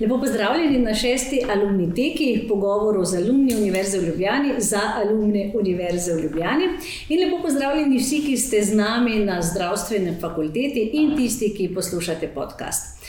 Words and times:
Lepo 0.00 0.18
pozdravljeni 0.20 0.78
na 0.78 0.94
šesti 0.94 1.40
alumniteki, 1.50 2.44
pogovoru 2.48 3.04
z 3.04 3.16
alumni 3.16 3.54
Univerze 3.56 3.98
v 3.98 4.06
Ljubljani 4.06 4.50
za 4.58 4.80
alumne 4.94 5.52
Univerze 5.54 6.14
v 6.14 6.20
Ljubljani. 6.22 6.64
In 7.08 7.24
lepo 7.24 7.42
pozdravljeni 7.42 7.98
vsi, 7.98 8.20
ki 8.26 8.36
ste 8.36 8.60
z 8.62 8.76
nami 8.76 9.24
na 9.24 9.42
zdravstveni 9.42 10.12
fakulteti 10.20 10.90
in 10.92 11.16
tisti, 11.16 11.54
ki 11.56 11.70
poslušate 11.74 12.28
podcast. 12.28 13.06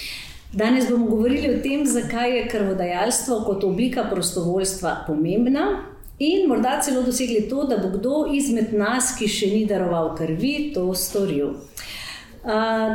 Danes 0.54 0.90
bomo 0.90 1.06
govorili 1.06 1.50
o 1.56 1.60
tem, 1.64 1.86
zakaj 1.86 2.38
je 2.38 2.48
krvodajalstvo 2.48 3.44
kot 3.46 3.64
oblika 3.64 4.08
prostovoljstva 4.12 5.04
pomembna. 5.08 5.84
In 6.20 6.48
morda 6.48 6.80
celo 6.82 7.02
dosegli 7.04 7.50
to, 7.50 7.64
da 7.64 7.78
bo 7.78 7.98
kdo 7.98 8.26
izmed 8.34 8.72
nas, 8.74 9.12
ki 9.20 9.28
še 9.28 9.52
ni 9.52 9.66
daroval 9.66 10.16
krvi, 10.16 10.72
to 10.74 10.94
storil. 10.96 11.52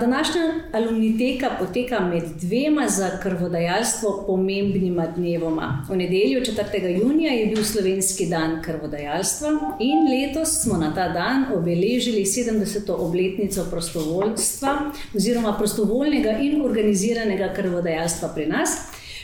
Današnja 0.01 0.43
alumniteka 0.73 1.51
poteka 1.59 2.01
med 2.01 2.23
dvema 2.41 2.89
za 2.89 3.11
krvodajalstvo 3.23 4.25
pomembnima 4.27 5.07
dnevoma. 5.07 5.87
V 5.91 5.97
nedeljo 5.97 6.41
4. 6.41 7.01
junija 7.03 7.33
je 7.33 7.47
bil 7.47 7.65
slovenski 7.65 8.27
dan 8.27 8.63
krvodajalstva 8.63 9.49
in 9.81 9.99
letos 10.13 10.63
smo 10.63 10.79
na 10.79 10.95
ta 10.95 11.09
dan 11.09 11.45
obeležili 11.55 12.25
70. 12.25 12.93
obletnico 12.93 13.65
prostovoljstva 13.71 14.79
oziroma 15.17 15.53
prostovoljnega 15.59 16.31
in 16.31 16.63
organiziranega 16.65 17.53
krvodajalstva 17.55 18.29
pri 18.29 18.47
nas. 18.47 18.71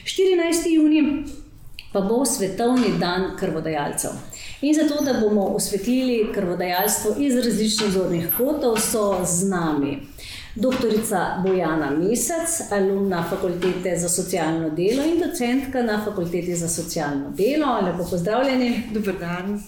14. 0.05 0.75
junij 0.75 1.25
pa 1.93 2.01
bo 2.01 2.25
svetovni 2.25 2.99
dan 2.99 3.37
krvodajalcev. 3.39 4.11
In 4.61 4.75
zato, 4.75 5.05
da 5.05 5.21
bomo 5.21 5.43
osvetlili 5.43 6.33
krvodajalstvo 6.35 7.15
iz 7.19 7.37
različnih 7.37 7.91
zornih 7.91 8.29
kotov, 8.37 8.77
so 8.77 9.25
z 9.25 9.49
nami 9.49 9.99
Doktorica 10.61 11.43
Bojana 11.47 11.91
Mesec, 11.91 12.73
alumna 12.73 13.25
fakultete 13.31 13.97
za 13.99 14.09
socialno 14.09 14.71
delo 14.71 15.05
in 15.05 15.21
docentka 15.21 15.83
na 15.83 16.05
fakulteti 16.05 16.57
za 16.57 16.69
socialno 16.69 17.31
delo. 17.31 17.81
Lepo 17.83 18.11
pozdravljeni. 18.11 18.83
Dober 18.95 19.15
dan. 19.21 19.63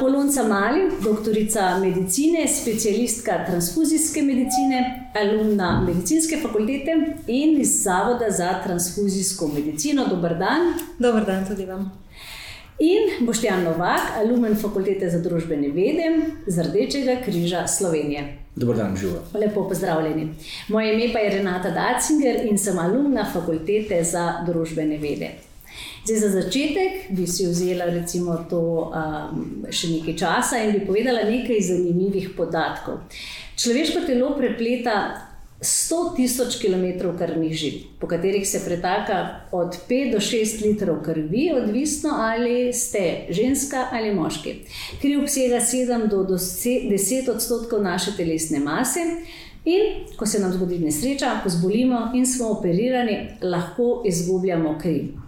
Polonca 0.00 0.42
Mali, 0.42 0.90
doktorica 1.04 1.78
medicine, 1.78 2.48
specialistka 2.48 3.44
transfuzijske 3.46 4.22
medicine, 4.22 5.10
alumna 5.22 5.84
medicinske 5.86 6.40
fakultete 6.42 6.90
in 7.26 7.60
iz 7.60 7.82
Zavoda 7.82 8.30
za 8.30 8.60
transfuzijsko 8.64 9.48
medicino. 9.48 10.06
Dober 10.10 10.38
dan. 10.38 10.74
Dober 10.98 11.24
dan 11.24 11.46
tudi 11.48 11.64
vam. 11.66 11.92
In 12.78 13.26
Boštjan 13.26 13.62
Novak, 13.62 14.00
alumen 14.16 14.56
fakultete 14.56 15.10
za 15.10 15.18
družbene 15.18 15.68
vede 15.68 16.16
z 16.46 16.62
Rdečega 16.62 17.20
križa 17.24 17.66
Slovenije. 17.66 18.43
Dobro 18.56 18.76
dan, 18.76 18.96
živo. 18.96 19.18
Lepo 19.34 19.68
pozdravljeni. 19.68 20.34
Moje 20.68 20.94
ime 20.94 21.12
pa 21.12 21.18
je 21.18 21.30
Renata 21.30 21.70
Dacinger 21.70 22.46
in 22.50 22.58
sem 22.58 22.78
alumna 22.78 23.26
fakultete 23.32 24.04
za 24.04 24.32
družbene 24.46 24.98
vede. 24.98 25.30
Zdaj, 26.04 26.16
za 26.16 26.28
začetek 26.28 26.92
bi 27.08 27.26
si 27.26 27.46
vzela 27.46 27.84
recimo 27.84 28.36
to 28.50 28.60
um, 28.60 29.66
še 29.70 29.88
nekaj 29.88 30.16
časa 30.16 30.60
in 30.62 30.72
bi 30.72 30.86
povedala 30.86 31.24
nekaj 31.24 31.60
zanimivih 31.60 32.30
podatkov. 32.36 33.00
Človeško 33.56 34.04
telo 34.06 34.34
prepleta 34.36 34.94
100 35.64 36.16
tisoč 36.16 36.56
km 36.60 37.16
krvnih 37.18 37.52
žil, 37.56 37.72
po 38.00 38.06
katerih 38.06 38.48
se 38.48 38.60
pretaka 38.64 39.40
od 39.52 39.76
5 39.88 40.12
do 40.12 40.20
6 40.20 40.66
litrov 40.66 41.02
krvi, 41.02 41.50
odvisno 41.56 42.10
ali 42.12 42.72
ste 42.72 43.26
ženska 43.30 43.88
ali 43.92 44.14
moški. 44.14 44.54
Kri 45.00 45.16
obsega 45.16 45.56
7 45.56 46.08
do 46.08 46.24
10 46.36 47.30
odstotkov 47.30 47.82
naše 47.82 48.16
telesne 48.16 48.60
mase. 48.60 49.00
In 49.64 49.80
ko 50.16 50.26
se 50.26 50.38
nam 50.38 50.52
zgodi 50.52 50.78
nesreča, 50.78 51.40
ko 51.42 51.48
zbolimo 51.48 52.10
in 52.14 52.26
smo 52.26 52.50
operirani, 52.52 53.16
lahko 53.42 54.02
izgubljamo 54.06 54.78
kri. 54.82 55.23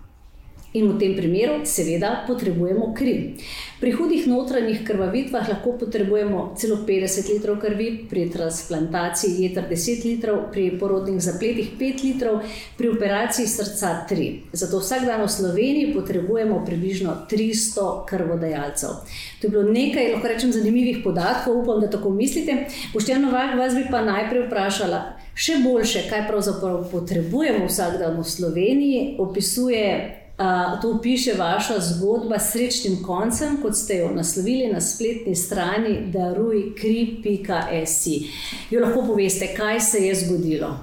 In 0.76 0.92
v 0.92 0.98
tem 1.00 1.14
primeru, 1.16 1.62
seveda, 1.64 2.26
potrebujemo 2.28 2.92
kri. 2.92 3.40
Pri 3.80 3.92
hudih 3.96 4.26
notranjih 4.28 4.82
krvavitvah 4.84 5.48
lahko 5.48 5.72
potrebujemo 5.80 6.52
celo 6.56 6.76
50 6.84 7.30
litrov 7.32 7.56
krvi, 7.60 8.04
pri 8.10 8.26
transplantaciji 8.28 9.46
jeter 9.46 9.64
10 9.70 10.04
litrov, 10.04 10.50
pri 10.52 10.76
porodnih 10.76 11.20
zapletih 11.20 11.70
5 11.80 12.04
litrov, 12.04 12.44
pri 12.76 12.92
operaciji 12.92 13.48
srca 13.48 14.04
3. 14.04 14.52
Zato 14.52 14.82
vsak 14.84 15.08
dan 15.08 15.24
v 15.24 15.32
Sloveniji 15.32 15.94
potrebujemo 15.96 16.60
približno 16.66 17.24
300 17.24 18.04
krvodajalcev. 18.04 19.00
To 19.40 19.46
je 19.46 19.50
bilo 19.50 19.64
nekaj, 19.72 20.12
lahko 20.12 20.28
rečem, 20.28 20.52
zanimivih 20.52 21.00
podatkov, 21.04 21.56
upam, 21.62 21.80
da 21.80 21.88
tako 21.88 22.12
mislite. 22.12 22.68
Pošteno 22.92 23.32
vas 23.32 23.72
bi 23.72 23.88
pa 23.88 24.04
najprej 24.04 24.44
vprašala. 24.48 25.00
Še 25.36 25.60
boljše, 25.64 26.04
kaj 26.08 26.28
pravzaprav 26.28 26.84
potrebujemo 26.92 27.64
vsak 27.68 28.00
dan 28.00 28.20
v 28.20 28.24
Sloveniji, 28.24 29.16
opisuje 29.20 30.25
Uh, 30.36 30.44
to 30.82 30.98
piše 31.02 31.32
vaša 31.38 31.80
zgodba 31.80 32.38
s 32.38 32.52
srečnim 32.52 33.02
koncem, 33.02 33.62
kot 33.62 33.76
ste 33.76 33.96
jo 33.96 34.10
naslovili 34.14 34.72
na 34.72 34.80
spletni 34.80 35.36
strani 35.36 36.12
darujkri.si. 36.12 38.26
Jo 38.70 38.80
lahko 38.80 39.02
poveste, 39.06 39.54
kaj 39.56 39.80
se 39.80 39.98
je 39.98 40.14
zgodilo? 40.14 40.76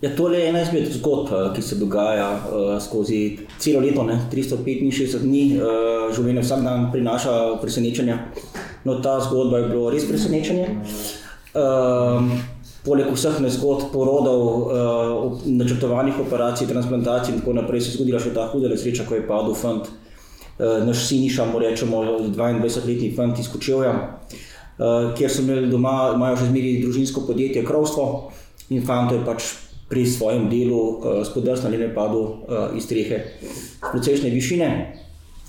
Ja, 0.00 0.16
to 0.16 0.28
je 0.30 0.48
ena 0.48 0.62
izmed 0.62 0.92
zgodb, 0.92 1.28
ki 1.56 1.62
se 1.62 1.74
dogaja 1.74 2.30
uh, 2.30 2.82
skozi 2.82 3.38
celo 3.58 3.80
leto, 3.80 4.04
ne? 4.06 4.20
365 4.32 5.18
dni, 5.24 5.58
uh, 5.58 6.14
življenje 6.14 6.44
vsak 6.46 6.62
dan 6.62 6.86
prinaša 6.92 7.32
presenečenja. 7.58 8.18
No, 8.84 9.00
ta 9.02 9.18
zgodba 9.26 9.58
je 9.58 9.68
bila 9.72 9.90
res 9.90 10.06
presenečenje. 10.06 10.68
Uh, 11.50 12.30
poleg 12.84 13.10
vseh 13.12 13.40
nezgod, 13.42 13.88
porodov, 13.92 14.42
uh, 14.42 15.46
načrtovanih 15.46 16.18
operacij, 16.22 16.68
transplantacij 16.70 17.34
in 17.34 17.40
tako 17.40 17.52
naprej, 17.52 17.80
se 17.80 17.90
je 17.90 17.96
zgodila 17.98 18.20
še 18.22 18.34
ta 18.34 18.46
huda 18.52 18.70
nesreča, 18.70 19.06
ko 19.08 19.18
je 19.18 19.26
padel 19.26 19.56
fant, 19.58 19.88
uh, 19.88 20.78
naš 20.86 21.08
siniša, 21.10 21.48
rečemo, 21.58 22.04
22-letni 22.34 23.10
fant 23.16 23.38
iz 23.38 23.50
Kočevja, 23.52 23.94
uh, 23.94 25.10
kjer 25.18 25.30
so 25.30 25.42
imeli 25.42 25.72
doma, 25.72 26.12
imajo 26.14 26.38
že 26.44 26.52
zmeri 26.52 26.78
družinsko 26.84 27.26
podjetje 27.26 27.64
Krovstvo 27.66 28.30
in 28.70 28.86
fant 28.86 29.12
je 29.12 29.24
pač 29.26 29.50
pri 29.88 30.06
svojem 30.06 30.46
delu 30.52 30.78
uh, 30.78 31.20
spodrsnil 31.26 31.74
in 31.74 31.88
je 31.88 31.92
padel 31.96 32.22
uh, 32.22 32.76
iz 32.76 32.84
strehe 32.86 33.24
z 33.42 33.90
precejšnje 33.90 34.30
višine. 34.30 34.70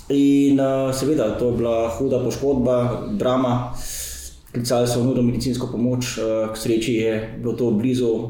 In 0.10 0.58
uh, 0.58 0.90
seveda, 0.96 1.36
to 1.38 1.52
je 1.52 1.58
bila 1.62 1.90
huda 1.94 2.24
poškodba, 2.24 2.78
drama. 3.20 3.70
Uh, 3.70 3.99
klicali 4.54 4.88
so 4.88 5.04
nujno 5.04 5.22
medicinsko 5.22 5.68
pomoč, 5.72 6.18
uh, 6.18 6.54
k 6.54 6.58
sreči 6.58 6.94
je 6.94 7.38
bilo 7.42 7.54
to 7.54 7.72
blizu 7.72 8.12
uh, 8.14 8.30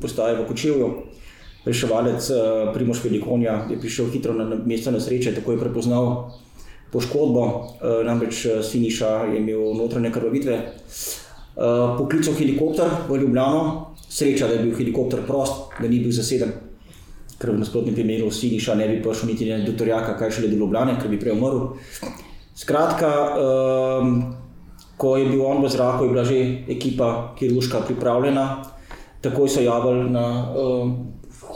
postaje 0.00 0.36
v 0.36 0.46
Kočevju. 0.48 0.88
Reševalec 1.64 2.30
uh, 2.30 2.72
Primoš 2.74 3.04
Velikonja 3.04 3.66
je 3.70 3.80
prišel 3.80 4.10
hitro 4.10 4.34
na 4.34 4.44
mesto 4.66 4.90
nesreče, 4.90 5.34
tako 5.34 5.52
je 5.52 5.60
prepoznal 5.60 6.30
poškodbo, 6.92 7.44
namreč 8.04 8.46
Siniša 8.62 9.32
je 9.32 9.38
imel 9.40 9.72
notranje 9.78 10.10
krvavitve. 10.12 10.58
Poklical 11.98 12.34
helikopter 12.36 12.90
v 13.08 13.16
Ljubljano, 13.16 13.94
sreča, 14.08 14.44
da 14.48 14.58
je 14.58 14.66
bil 14.66 14.76
helikopter 14.76 15.22
prost, 15.24 15.72
da 15.80 15.88
ni 15.88 16.02
bil 16.04 16.12
zaseden, 16.12 16.52
ker 17.40 17.54
v 17.54 17.62
nasprotnem 17.62 17.96
primeru 17.96 18.28
Siniša 18.28 18.76
ne 18.76 18.90
bi 18.90 19.00
prišel 19.00 19.30
niti 19.32 19.48
do 19.64 19.72
Torjaka, 19.72 20.18
kaj 20.20 20.36
šele 20.36 20.52
do 20.52 20.60
Ljubljane, 20.60 20.98
ker 21.00 21.08
bi 21.08 21.20
prej 21.20 21.32
umrl. 21.32 21.78
Skratka, 22.60 23.08
uh, 23.40 24.12
ko 24.96 25.16
je 25.16 25.26
bil 25.26 25.42
on 25.46 25.62
v 25.62 25.68
zraku, 25.68 26.04
je 26.04 26.10
bila 26.10 26.24
že 26.24 26.38
ekipa 26.68 27.34
kirurška 27.38 27.80
pripravljena. 27.86 28.62
Takoj 29.22 29.48
so 29.48 29.60
javili 29.62 30.10
na 30.10 30.26
uh, 30.50 30.90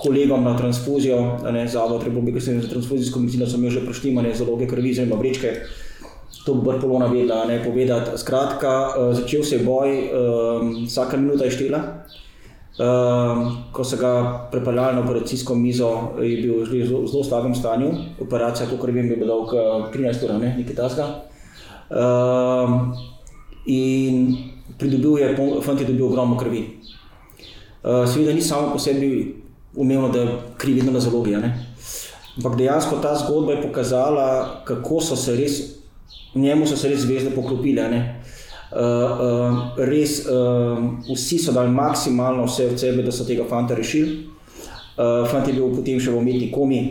kolegom 0.02 0.44
na 0.44 0.56
transfuzijo, 0.56 1.38
ne 1.50 1.66
zavod 1.68 2.02
Republike 2.02 2.40
Slovenije 2.40 2.66
za 2.66 2.68
transfuzijsko 2.68 3.18
medicino, 3.18 3.46
so 3.46 3.56
imeli 3.56 3.74
že 3.74 3.84
preštimane 3.84 4.34
zaloge 4.34 4.66
krvi, 4.66 4.94
zelo 4.94 5.16
vrečke. 5.16 5.52
To 6.44 6.54
bo 6.54 6.70
Barcelona 6.70 7.06
vedela, 7.06 7.44
ne 7.44 7.64
povedati. 7.64 8.18
Skratka, 8.18 8.94
uh, 8.98 9.14
začel 9.14 9.42
se 9.42 9.56
je 9.56 9.64
boj, 9.64 9.90
uh, 9.90 10.86
vsaka 10.86 11.16
minuta 11.16 11.44
je 11.44 11.50
štela. 11.50 11.80
Uh, 12.76 13.46
ko 13.72 13.84
so 13.84 13.96
ga 13.96 14.46
prepeljali 14.52 14.96
na 14.96 15.02
operacijsko 15.02 15.54
mizo, 15.54 15.90
je 16.20 16.36
bil 16.42 16.60
v 16.60 17.06
zelo 17.08 17.24
slabem 17.24 17.54
stanju. 17.54 17.88
Operacija, 18.20 18.68
kot 18.68 18.90
vem, 18.90 19.10
je 19.10 19.16
bila 19.16 19.34
dolga 19.34 19.90
13 19.94 20.24
ur, 20.24 20.34
ne, 20.36 20.54
nekaj 20.58 20.76
tasga. 20.76 21.06
Uh, 21.90 23.15
in 23.66 24.36
pridobil 24.78 25.18
je, 25.18 25.36
fant 25.62 25.80
je 25.80 25.86
dobil 25.86 26.06
ogromno 26.06 26.36
krvi. 26.38 26.62
Uh, 27.86 28.06
seveda 28.08 28.32
ni 28.32 28.42
samo 28.42 28.72
po 28.72 28.78
sebi 28.78 29.36
umevno, 29.74 30.08
da 30.08 30.26
kri 30.58 30.74
vedno 30.74 30.92
na 30.92 31.00
zalogi. 31.00 31.34
Ampak 32.36 32.56
dejansko 32.56 32.98
ta 33.02 33.14
zgodba 33.16 33.52
je 33.52 33.62
pokazala, 33.62 34.62
kako 34.64 35.00
so 35.00 35.16
se 35.16 35.36
res, 35.36 35.60
njemu 36.34 36.66
so 36.66 36.76
se 36.76 36.88
res 36.88 37.00
zvezde 37.00 37.30
poklopile. 37.30 37.86
Uh, 38.66 38.80
uh, 38.80 39.58
res, 39.78 40.26
uh, 40.26 40.82
vsi 41.14 41.38
so 41.38 41.52
dali 41.52 41.70
maksimalno 41.70 42.44
vse 42.44 42.66
od 42.66 42.80
sebe, 42.80 43.02
da 43.02 43.12
so 43.12 43.24
tega 43.24 43.44
fanta 43.48 43.74
rešili. 43.74 44.26
Uh, 44.96 45.28
fant 45.30 45.46
je 45.46 45.54
bil 45.54 45.70
potem 45.76 46.00
še 46.00 46.10
v 46.10 46.18
umetni 46.18 46.50
komi. 46.52 46.82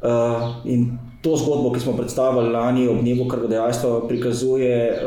Uh, 0.00 0.64
in 0.64 0.88
to 1.20 1.36
zgodbo, 1.36 1.72
ki 1.72 1.80
smo 1.80 1.92
predstavili 1.92 2.52
lani 2.52 2.88
ob 2.88 3.00
dnevu 3.00 3.28
krvodajalstva, 3.28 4.08
prikazuje 4.08 5.02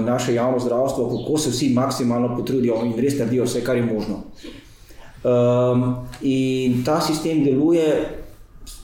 naše 0.00 0.34
javno 0.34 0.58
zdravstvo, 0.58 1.08
kako 1.08 1.38
se 1.38 1.50
vsi 1.50 1.68
maksimalno 1.74 2.36
potrudijo 2.36 2.80
in 2.84 2.96
res 2.98 3.18
naredijo 3.18 3.44
vse, 3.44 3.64
kar 3.64 3.76
je 3.76 3.82
možno. 3.82 4.22
Um, 5.22 5.94
in 6.22 6.82
ta 6.84 7.00
sistem 7.00 7.44
deluje, 7.44 7.86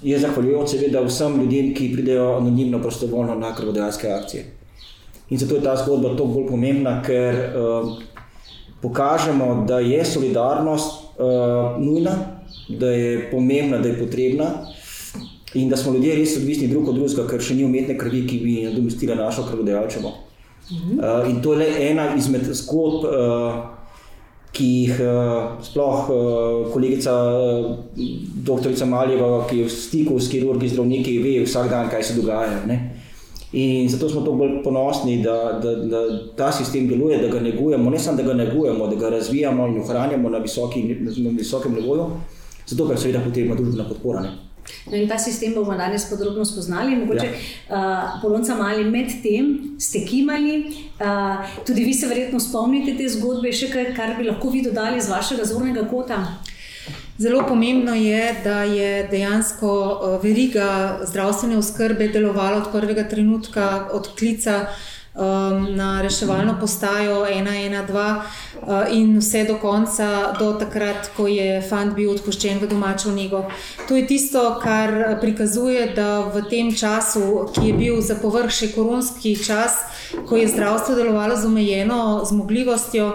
je 0.02 0.18
zahvaljujoč 0.18 0.70
seveda 0.70 1.02
vsem 1.02 1.40
ljudem, 1.40 1.72
ki 1.74 1.92
pridejo 1.92 2.36
anonimno, 2.36 2.78
prostovoljno 2.82 3.34
na 3.34 3.54
krvodajalske 3.54 4.08
akcije. 4.08 4.44
In 5.30 5.38
zato 5.38 5.54
je 5.54 5.62
ta 5.62 5.76
zgodba 5.76 6.08
toliko 6.08 6.34
bolj 6.34 6.46
pomembna, 6.48 7.02
ker 7.02 7.34
um, 7.34 7.96
pokažemo, 8.82 9.64
da 9.68 9.80
je 9.80 10.04
solidarnost 10.04 11.18
uh, 11.18 11.82
nujna, 11.82 12.14
da 12.68 12.90
je 12.90 13.30
pomembna, 13.30 13.78
da 13.78 13.88
je 13.88 13.98
potrebna. 13.98 14.46
In 15.54 15.68
da 15.68 15.76
smo 15.76 15.92
ljudje 15.92 16.16
res 16.16 16.36
odvisni 16.36 16.68
drug 16.68 16.88
od 16.88 16.98
drugega, 16.98 17.24
ker 17.30 17.40
še 17.40 17.56
ni 17.56 17.64
umetne 17.64 17.96
krvi, 17.98 18.26
ki 18.28 18.40
bi 18.42 18.56
nadomestila 18.66 19.16
našo 19.16 19.46
krvodajalčevo. 19.48 20.12
Uh, 20.68 21.24
in 21.30 21.40
to 21.40 21.54
je 21.54 21.58
le 21.62 21.68
ena 21.88 22.10
izmed 22.16 22.44
zgodb, 22.52 23.06
uh, 23.08 23.78
ki 24.52 24.66
jih 24.66 25.00
uh, 25.00 25.56
sploh 25.64 26.10
uh, 26.12 26.72
kolegica 26.72 27.14
uh, 27.14 27.70
dr. 28.44 28.74
Maljeva, 28.84 29.46
ki 29.48 29.62
je 29.62 29.68
v 29.68 29.72
stiku 29.72 30.18
s 30.20 30.28
kirurgi, 30.28 30.68
zdravniki, 30.68 31.18
ve 31.24 31.38
vsak 31.46 31.70
dan, 31.72 31.88
kaj 31.88 32.04
se 32.10 32.16
dogaja. 32.18 32.66
Ne? 32.68 32.78
In 33.56 33.88
zato 33.88 34.10
smo 34.12 34.20
tako 34.20 34.36
bolj 34.42 34.58
ponosni, 34.64 35.22
da, 35.24 35.56
da, 35.62 35.72
da 35.88 36.02
ta 36.36 36.50
sistem 36.52 36.88
deluje, 36.88 37.16
da 37.22 37.30
ga 37.32 37.40
negujemo, 37.40 37.90
ne 37.90 37.98
samo 37.98 38.20
da 38.20 38.26
ga 38.26 38.34
negujemo, 38.42 38.90
da 38.92 38.96
ga 39.00 39.14
razvijamo 39.16 39.70
in 39.70 39.80
ohranjamo 39.80 40.28
na, 40.28 40.42
visoki, 40.44 40.82
na 41.00 41.30
visokem 41.30 41.74
nivoju, 41.74 42.10
zato 42.66 42.86
pa 42.86 42.92
je 42.92 43.06
seveda 43.06 43.24
potrebna 43.24 43.56
družbena 43.56 43.88
podpora. 43.88 44.26
Ne? 44.26 44.47
No 44.90 44.96
in 44.96 45.08
ta 45.08 45.18
sistem 45.18 45.54
bomo 45.54 45.76
danes 45.76 46.08
podrobno 46.10 46.44
spoznali. 46.44 46.96
Mogoče 46.96 47.26
ja. 47.26 47.32
uh, 47.32 48.20
polonca 48.22 48.56
mali 48.56 48.84
med 48.84 49.12
tem 49.22 49.76
ste 49.80 50.04
kimali. 50.06 50.58
Uh, 51.00 51.64
tudi 51.66 51.84
vi 51.84 51.94
se 51.94 52.06
verjetno 52.06 52.40
spomnite 52.40 52.96
te 52.96 53.08
zgodbe, 53.08 53.52
še 53.52 53.72
kaj, 53.72 53.90
kar 53.96 54.16
bi 54.18 54.28
lahko 54.28 54.50
vi 54.50 54.62
dodali 54.64 55.00
z 55.00 55.12
vašega 55.12 55.44
zornega 55.48 55.84
kota. 55.90 56.22
Zelo 57.18 57.42
pomembno 57.48 57.94
je, 57.94 58.34
da 58.44 58.62
je 58.62 59.08
dejansko 59.10 59.70
veriga 60.22 61.00
zdravstvene 61.02 61.58
oskrbe 61.58 62.08
delovala 62.14 62.62
od 62.62 62.68
prvega 62.72 63.08
trenutka, 63.08 63.88
od 63.92 64.06
klica 64.18 64.68
um, 65.18 65.76
na 65.76 66.02
reševalno 66.02 66.56
postajo 66.60 67.26
112 67.26 68.20
uh, 68.62 68.92
in 68.92 69.18
vse 69.18 69.44
do 69.44 69.58
konca, 69.58 70.32
do 70.38 70.52
takrat, 70.52 71.10
ko 71.16 71.26
je 71.26 71.62
fant 71.68 71.94
bil 71.94 72.10
odpuščen 72.14 72.62
v 72.62 72.70
domačo 72.70 73.10
nego. 73.10 73.44
To 73.88 73.96
je 73.96 74.06
tisto, 74.06 74.60
kar 74.62 75.18
prikazuje, 75.20 75.92
da 75.96 76.20
v 76.34 76.44
tem 76.50 76.70
času, 76.74 77.48
ki 77.54 77.66
je 77.68 77.74
bil 77.74 78.00
za 78.00 78.18
povrh 78.22 78.50
še 78.50 78.72
koronski 78.76 79.34
čas, 79.36 79.82
ko 80.28 80.36
je 80.36 80.48
zdravstvo 80.48 80.94
delovalo 80.94 81.36
z 81.36 81.50
omejeno 81.50 82.22
zmogljivostjo. 82.24 83.12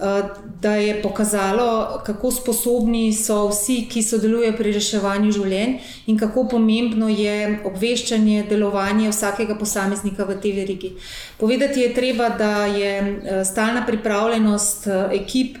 Eh, 0.00 0.22
da 0.60 0.74
je 0.74 1.02
pokazalo, 1.02 2.00
kako 2.06 2.30
sposobni 2.30 3.12
so 3.12 3.48
vsi, 3.48 3.86
ki 3.90 4.02
sodelujejo 4.02 4.56
pri 4.58 4.72
reševanju 4.74 5.32
življenj, 5.32 5.74
in 6.10 6.16
kako 6.18 6.48
pomembno 6.50 7.06
je 7.08 7.60
obveščanje, 7.68 8.40
delovanje 8.48 9.12
vsakega 9.12 9.54
posameznika 9.54 10.24
v 10.26 10.34
tej 10.42 10.52
verigi. 10.56 10.90
Povedati 11.38 11.84
je 11.84 11.92
treba, 11.94 12.28
da 12.28 12.66
je 12.66 12.90
eh, 12.98 13.44
stalna 13.46 13.84
pripravljenost 13.86 14.86
eh, 14.86 15.04
ekip 15.20 15.60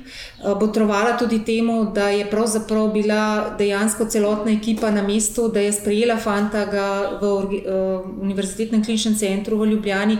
potrovala 0.60 1.12
tudi 1.18 1.38
temu, 1.44 1.92
da 1.94 2.08
je 2.10 2.26
pravzaprav 2.30 2.88
bila 2.92 3.54
dejansko 3.58 4.08
celotna 4.10 4.50
ekipa 4.52 4.90
na 4.90 5.02
mestu, 5.02 5.46
da 5.48 5.60
je 5.60 5.72
sprejela 5.72 6.16
fanta 6.16 6.66
v 7.20 7.30
Univerzitetnem 8.20 8.84
kliničnem 8.84 9.14
centru 9.16 9.62
v 9.62 9.70
Ljubljani 9.70 10.18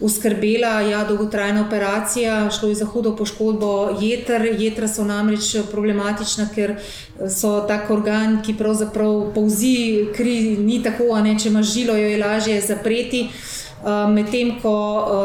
uskrbela 0.00 0.80
ja, 0.80 1.04
dolgotrajna 1.04 1.66
operacija, 1.66 2.50
šlo 2.50 2.68
je 2.68 2.74
za 2.74 2.86
hudo 2.86 3.16
poškodbo 3.16 3.98
jeter. 4.00 4.42
Jetra 4.58 4.88
so 4.88 5.04
namreč 5.04 5.56
problematična, 5.70 6.48
ker 6.54 6.76
so 7.30 7.60
tak 7.68 7.90
organ, 7.90 8.42
ki 8.44 8.56
pravzaprav 8.58 9.32
povzi 9.34 10.08
kri, 10.16 10.56
ni 10.60 10.82
tako, 10.82 11.14
a 11.16 11.22
ne 11.22 11.38
če 11.38 11.48
imaš 11.48 11.72
žilo, 11.72 11.96
jo 11.96 12.08
je 12.12 12.18
lažje 12.18 12.60
zapreti. 12.60 13.28
Eh, 13.30 13.55
medtem 14.08 14.60
ko 14.62 14.74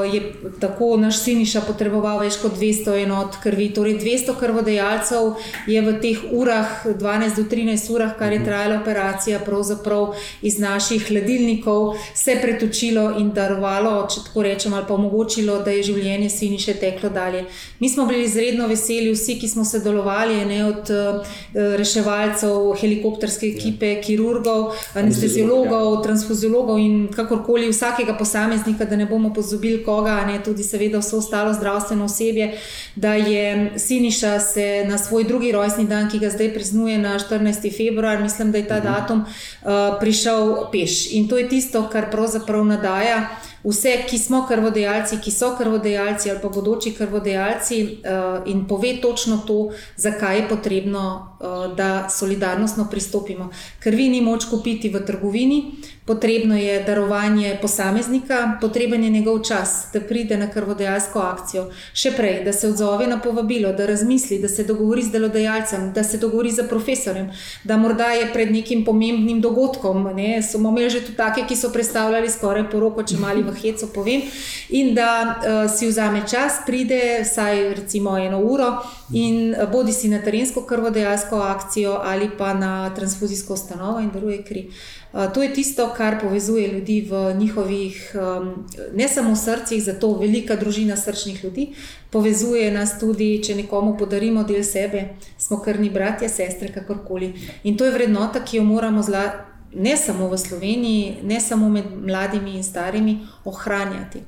eh, 0.06 0.16
je 0.16 0.22
tako 0.60 0.98
naš 0.98 1.22
Siniša 1.24 1.62
potreboval 1.68 2.20
več 2.20 2.38
kot 2.42 2.58
200 2.60 2.98
enot 3.04 3.38
krvi. 3.44 3.70
Torej, 3.74 3.98
200 4.02 4.36
krvodajalcev 4.40 5.32
je 5.68 5.82
v 5.82 5.94
teh 6.04 6.20
urah, 6.32 6.84
12 6.86 7.40
do 7.40 7.46
13 7.50 7.92
urah, 7.96 8.14
kar 8.20 8.34
je 8.34 8.44
trajala 8.44 8.82
operacija, 8.82 9.40
pravzaprav 9.46 10.16
iz 10.42 10.60
naših 10.60 11.08
hladilnikov 11.08 11.96
se 12.16 12.36
pretočilo 12.42 13.18
in 13.20 13.32
darovalo, 13.32 14.08
če 14.12 14.26
tako 14.28 14.46
rečem, 14.46 14.74
ali 14.74 14.86
pa 14.88 14.98
omogočilo, 15.00 15.62
da 15.64 15.72
je 15.72 15.88
življenje 15.92 16.30
Siniše 16.30 16.76
teklo 16.82 17.10
dalje. 17.10 17.46
Mi 17.80 17.90
smo 17.90 18.06
bili 18.06 18.26
izredno 18.28 18.68
veseli, 18.68 19.14
vsi, 19.16 19.38
ki 19.40 19.48
smo 19.48 19.66
sodelovali, 19.66 20.42
ne 20.46 20.60
od 20.66 20.92
uh, 20.92 21.34
reševalcev, 21.80 22.74
helikopterske 22.82 23.48
ekipe, 23.56 23.94
kirurgov, 24.04 24.76
anesteziologov, 24.98 26.02
transfuziologov 26.06 26.80
in 26.82 27.08
kakorkoli 27.16 27.70
vsakega 27.72 28.16
posameznika 28.18 28.41
posameznika, 28.42 28.86
da 28.86 28.96
ne 28.96 29.06
bomo 29.06 29.34
pozabili 29.34 29.84
koga, 29.84 30.26
ne 30.26 30.44
tudi 30.44 30.64
seveda 30.64 31.00
vso 31.00 31.18
ostalo 31.18 31.54
zdravstveno 31.54 32.06
osebje, 32.06 32.58
da 32.96 33.14
je 33.14 33.72
Siniša 33.78 34.40
se 34.40 34.86
na 34.88 34.98
svoj 34.98 35.24
drugi 35.24 35.52
rojstni 35.52 35.88
dan, 35.88 36.10
ki 36.10 36.20
ga 36.20 36.30
zdaj 36.30 36.54
praznuje 36.54 36.98
na 36.98 37.20
14. 37.20 37.78
februar, 37.78 38.22
mislim, 38.22 38.52
da 38.52 38.58
je 38.58 38.68
ta 38.68 38.78
mhm. 38.78 38.84
datum 38.84 39.20
uh, 39.20 39.70
prišel 40.00 40.56
peš. 40.72 41.12
In 41.12 41.28
to 41.28 41.38
je 41.38 41.50
tisto, 41.50 41.90
kar 41.90 42.12
pravzaprav 42.12 42.66
nadaja 42.66 43.30
vse, 43.64 43.96
ki 44.10 44.18
smo 44.18 44.46
krvodajalci, 44.48 45.20
ki 45.24 45.32
so 45.32 45.56
krvodajalci 45.58 46.32
ali 46.32 46.40
pa 46.42 46.50
bodoči 46.50 46.94
krvodajalci, 46.94 47.84
uh, 47.84 48.42
in 48.46 48.68
pove 48.68 48.98
točno 49.02 49.38
to, 49.48 49.72
zakaj 49.98 50.38
je 50.38 50.48
potrebno, 50.50 51.38
uh, 51.40 51.76
da 51.76 52.10
solidarnostno 52.10 52.88
pristopimo. 52.92 53.50
Krvi 53.80 54.10
ni 54.10 54.22
moč 54.22 54.46
kupiti 54.46 54.90
v 54.90 55.06
trgovini, 55.06 55.64
potrebno 56.06 56.58
je 56.58 56.84
darovanje 56.84 57.58
posameznika, 57.62 58.58
potreben 58.62 59.04
je 59.04 59.10
njegov 59.10 59.44
čas, 59.44 59.88
da 59.94 60.02
pride 60.02 60.38
na 60.38 60.50
krvodajalsko 60.52 61.20
akcijo. 61.20 61.68
Še 61.94 62.12
prej, 62.18 62.42
da 62.44 62.54
se 62.54 62.68
odzove 62.68 63.08
na 63.08 63.20
povabilo, 63.22 63.72
da 63.74 63.86
razmisli, 63.86 64.40
da 64.42 64.50
se 64.50 64.66
dogovori 64.68 65.04
z 65.04 65.12
delodajalcem, 65.12 65.92
da 65.94 66.04
se 66.04 66.18
dogovori 66.18 66.52
z 66.52 66.66
profesorjem, 66.70 67.30
da 67.64 67.78
morda 67.78 68.10
je 68.18 68.28
pred 68.34 68.52
nekim 68.52 68.84
pomembnim 68.86 69.42
dogodkom. 69.42 70.10
Ne? 70.16 70.42
Smo 70.42 70.74
imeli 70.74 70.90
že 70.90 71.06
tudi 71.06 71.18
take, 71.18 71.46
ki 71.48 71.56
so 71.56 71.72
predstavljali 71.72 72.30
skoraj 72.30 72.68
poroko, 72.72 73.06
če 73.08 73.22
mali 73.22 73.44
v 73.44 73.51
hecu 73.56 73.88
povem, 73.94 74.22
in 74.70 74.94
da 74.96 75.12
uh, 75.36 75.72
si 75.72 75.88
vzame 75.88 76.24
čas, 76.28 76.62
pride 76.66 77.22
vsaj 77.24 77.74
recimo 77.74 78.18
eno 78.18 78.40
uro 78.40 78.78
in 79.14 79.54
uh, 79.54 79.70
bodi 79.72 79.94
si 79.94 80.10
na 80.10 80.22
terensko 80.22 80.66
krvodajalsko 80.66 81.36
akcijo 81.36 82.00
ali 82.04 82.30
pa 82.38 82.54
na 82.54 82.90
transfuzijsko 82.96 83.54
ustanovo 83.54 84.00
in 84.00 84.12
daruje 84.12 84.44
kri. 84.44 84.68
Uh, 85.14 85.34
to 85.34 85.44
je 85.44 85.54
tisto, 85.54 85.90
kar 85.98 86.22
povezuje 86.22 86.68
ljudi 86.68 87.02
v 87.12 87.34
njihovih, 87.38 88.16
um, 88.16 88.68
ne 88.96 89.08
samo 89.08 89.36
srcih, 89.36 89.84
zato 89.84 90.14
velika 90.18 90.56
družina 90.56 90.96
srčnih 90.98 91.44
ljudi, 91.44 91.74
povezuje 92.10 92.72
nas 92.72 93.00
tudi, 93.00 93.44
če 93.44 93.56
nekomu 93.56 93.98
podarimo 93.98 94.44
del 94.44 94.64
sebe, 94.64 95.04
smo 95.38 95.60
krni 95.60 95.90
bratje, 95.90 96.30
sestre, 96.30 96.72
kakorkoli. 96.72 97.34
In 97.64 97.78
to 97.78 97.86
je 97.86 97.92
vrednota, 97.92 98.40
ki 98.40 98.58
jo 98.58 98.64
moramo 98.64 99.04
zla, 99.04 99.51
ne 99.74 99.98
samo 99.98 100.28
v 100.28 100.38
Sloveniji, 100.38 101.16
ne 101.24 101.40
samo 101.40 101.70
med 101.70 101.86
mladimi 102.06 102.58
in 102.58 102.64
starimi, 102.64 103.20
ohranjati. 103.46 104.22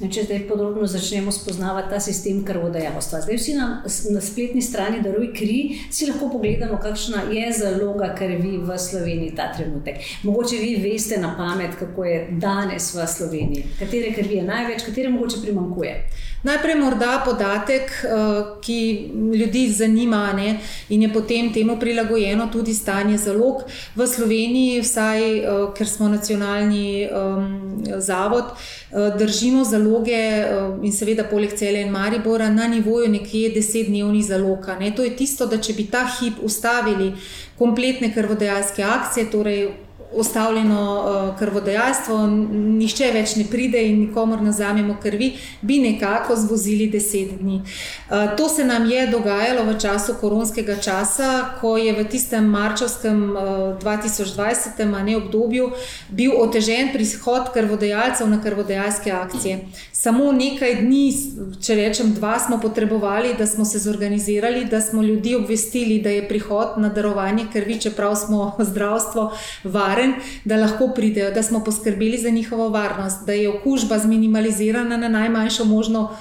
No, 0.00 0.08
če 0.08 0.22
zdaj 0.24 0.46
podrobno 0.48 0.86
začnemo 0.88 1.32
spoznavati 1.32 1.90
ta 1.92 1.98
sistem 2.00 2.38
krvodajalstva. 2.48 3.18
Zdaj, 3.20 3.36
vsi 3.36 3.56
na, 3.58 3.66
na 4.14 4.22
spletni 4.24 4.62
strani 4.64 5.02
Daruj 5.04 5.28
kri, 5.36 5.58
si 5.92 6.08
lahko 6.08 6.30
pogledamo, 6.32 6.78
kakšna 6.80 7.26
je 7.28 7.50
zaloga 7.58 8.08
krvi 8.16 8.54
v 8.64 8.78
Sloveniji 8.80 9.34
ta 9.36 9.50
trenutek. 9.52 10.00
Mogoče 10.24 10.56
vi 10.62 10.72
veste 10.80 11.20
na 11.20 11.34
pamet, 11.36 11.76
kako 11.76 12.08
je 12.08 12.22
danes 12.40 12.88
v 12.96 13.06
Sloveniji, 13.12 13.66
katere 13.78 14.14
krvi 14.16 14.40
je 14.40 14.48
največ, 14.48 14.88
katere 14.88 15.12
mogoče 15.12 15.44
primankuje. 15.44 15.94
Najprej 16.42 16.74
morda 16.74 17.20
podatek, 17.24 17.90
eh, 18.04 18.08
ki 18.60 19.10
ljudi 19.34 19.68
zanima 19.72 20.32
ne, 20.32 20.58
in 20.88 21.02
je 21.02 21.12
potem 21.12 21.52
temu 21.52 21.76
prilagojeno 21.80 22.46
tudi 22.52 22.74
stanje 22.74 23.18
zalog. 23.18 23.62
V 23.94 24.06
Sloveniji, 24.06 24.80
vsaj 24.80 25.38
eh, 25.38 25.44
ker 25.76 25.88
smo 25.88 26.08
nacionalni 26.08 27.08
um, 27.12 27.84
zavod, 27.96 28.44
eh, 28.54 29.18
držimo 29.18 29.64
zaloge 29.64 30.46
in 30.82 30.92
seveda 30.92 31.24
poleg 31.24 31.52
cele 31.58 31.80
in 31.80 31.92
Maribora 31.92 32.48
na 32.48 32.68
nivoju 32.68 33.08
nekje 33.08 33.52
desetdnevnih 33.54 34.24
zalog. 34.24 34.66
To 34.96 35.02
je 35.02 35.16
tisto, 35.16 35.46
da 35.46 35.58
če 35.58 35.72
bi 35.72 35.84
ta 35.90 36.06
hip 36.20 36.40
ustavili 36.42 37.12
kompletne 37.58 38.14
krvodajalske 38.14 38.82
akcije, 38.82 39.30
torej 39.30 39.68
ustavljeno 40.12 40.82
uh, 41.00 41.38
krvodajalstvo, 41.38 42.26
nišče 42.26 43.10
več 43.14 43.36
ne 43.36 43.44
pride 43.50 43.82
in 43.86 44.00
nikomor 44.00 44.42
ne 44.42 44.50
vzamemo 44.50 44.96
krvi, 45.02 45.32
bi 45.62 45.78
nekako 45.78 46.36
zvozili 46.36 46.88
deset 46.90 47.36
dni. 47.38 47.60
Uh, 47.60 48.36
to 48.36 48.48
se 48.48 48.64
nam 48.64 48.90
je 48.90 49.06
dogajalo 49.06 49.64
v 49.70 49.76
času 49.78 50.14
koronskega 50.20 50.76
časa, 50.82 51.30
ko 51.60 51.76
je 51.76 51.92
v 51.94 52.04
tistem 52.10 52.48
marčovskem 52.50 53.22
uh, 53.30 53.42
2020 53.82 55.04
ne, 55.04 55.16
obdobju 55.16 55.70
bil 56.08 56.32
otežen 56.42 56.90
prihod 56.92 57.52
krvodajalcev 57.54 58.28
na 58.28 58.42
krvodajalske 58.42 59.12
akcije. 59.12 59.60
Samo 59.92 60.32
nekaj 60.32 60.74
dni, 60.80 61.04
če 61.62 61.74
rečem 61.76 62.14
dva, 62.14 62.38
smo 62.40 62.56
potrebovali, 62.60 63.34
da 63.38 63.46
smo 63.46 63.64
se 63.64 63.78
zorganizirali, 63.78 64.64
da 64.64 64.80
smo 64.80 65.02
ljudi 65.02 65.34
obvestili, 65.36 66.00
da 66.02 66.10
je 66.10 66.28
prihod 66.28 66.78
na 66.80 66.88
darovanje 66.88 67.46
krvi, 67.52 67.78
čeprav 67.80 68.16
smo 68.16 68.52
zdravstvo 68.70 69.30
varen, 70.00 70.14
da 70.44 70.56
lahko 70.56 70.88
pridejo, 70.94 71.30
da 71.30 71.42
smo 71.42 71.64
poskrbeli 71.64 72.18
za 72.18 72.30
njihovo 72.30 72.68
varnost, 72.68 73.26
da 73.26 73.32
je 73.32 73.48
okužba 73.48 73.98
zminimalizirana 73.98 74.96
na 74.96 75.08
najmanjšo 75.08 75.64
možno. 75.64 76.16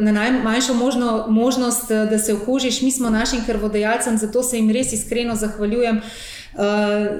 Na 0.00 0.12
najmanjšo 0.12 0.74
možno, 0.74 1.26
možnost, 1.28 1.88
da 1.88 2.18
se 2.18 2.34
okužiš, 2.34 2.82
mi 2.82 2.90
smo 2.90 3.10
našim 3.10 3.44
krvodajalcem, 3.46 4.18
zato 4.18 4.42
se 4.42 4.56
jim 4.56 4.70
res 4.70 4.92
iskreno 4.92 5.36
zahvaljujem. 5.36 6.00
Uh, 6.54 6.60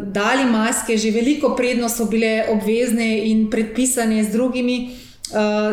dali 0.02 0.44
maske, 0.44 0.97
že 0.97 1.11
veliko 1.11 1.54
prednost 1.56 1.97
so 1.97 2.04
bile 2.04 2.44
obvezne 2.50 3.28
in 3.28 3.50
predpisane 3.50 4.25
z 4.25 4.33
drugimi 4.33 4.90
uh, 4.90 5.13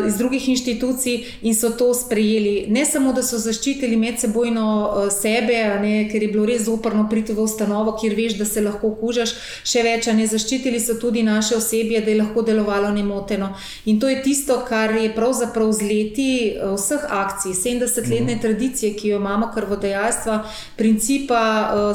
iz 0.06 0.16
drugih 0.16 0.48
inštitucij 0.48 1.24
in 1.42 1.54
so 1.54 1.70
to 1.70 1.94
sprejeli. 1.94 2.66
Ne 2.68 2.84
samo, 2.84 3.12
da 3.12 3.22
so 3.22 3.38
zaščitili 3.38 3.96
medsebojno 3.96 4.64
uh, 4.64 5.12
sebe, 5.12 5.58
ne, 5.82 6.08
ker 6.08 6.22
je 6.22 6.28
bilo 6.32 6.46
res 6.48 6.64
zoprno 6.64 7.04
priti 7.10 7.36
v 7.36 7.44
ustanovo, 7.44 7.92
kjer 8.00 8.14
veš, 8.16 8.38
da 8.38 8.46
se 8.48 8.62
lahko 8.64 8.88
okužaš, 8.94 9.34
še 9.68 9.82
več, 9.84 10.08
ne 10.16 10.26
zaščitili 10.26 10.80
so 10.80 10.96
tudi 11.00 11.22
naše 11.22 11.58
osebje, 11.58 12.00
da 12.00 12.10
je 12.10 12.20
lahko 12.22 12.42
delovalo 12.42 12.90
nemoteno. 12.96 13.50
In 13.84 14.00
to 14.00 14.08
je 14.08 14.22
tisto, 14.24 14.56
kar 14.68 14.96
je 14.96 15.12
pravzaprav 15.12 15.72
z 15.72 15.90
leti 15.90 16.30
uh, 16.56 16.72
vseh 16.78 17.04
akcij, 17.10 17.52
70-letne 17.52 18.38
mhm. 18.38 18.40
tradicije, 18.40 18.94
ki 18.96 19.12
jo 19.12 19.20
imamo, 19.20 19.50
krvodajalstva, 19.52 20.38
principa 20.80 21.42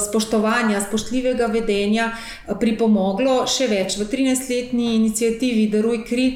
spoštovanja, 0.05 0.83
spoštljivega 0.85 1.49
vedenja, 1.51 2.11
pripomoglo 2.61 3.41
še 3.49 3.65
več. 3.71 3.97
V 3.97 4.05
13-letni 4.13 4.93
inicijativi 5.01 5.67
Daruj 5.73 6.03
kri 6.05 6.27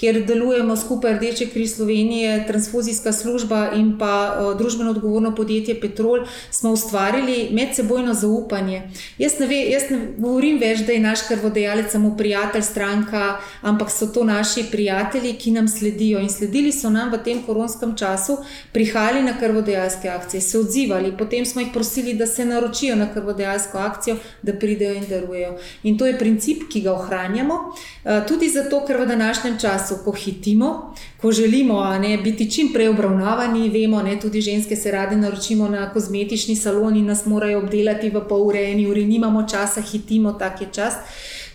kjer 0.00 0.24
delujemo 0.24 0.76
skupaj 0.76 1.14
Rdeče 1.14 1.46
križ 1.46 1.74
Slovenije, 1.74 2.46
transfuzijska 2.46 3.12
služba 3.12 3.70
in 3.76 3.98
pa 3.98 4.12
uh, 4.32 4.58
družbeno 4.58 4.90
odgovorno 4.90 5.34
podjetje 5.34 5.80
Petrol, 5.80 6.24
smo 6.50 6.70
ustvarili 6.70 7.48
medsebojno 7.52 8.14
zaupanje. 8.14 8.82
Jaz 9.18 9.38
ne, 9.40 9.46
ve, 9.46 9.58
jaz 9.70 9.90
ne 9.90 9.98
govorim 10.16 10.58
več, 10.58 10.80
da 10.86 10.92
je 10.92 11.02
naš 11.04 11.26
krvodajalec 11.28 11.92
samo 11.92 12.14
prijatelj, 12.16 12.62
stranka, 12.62 13.36
ampak 13.60 13.90
so 13.92 14.06
to 14.06 14.24
naši 14.24 14.64
prijatelji, 14.70 15.34
ki 15.36 15.50
nam 15.50 15.68
sledijo 15.68 16.20
in 16.20 16.32
sledili 16.32 16.72
so 16.72 16.90
nam 16.90 17.12
v 17.12 17.20
tem 17.24 17.42
koronskem 17.46 17.92
času, 17.96 18.38
prihajali 18.72 19.22
na 19.22 19.36
krvodajalske 19.38 20.08
akcije, 20.08 20.40
se 20.40 20.58
odzivali, 20.58 21.12
potem 21.18 21.44
smo 21.44 21.60
jih 21.60 21.70
prosili, 21.74 22.14
da 22.14 22.26
se 22.26 22.44
naročijo 22.44 22.96
na 22.96 23.12
krvodajalsko 23.12 23.78
akcijo, 23.78 24.16
da 24.42 24.56
pridejo 24.56 24.96
in 24.96 25.04
darujejo. 25.10 25.58
In 25.82 25.98
to 25.98 26.06
je 26.06 26.18
princip, 26.18 26.64
ki 26.72 26.80
ga 26.88 26.96
ohranjamo, 26.96 27.54
uh, 27.54 28.24
tudi 28.28 28.48
zato, 28.48 28.80
ker 28.86 28.96
v 29.04 29.06
današnjem 29.12 29.60
času 29.60 29.89
času, 29.90 30.04
ko 30.04 30.12
hitimo, 30.12 30.94
ko 31.20 31.32
želimo 31.32 31.98
ne, 31.98 32.18
biti 32.18 32.50
čim 32.50 32.72
prej 32.72 32.88
obravnavani, 32.88 33.68
vemo, 33.68 34.02
da 34.02 34.20
tudi 34.20 34.40
ženske 34.40 34.76
se 34.76 34.90
rade 34.90 35.16
naročimo 35.16 35.68
na 35.68 35.92
kozmetični 35.92 36.56
salon 36.56 36.96
in 36.96 37.06
nas 37.06 37.26
morajo 37.26 37.58
obdelati 37.58 38.10
v 38.10 38.22
pol 38.28 38.46
ure, 38.48 38.70
eni 38.70 38.86
uri, 38.86 39.04
nimamo 39.04 39.46
časa, 39.48 39.80
hitimo, 39.80 40.32
tak 40.32 40.60
je 40.60 40.68
čas. 40.72 40.94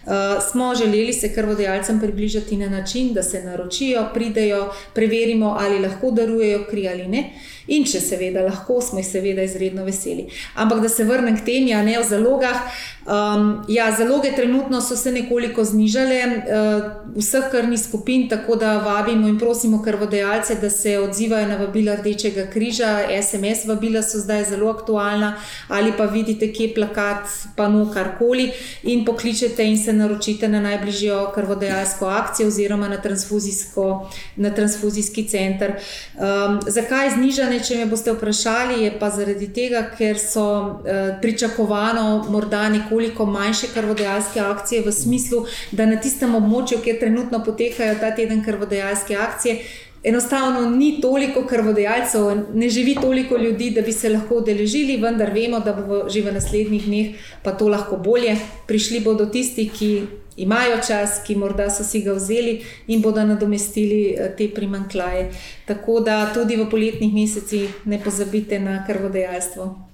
Uh, 0.06 0.12
smo 0.52 0.76
želeli 0.76 1.14
se 1.14 1.34
krvodajalcem 1.34 2.00
približati 2.00 2.58
na 2.58 2.70
način, 2.70 3.14
da 3.14 3.24
se 3.24 3.44
naročijo, 3.44 4.06
pridejo, 4.14 4.70
preverimo, 4.94 5.58
ali 5.60 5.80
lahko 5.80 6.12
darujejo 6.12 6.66
kri 6.70 6.88
ali 6.88 7.08
ne. 7.08 7.32
In 7.68 7.86
če 7.86 8.02
seveda 8.02 8.44
lahko, 8.46 8.82
smo 8.82 9.00
jih 9.00 9.08
seveda 9.08 9.44
izredno 9.46 9.86
veseli. 9.86 10.28
Ampak 10.56 10.84
da 10.86 10.90
se 10.90 11.04
vrnem 11.04 11.38
k 11.38 11.46
temi, 11.46 11.74
a 11.74 11.82
ne 11.84 11.98
o 12.00 12.04
zalogah. 12.04 12.62
Um, 13.06 13.66
ja, 13.70 13.92
zaloge 13.98 14.32
trenutno 14.36 14.82
so 14.82 14.96
se 14.98 15.12
nekoliko 15.12 15.64
znižale, 15.64 16.20
uh, 16.26 16.86
vseh 17.16 17.50
krvnih 17.52 17.80
skupin, 17.80 18.28
tako 18.30 18.56
da 18.56 18.78
vabimo 18.82 19.28
in 19.28 19.38
prosimo 19.40 19.82
krvodajalce, 19.84 20.56
da 20.62 20.70
se 20.70 20.98
odzivajo 21.00 21.48
na 21.48 21.58
vabila 21.58 21.96
Rdečega 21.96 22.48
križa. 22.54 23.00
SMS 23.22 23.66
vabila 23.66 24.02
so 24.04 24.20
zdaj 24.20 24.44
zelo 24.50 24.70
aktualna, 24.72 25.36
ali 25.68 25.94
pa 25.98 26.06
vidite, 26.06 26.52
kje 26.54 26.68
je 26.68 26.74
plakat, 26.76 27.30
pa 27.56 27.68
no 27.70 27.86
karkoli, 27.94 28.50
in 28.84 29.06
pokličete 29.06 29.66
in 29.66 29.78
se 29.78 29.94
naročite 29.94 30.48
na 30.48 30.62
najbližjo 30.62 31.32
krvodajalsko 31.36 32.06
akcijo 32.06 32.48
oziroma 32.48 32.90
na, 32.90 34.52
transfuzijski 34.56 35.28
center. 35.30 35.76
Um, 36.16 36.60
zakaj 36.68 37.10
znižane, 37.56 37.64
če 37.64 37.78
me 37.78 37.86
boste 37.90 38.14
vprašali, 38.14 38.84
je 38.84 38.92
pa 39.00 39.10
zaradi 39.10 39.48
tega, 39.54 39.92
ker 39.98 40.18
so 40.20 40.44
uh, 40.44 41.22
pričakovano 41.22 42.26
morda 42.30 42.70
nekoliko 42.70 43.26
manjše 43.26 43.68
krvodajalske 43.74 44.40
akcije, 44.40 44.84
v 44.86 44.92
smislu, 44.92 45.46
da 45.72 45.86
na 45.86 45.98
tistem 45.98 46.36
območju, 46.36 46.82
kjer 46.84 47.00
trenutno 47.00 47.44
potekajo 47.44 47.96
ta 48.00 48.12
teden 48.16 48.44
krvodajalske 48.44 49.16
akcije, 49.16 49.62
enostavno 50.04 50.70
ni 50.70 51.02
toliko 51.02 51.46
krvodajalcev, 51.48 52.44
ne 52.54 52.70
živi 52.70 52.96
toliko 53.02 53.38
ljudi, 53.38 53.72
da 53.72 53.82
bi 53.82 53.92
se 53.92 54.10
lahko 54.10 54.42
udeležili, 54.44 55.00
vendar 55.02 55.32
vemo, 55.34 55.60
da 55.60 55.74
bo 55.74 56.06
že 56.10 56.22
v 56.22 56.34
naslednjih 56.34 56.86
dneh 56.86 57.16
pa 57.44 57.52
to 57.52 57.68
lahko 57.68 57.98
bolje. 57.98 58.38
Prišli 58.68 59.00
bodo 59.00 59.26
tisti, 59.26 59.70
ki. 59.70 59.92
Imajo 60.38 60.82
čas, 60.88 61.22
ki 61.24 61.36
morda 61.36 61.70
so 61.70 61.84
si 61.84 62.02
ga 62.04 62.14
vzeli 62.14 62.58
in 62.88 63.02
bodo 63.02 63.24
nadomestili 63.24 64.02
eh, 64.12 64.34
te 64.38 64.50
primankljaje. 64.52 65.32
Tako 65.66 66.00
da 66.00 66.34
tudi 66.34 66.58
v 66.60 66.70
poletnih 66.70 67.14
mesecih 67.14 67.82
ne 67.86 68.02
pozabite 68.04 68.60
na 68.60 68.84
krvodajalstvo. 68.88 69.86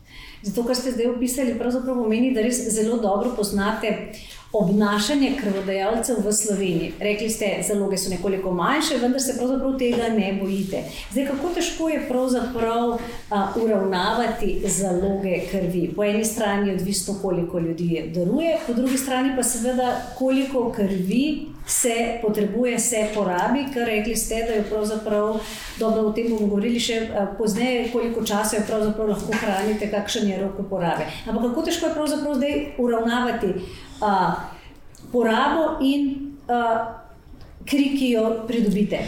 Zato, 0.42 0.64
kar 0.66 0.76
ste 0.76 0.92
zdaj 0.92 1.12
opisali, 1.12 1.54
pravzaprav 1.58 2.00
pomeni, 2.02 2.32
da 2.34 2.42
res 2.42 2.58
zelo 2.74 2.98
dobro 2.98 3.36
poznate 3.38 3.92
obnašanje 4.54 5.32
krvodajalcev 5.40 6.16
v 6.26 6.34
Sloveniji. 6.34 6.94
Rekli 7.00 7.30
ste, 7.30 7.64
zaloge 7.68 7.98
so 7.98 8.10
nekoliko 8.10 8.52
manjše, 8.52 8.98
vendar 8.98 9.22
se 9.22 9.38
pravzaprav 9.38 9.78
tega 9.80 10.10
ne 10.12 10.34
bojite. 10.42 10.84
Zdaj, 11.12 11.26
kako 11.28 11.54
težko 11.56 11.90
je 11.90 12.02
pravzaprav 12.08 12.98
a, 13.30 13.54
uravnavati 13.56 14.62
zaloge 14.66 15.40
krvi? 15.52 15.94
Po 15.96 16.04
eni 16.04 16.26
strani 16.26 16.70
je 16.70 16.76
odvisno, 16.76 17.16
koliko 17.22 17.60
ljudi 17.60 18.12
daruje, 18.16 18.58
po 18.68 18.74
drugi 18.74 18.98
strani 18.98 19.36
pa 19.36 19.44
seveda, 19.44 20.02
koliko 20.18 20.72
krvi 20.72 21.48
se 21.68 22.20
potrebuje, 22.22 22.80
se 22.80 23.08
porabi, 23.16 23.66
kar 23.74 23.86
rekli 23.88 24.16
ste, 24.16 24.36
da 24.36 24.54
je 24.54 24.64
pravzaprav 24.70 25.40
dobro, 25.80 26.02
o 26.02 26.12
tem 26.12 26.28
bomo 26.30 26.48
govorili 26.48 26.80
še 26.80 27.00
pozneje, 27.38 27.88
koliko 27.92 28.26
časa 28.26 28.58
je 28.58 28.66
pravzaprav 28.68 29.14
lahko 29.14 29.38
hranite, 29.44 29.92
kakšen 29.92 30.28
je 30.30 30.42
rok 30.42 30.60
uporabe. 30.60 31.08
Ampak 31.26 31.44
kako 31.50 31.62
težko 31.62 31.88
je 31.88 31.94
pravzaprav 31.94 32.36
zdaj 32.36 32.66
uravnavati 32.78 33.54
a, 34.02 34.36
porabo 35.12 35.78
in 35.82 36.36
a, 36.48 36.62
kri, 37.66 37.94
ki 37.98 38.12
jo 38.16 38.26
pridobite. 38.48 39.06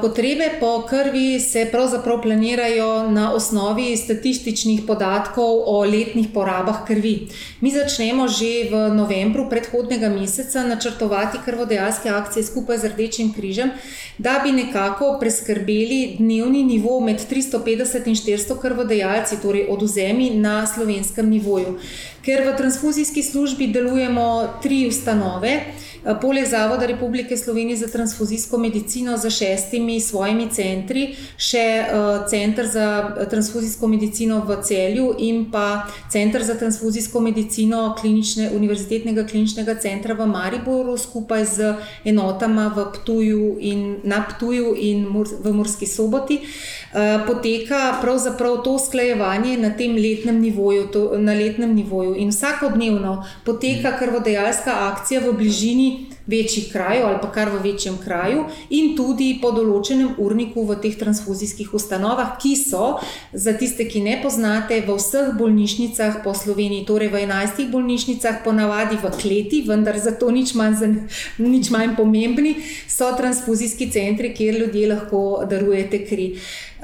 Potrebe 0.00 0.50
po 0.60 0.86
krvi 0.88 1.40
se 1.40 1.68
pravzaprav 1.72 2.22
planirajo 2.22 3.10
na 3.10 3.32
osnovi 3.34 3.96
statističnih 3.96 4.80
podatkov 4.86 5.62
o 5.66 5.80
letnih 5.80 6.28
porabah 6.34 6.86
krvi. 6.86 7.28
Mi 7.60 7.70
začnemo 7.70 8.28
že 8.28 8.70
v 8.70 8.94
novembru 8.94 9.48
predhodnega 9.50 10.08
meseca 10.08 10.62
načrtovati 10.62 11.38
krvodajalske 11.44 12.08
akcije 12.08 12.44
skupaj 12.44 12.78
z 12.78 12.88
Rdečim 12.88 13.32
križem, 13.34 13.70
da 14.18 14.40
bi 14.44 14.52
nekako 14.52 15.16
preskrbeli 15.20 16.16
dnevni 16.18 16.64
nivo 16.64 17.00
med 17.00 17.20
350 17.30 18.06
in 18.06 18.14
400 18.14 18.60
krvodajalci, 18.60 19.42
torej 19.42 19.66
oduzemi 19.68 20.30
na 20.30 20.66
slovenskem 20.66 21.28
nivoju. 21.28 21.78
Ker 22.26 22.42
v 22.42 22.56
transfuzijski 22.58 23.22
službi 23.22 23.68
delujemo 23.70 24.58
tri 24.62 24.88
ustanove, 24.88 25.60
Eh, 26.06 26.14
poleg 26.20 26.46
Zavoda 26.46 26.86
Republike 26.86 27.36
Slovenije 27.36 27.76
za 27.76 27.86
transfuzijsko 27.86 28.58
medicino 28.58 29.16
za 29.16 29.30
šestimi 29.30 30.00
svojimi 30.00 30.50
centri, 30.50 31.16
še 31.36 31.58
eh, 31.58 31.88
Center 32.30 32.66
za 32.66 32.86
transfuzijsko 33.30 33.88
medicino 33.88 34.44
v 34.46 34.56
Celju 34.62 35.14
in 35.18 35.50
pa 35.50 35.86
Center 36.10 36.44
za 36.44 36.54
transfuzijsko 36.54 37.20
medicino 37.20 37.96
klinične, 38.00 38.50
Univerzitetnega 38.54 39.24
kliničnega 39.26 39.74
centra 39.74 40.14
v 40.14 40.26
Mariboru 40.26 40.96
skupaj 40.96 41.44
z 41.44 41.74
enotama 42.04 42.68
v 42.76 42.86
Ptuju 42.94 43.56
in 43.60 43.96
na 44.04 44.22
Ptuju 44.22 44.74
in 44.78 45.06
v 45.42 45.52
Murski 45.52 45.86
soboti. 45.86 46.38
Eh, 46.38 47.18
poteka 47.26 47.98
pravzaprav 48.02 48.62
to 48.62 48.78
usklajevanje 48.78 49.58
na 49.58 49.70
tem 49.70 49.96
letnem 49.96 50.40
nivoju, 50.40 50.86
to, 50.86 51.18
na 51.18 51.34
letnem 51.34 51.74
nivoju 51.74 52.15
in 52.16 52.30
vsakodnevno 52.30 53.24
poteka 53.44 53.96
krvodajalska 53.98 54.72
akcija 54.92 55.20
v 55.20 55.32
bližini 55.32 56.15
večjih 56.26 56.72
krajev 56.72 57.06
ali 57.06 57.18
pa 57.22 57.30
kar 57.32 57.50
v 57.50 57.62
večjem 57.62 57.98
kraju, 58.04 58.44
in 58.70 58.96
tudi 58.96 59.38
po 59.42 59.52
določenem 59.54 60.16
urniku 60.18 60.66
v 60.66 60.78
teh 60.82 60.96
transfuzijskih 60.98 61.74
ustanovah, 61.74 62.36
ki 62.42 62.54
so 62.58 62.96
za 63.32 63.54
tiste, 63.58 63.86
ki 63.88 64.02
ne 64.02 64.18
poznate, 64.22 64.80
v 64.86 64.98
vseh 64.98 65.32
bolnišnicah 65.38 66.20
po 66.24 66.34
Sloveniji, 66.34 66.86
torej 66.86 67.12
v 67.14 67.24
11 67.26 67.70
bolnišnicah, 67.72 68.42
ponavadi 68.44 69.00
v 69.02 69.12
kleti, 69.16 69.62
vendar 69.66 69.98
zato 69.98 70.30
nič 70.30 70.54
manj, 70.58 71.06
nič 71.38 71.70
manj 71.70 71.96
pomembni, 71.96 72.56
so 72.88 73.12
transfuzijski 73.16 73.90
centri, 73.90 74.34
kjer 74.34 74.62
ljudje 74.62 74.88
lahko 74.94 75.22
darujete 75.48 76.04
kri. 76.06 76.32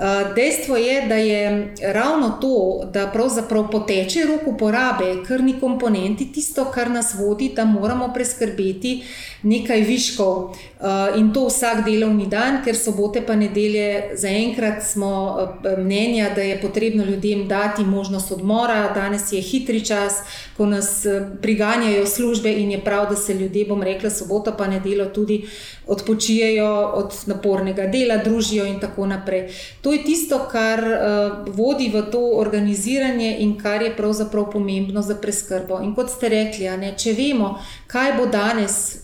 Eh, 0.02 0.32
dejstvo 0.34 0.76
je, 0.76 1.06
da 1.06 1.14
je 1.14 1.74
ravno 1.92 2.30
to, 2.40 2.80
da 2.92 3.10
pravzaprav 3.12 3.70
poteče 3.70 4.20
rok 4.28 4.54
uporabe 4.54 5.04
krvni 5.26 5.60
komponenti, 5.60 6.32
tisto, 6.32 6.64
kar 6.74 6.90
nas 6.90 7.14
vodi, 7.14 7.52
da 7.56 7.64
moramo 7.64 8.10
preskrbeti 8.14 9.02
nekaj 9.42 9.80
viškov 9.80 10.52
eh, 10.52 11.18
in 11.18 11.32
to 11.32 11.46
vsak 11.46 11.84
delovni 11.84 12.26
dan, 12.26 12.60
ker 12.64 12.76
sobote 12.76 13.22
pa 13.26 13.36
nedelje 13.36 14.16
zaenkrat 14.16 14.82
smo 14.86 15.12
eh, 15.40 15.76
mnenja, 15.78 16.30
da 16.34 16.42
je 16.42 16.60
potrebno 16.60 17.04
ljudem 17.04 17.48
dati 17.48 17.84
možnost 17.84 18.32
odmora. 18.32 18.92
Danes 18.94 19.32
je 19.32 19.40
hitri 19.40 19.84
čas, 19.84 20.22
ko 20.56 20.66
nas 20.66 21.06
priganjajo 21.42 22.06
službe 22.06 22.52
in 22.52 22.70
je 22.70 22.80
prav, 22.84 23.08
da 23.10 23.16
se 23.16 23.34
ljudje, 23.34 23.66
bom 23.68 23.82
rekla, 23.82 24.10
soboto 24.10 24.54
pa 24.58 24.66
nedeljo 24.66 25.06
tudi 25.06 25.44
odpočijejo 25.86 26.92
od 26.94 27.14
napornega 27.26 27.86
dela, 27.86 28.16
družijo 28.16 28.66
in 28.66 28.80
tako 28.80 29.06
naprej. 29.06 29.48
To 29.80 29.92
je 29.92 30.04
tisto, 30.04 30.38
kar 30.52 30.80
uh, 30.84 31.54
vodi 31.54 31.90
v 31.94 32.02
to 32.10 32.20
organiziranje 32.38 33.36
in 33.38 33.58
kar 33.58 33.82
je 33.82 33.96
pravzaprav 33.96 34.50
pomembno 34.50 35.02
za 35.02 35.14
preskrbo. 35.14 35.80
In 35.82 35.94
kot 35.94 36.10
ste 36.10 36.28
rekli, 36.28 36.70
ne, 36.78 36.94
če 36.96 37.16
vemo, 37.18 37.56
kaj 37.86 38.16
bo 38.18 38.26
danes. 38.26 39.02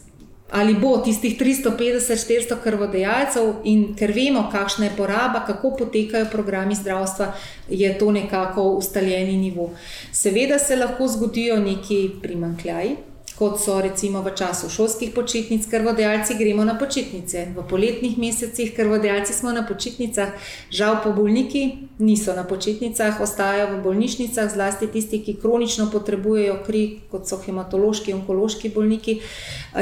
Ali 0.51 0.75
bo 0.75 0.97
tistih 1.05 1.37
350-400 1.41 2.57
krvodajalcev, 2.63 3.51
in 3.65 3.95
ker 3.97 4.13
vemo, 4.17 4.47
kakšna 4.53 4.87
je 4.89 4.95
poraba, 4.97 5.43
kako 5.47 5.75
potekajo 5.77 6.31
programi 6.33 6.75
zdravstva, 6.75 7.33
je 7.69 7.91
to 7.99 8.13
nekako 8.13 8.63
ustaljeni 8.81 9.37
nivo. 9.37 9.71
Seveda 10.13 10.59
se 10.59 10.77
lahko 10.77 11.09
zgodijo 11.09 11.61
neki 11.61 12.11
primankljaji, 12.23 12.97
kot 13.39 13.61
so 13.63 13.79
recimo 13.81 14.19
v 14.23 14.35
času 14.35 14.67
šolskih 14.67 15.13
počitnic, 15.15 15.67
krvodajalci 15.71 16.35
gremo 16.35 16.65
na 16.67 16.75
počitnice, 16.75 17.55
v 17.55 17.63
poletnih 17.71 18.19
mesecih 18.19 18.75
krvodajalci 18.75 19.33
smo 19.33 19.53
na 19.55 19.63
počitnicah, 19.63 20.35
žal 20.75 20.99
pa 21.05 21.15
bolniki 21.15 21.87
niso 22.03 22.35
na 22.35 22.43
počitnicah, 22.43 23.21
ostajajo 23.23 23.77
v 23.77 23.83
bolnišnicah, 23.87 24.51
zlasti 24.51 24.91
tisti, 24.91 25.23
ki 25.23 25.37
kronično 25.39 25.87
potrebujejo 25.95 26.59
kri, 26.67 26.83
kot 27.15 27.31
so 27.31 27.39
hematološki 27.39 28.17
onkološki 28.19 28.75
bolniki. 28.75 29.21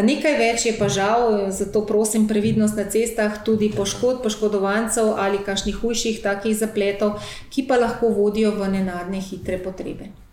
Nekaj 0.04 0.36
več 0.36 0.68
je 0.68 0.76
pa 0.76 0.92
žal, 0.92 1.48
zato 1.48 1.86
prosim 1.88 2.28
previdnost 2.28 2.76
na 2.76 2.84
cestah, 2.92 3.40
tudi 3.40 3.72
poškod, 3.72 4.20
poškodovancev 4.20 5.16
ali 5.16 5.40
kakšnih 5.40 5.80
hujših 5.80 6.20
takih 6.20 6.52
zapletov, 6.52 7.24
ki 7.48 7.64
pa 7.64 7.80
lahko 7.80 8.12
vodijo 8.12 8.52
v 8.60 8.68
nenadne 8.76 9.24
hitre 9.24 9.56
potrebe. 9.64 10.25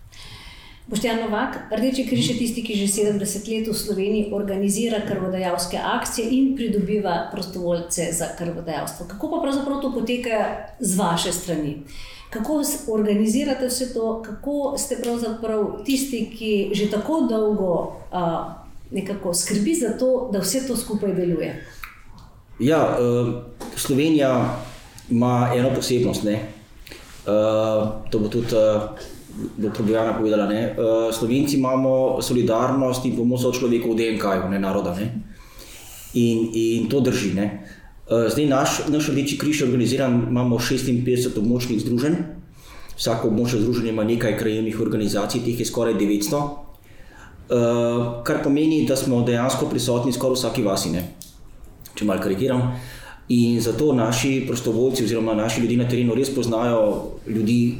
Boštjan 0.87 1.19
Novak, 1.19 1.71
Rdeči 1.71 2.03
križ 2.07 2.29
je 2.29 2.37
tisti, 2.37 2.59
ki 2.63 2.75
že 2.75 2.87
70 3.07 3.47
let 3.47 3.67
v 3.67 3.73
Sloveniji 3.73 4.33
organizira 4.35 4.99
krvodajalske 5.07 5.79
akcije 5.79 6.27
in 6.29 6.55
pridobiva 6.55 7.29
prostovoljce 7.31 8.11
za 8.11 8.35
krvodajalstvo. 8.37 9.05
Kako 9.07 9.29
pa 9.31 9.39
pravzaprav 9.41 9.81
to 9.81 9.93
poteka 9.93 10.67
z 10.79 10.97
vaše 10.99 11.31
strani? 11.31 11.77
Kako 12.29 12.63
organizirate 12.91 13.67
vse 13.67 13.93
to, 13.93 14.21
kako 14.21 14.75
ste 14.77 14.99
pravzaprav 14.99 15.85
tisti, 15.85 16.27
ki 16.35 16.75
že 16.75 16.91
tako 16.91 17.27
dolgo 17.29 17.71
uh, 18.11 18.51
nekako 18.91 19.33
skrbi 19.33 19.75
za 19.75 19.95
to, 19.97 20.29
da 20.33 20.39
vse 20.39 20.67
to 20.67 20.75
skupaj 20.75 21.15
deluje? 21.15 21.63
Ja, 22.59 22.97
uh, 22.99 23.33
Slovenija 23.75 24.59
ima 25.09 25.51
eno 25.55 25.71
posebnost. 25.75 26.23
Uh, 26.27 26.35
to 28.11 28.19
bo 28.19 28.27
tudi. 28.27 28.51
Uh, 28.51 29.12
bo 29.33 29.69
Probojana 29.73 30.13
povedala, 30.13 30.45
da 30.45 30.53
uh, 30.53 31.15
Slovenci 31.15 31.57
imamo 31.57 32.21
solidarnost 32.21 33.05
in 33.05 33.15
pomoč 33.17 33.41
človeku 33.57 33.93
v 33.93 33.97
DNK, 33.97 34.49
ne 34.49 34.59
naroda. 34.59 34.93
Ne? 34.93 35.09
In, 36.13 36.49
in 36.53 36.89
to 36.89 37.01
drži. 37.01 37.33
Ne? 37.33 37.65
Uh, 38.05 38.29
zdaj 38.29 38.45
naš, 38.45 38.69
naš 38.93 39.09
Rdeči 39.09 39.37
križ 39.37 39.61
je 39.61 39.67
organiziran, 39.67 40.27
imamo 40.29 40.59
56 40.59 41.39
območnih 41.39 41.81
združenj, 41.81 42.17
vsako 42.97 43.31
območje 43.33 43.63
združenja 43.63 43.89
ima 43.89 44.03
nekaj 44.03 44.37
krajevnih 44.37 44.79
organizacij, 44.79 45.41
teh 45.41 45.59
je 45.59 45.65
skoraj 45.65 45.97
900, 45.97 46.37
uh, 46.37 46.51
eh, 47.49 48.03
kar 48.23 48.43
pomeni, 48.43 48.85
da 48.85 48.95
smo 48.95 49.23
dejansko 49.25 49.65
prisotni 49.71 50.13
skoraj 50.13 50.37
v 50.37 50.41
vsaki 50.41 50.61
vasi, 50.67 50.93
ne? 50.93 51.07
če 51.95 52.05
malo 52.05 52.21
karikiram. 52.21 52.73
In 53.33 53.61
zato 53.61 53.93
naši 53.95 54.43
prostovoljci, 54.47 55.05
oziroma 55.05 55.33
naši 55.33 55.61
ljudje 55.61 55.77
na 55.77 55.87
terenu, 55.89 56.15
res 56.15 56.29
poznajo 56.35 57.17
ljudi, 57.27 57.77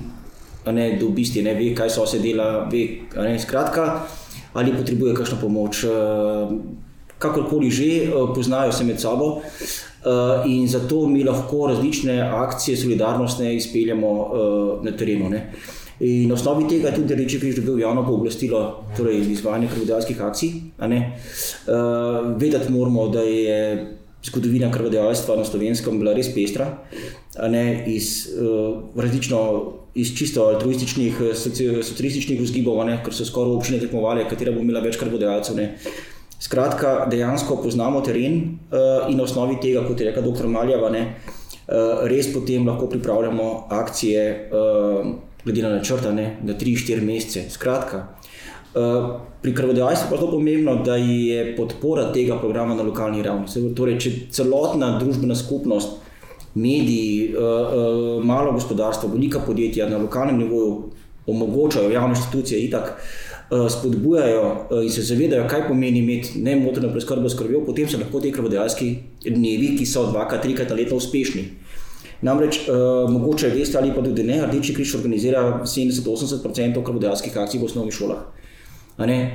ne, 0.71 0.97
da 0.99 1.05
v 1.05 1.11
bistvu 1.11 1.43
ne 1.43 1.53
ve, 1.57 1.73
kaj 1.75 1.89
so 1.89 2.05
se 2.07 2.19
dela, 2.19 2.67
ve, 2.71 2.83
ne, 3.15 3.39
skratka, 3.39 4.05
ali 4.53 4.73
potrebuje 4.73 5.15
kakšno 5.17 5.37
pomoč. 5.41 5.83
Eh, 5.83 5.89
kakorkoli 7.17 7.71
že, 7.71 7.85
eh, 7.85 8.11
poznajo 8.35 8.71
se 8.71 8.83
med 8.83 8.99
sabo 8.99 9.39
eh, 9.39 10.49
in 10.49 10.67
zato 10.67 11.07
mi 11.07 11.23
lahko 11.23 11.67
različne 11.67 12.21
akcije 12.21 12.77
solidarnostne 12.77 13.55
izpeljamo 13.55 14.31
na 14.83 14.91
terenu. 14.91 15.29
Ne. 15.29 15.51
In 15.99 16.27
na 16.27 16.33
osnovi 16.33 16.67
tega 16.67 16.89
je 16.89 16.95
tudi 16.95 17.15
Reči 17.15 17.39
Križ 17.39 17.55
dobil 17.55 17.79
javno 17.79 18.03
pooblastilo, 18.03 18.83
torej 18.97 19.21
izvajanje 19.31 19.67
krvodajalskih 19.71 20.21
akcij. 20.21 20.49
Uh, 20.79 20.97
vedeti 22.37 22.71
moramo, 22.71 23.07
da 23.07 23.21
je 23.21 24.02
zgodovina 24.23 24.71
krvodajalstva 24.71 25.35
na 25.35 25.45
slovenskem 25.45 25.99
bila 25.99 26.13
res 26.15 26.31
pestra, 26.35 26.69
ne, 27.49 27.83
iz, 27.87 28.29
uh, 28.39 28.83
različno 28.95 29.39
iz 29.93 30.15
čisto 30.17 30.47
altruističnih, 30.47 31.21
eh, 31.21 31.35
socialističnih 31.83 32.41
vzgibov, 32.41 32.81
ker 33.05 33.13
so 33.13 33.25
skoraj 33.25 33.53
občine 33.53 33.79
tekmovali, 33.79 34.25
katera 34.29 34.51
bo 34.51 34.61
imela 34.61 34.81
več 34.81 34.97
krvodajalcev. 34.97 35.59
Skratka, 36.39 37.05
dejansko 37.11 37.61
poznamo 37.63 38.01
teren 38.01 38.57
uh, 38.67 39.05
in 39.07 39.17
na 39.17 39.23
osnovi 39.23 39.61
tega, 39.61 39.85
kot 39.87 40.01
je 40.01 40.09
rekel 40.09 40.25
dr. 40.25 40.47
Maljava, 40.47 40.89
ne, 40.91 41.03
uh, 41.13 42.01
res 42.09 42.33
potem 42.33 42.67
lahko 42.67 42.89
pripravljamo 42.91 43.67
akcije, 43.69 44.49
uh, 44.51 45.13
glede 45.45 45.63
na 45.63 45.69
načrtane, 45.77 46.25
na 46.43 46.53
3-4 46.59 47.05
mesece. 47.05 47.45
Skratka, 47.49 48.07
pri 49.41 49.55
krvodajalstvu 49.55 50.09
pa 50.09 50.15
je 50.15 50.19
zelo 50.19 50.31
pomembno, 50.31 50.75
da 50.85 50.95
je 50.95 51.55
podpora 51.57 52.07
tega 52.13 52.39
programa 52.39 52.75
na 52.75 52.83
lokalni 52.83 53.21
ravni. 53.23 53.73
Torej, 53.75 53.99
če 53.99 54.11
celotna 54.31 54.97
družbena 54.99 55.35
skupnost 55.35 55.99
mediji, 56.55 57.35
uh, 57.35 57.43
uh, 57.43 58.25
malo 58.25 58.51
gospodarstvo, 58.51 59.09
velika 59.09 59.39
podjetja 59.39 59.89
na 59.89 59.97
lokalnem 59.97 60.37
nivoju 60.37 60.83
omogočajo, 61.27 61.91
javne 61.91 62.15
institucije 62.17 62.65
in 62.65 62.71
tako 62.71 62.89
uh, 62.93 63.71
spodbujajo 63.71 64.67
in 64.83 64.89
se 64.89 65.01
zavedajo, 65.01 65.47
kaj 65.49 65.67
pomeni 65.67 65.99
imeti 65.99 66.39
nemoteno 66.39 66.91
preskrbo 66.91 67.29
s 67.29 67.37
krvjo, 67.37 67.65
potem 67.65 67.89
se 67.89 67.97
lahko 67.97 68.21
te 68.21 68.31
krvodajalski 68.31 68.95
dnevi, 69.25 69.75
ki 69.77 69.85
so 69.85 70.05
dvakrat, 70.11 70.41
trikrat 70.41 70.69
na 70.69 70.75
leto 70.75 70.95
uspešni. 70.95 71.47
Namreč, 72.21 72.61
uh, 72.67 73.09
mogoče 73.11 73.49
veste 73.49 73.77
ali 73.77 73.91
pa 73.95 74.01
tudi 74.01 74.23
ne, 74.23 74.45
Rdeči 74.45 74.73
križ 74.73 74.95
organizira 74.95 75.61
70-80% 75.65 76.83
krvodajalskih 76.83 77.37
akcij 77.37 77.59
v 77.59 77.65
osnovnih 77.67 77.93
šolah. 77.93 78.23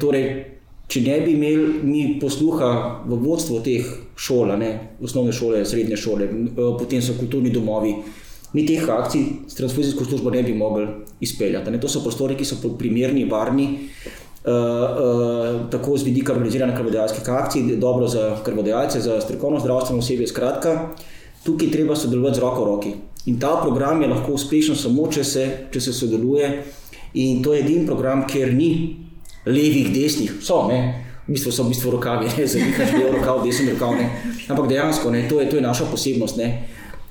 Torej, 0.01 0.27
če 0.88 1.03
ne 1.05 1.18
bi 1.21 1.35
imeli 1.35 1.83
mi 1.85 2.03
posluha 2.21 2.71
v 3.09 3.18
vodstvu 3.21 3.61
teh 3.64 3.88
šol, 4.16 4.55
ne, 4.61 4.71
osnovne 5.05 5.35
šole, 5.35 5.64
srednje 5.66 5.99
šole, 6.01 6.29
potem 6.79 7.03
so 7.03 7.16
kulturni 7.18 7.51
domovi, 7.53 7.97
mi 8.53 8.64
teh 8.64 8.88
akcij 8.88 9.25
s 9.49 9.59
transfuzijsko 9.59 10.05
službo 10.05 10.31
ne 10.31 10.42
bi 10.42 10.55
mogli 10.55 10.87
izpeljati. 11.21 11.71
Ne. 11.71 11.81
To 11.81 11.88
so 11.88 12.01
prostori, 12.01 12.37
ki 12.37 12.47
so 12.49 12.57
primerni, 12.79 13.27
varni. 13.29 13.68
Uh, 14.49 14.55
uh, 14.55 15.57
tako 15.68 15.99
z 15.99 16.07
vidika 16.07 16.33
organiziranja 16.33 16.77
krvodajalskih 16.77 17.27
akcij, 17.29 17.77
dobro 17.77 18.07
za 18.09 18.38
krvodajalce, 18.44 19.01
za 19.01 19.21
strokovno 19.21 19.61
zdravstveno 19.61 19.99
osebje. 19.99 20.27
Skratka, 20.31 20.94
tukaj 21.44 21.68
treba 21.71 21.97
sodelovati 21.97 22.38
z 22.38 22.40
roko 22.40 22.62
v 22.64 22.66
roki. 22.66 22.92
In 23.27 23.37
ta 23.40 23.59
program 23.61 24.01
je 24.03 24.09
lahko 24.09 24.33
uspešen 24.38 24.77
samo, 24.77 25.11
če 25.12 25.25
se, 25.25 25.44
če 25.75 25.81
se 25.81 25.92
sodeluje. 25.92 26.49
In 27.21 27.42
to 27.44 27.53
je 27.53 27.61
edini 27.61 27.85
program, 27.87 28.25
kjer 28.31 28.55
ni 28.55 28.71
levih, 29.49 29.91
desnih, 29.95 30.39
so, 30.45 30.67
ne. 30.69 31.05
v 31.29 31.37
bistvu 31.37 31.53
so 31.53 31.65
v 31.65 31.73
bistvu 31.75 31.91
rokavi, 31.97 32.29
ne 32.39 32.47
zavihaš 32.49 32.93
levo 32.97 33.17
rokav, 33.19 33.43
desni 33.45 33.73
rokav. 33.73 33.97
Ne. 33.99 34.07
Ampak 34.49 34.69
dejansko 34.69 35.11
ne, 35.13 35.27
to, 35.29 35.41
je, 35.41 35.49
to 35.51 35.57
je 35.57 35.65
naša 35.65 35.89
posebnost. 35.91 36.37
Ne. 36.41 36.49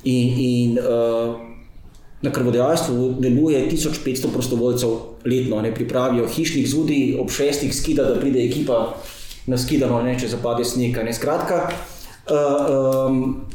In, 0.08 0.28
in 0.38 0.80
uh, 0.80 1.36
na 2.22 2.32
krvodajalstvu 2.34 3.18
deluje 3.22 3.62
1500 3.70 4.32
prostovoljcev 4.34 4.90
letno, 5.26 5.62
ne 5.62 5.74
pripravijo 5.76 6.26
hišnih 6.28 6.66
zudi 6.70 7.18
ob 7.20 7.30
šestih 7.30 7.76
skida, 7.76 8.08
da 8.10 8.18
pride 8.20 8.42
ekipa 8.46 8.96
na 9.46 9.58
skidano, 9.58 10.02
ne, 10.02 10.18
če 10.20 10.34
zapade 10.34 10.66
sneg. 10.66 10.98
Skratka, 11.14 11.68
Uh, 11.70 11.97
um, 12.30 13.46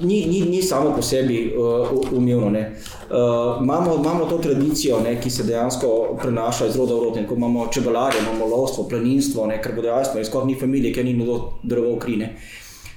ni, 0.00 0.26
ni, 0.26 0.40
ni 0.40 0.62
samo 0.62 0.92
po 0.96 1.02
sebi 1.02 1.54
uh, 1.56 2.12
umevno. 2.12 2.46
Uh, 2.46 3.62
imamo, 3.62 3.94
imamo 3.94 4.24
to 4.24 4.38
tradicijo, 4.38 5.00
ne, 5.00 5.20
ki 5.20 5.30
se 5.30 5.42
dejansko 5.42 6.18
prenaša 6.22 6.66
iz 6.66 6.76
roda 6.76 6.94
v 6.94 7.04
rod. 7.04 7.18
Ko 7.28 7.34
imamo 7.34 7.66
čebelarje, 7.72 8.20
imamo 8.20 8.46
lovstvo, 8.46 8.88
planinstvo, 8.88 9.48
kar 9.62 9.74
bo 9.74 9.82
dejansko, 9.82 10.24
skoraj 10.24 10.46
ni 10.46 10.60
familije, 10.60 10.94
ker 10.94 11.04
ni 11.04 11.12
nekdo 11.12 11.52
drevo 11.62 11.96
krine. 11.98 12.36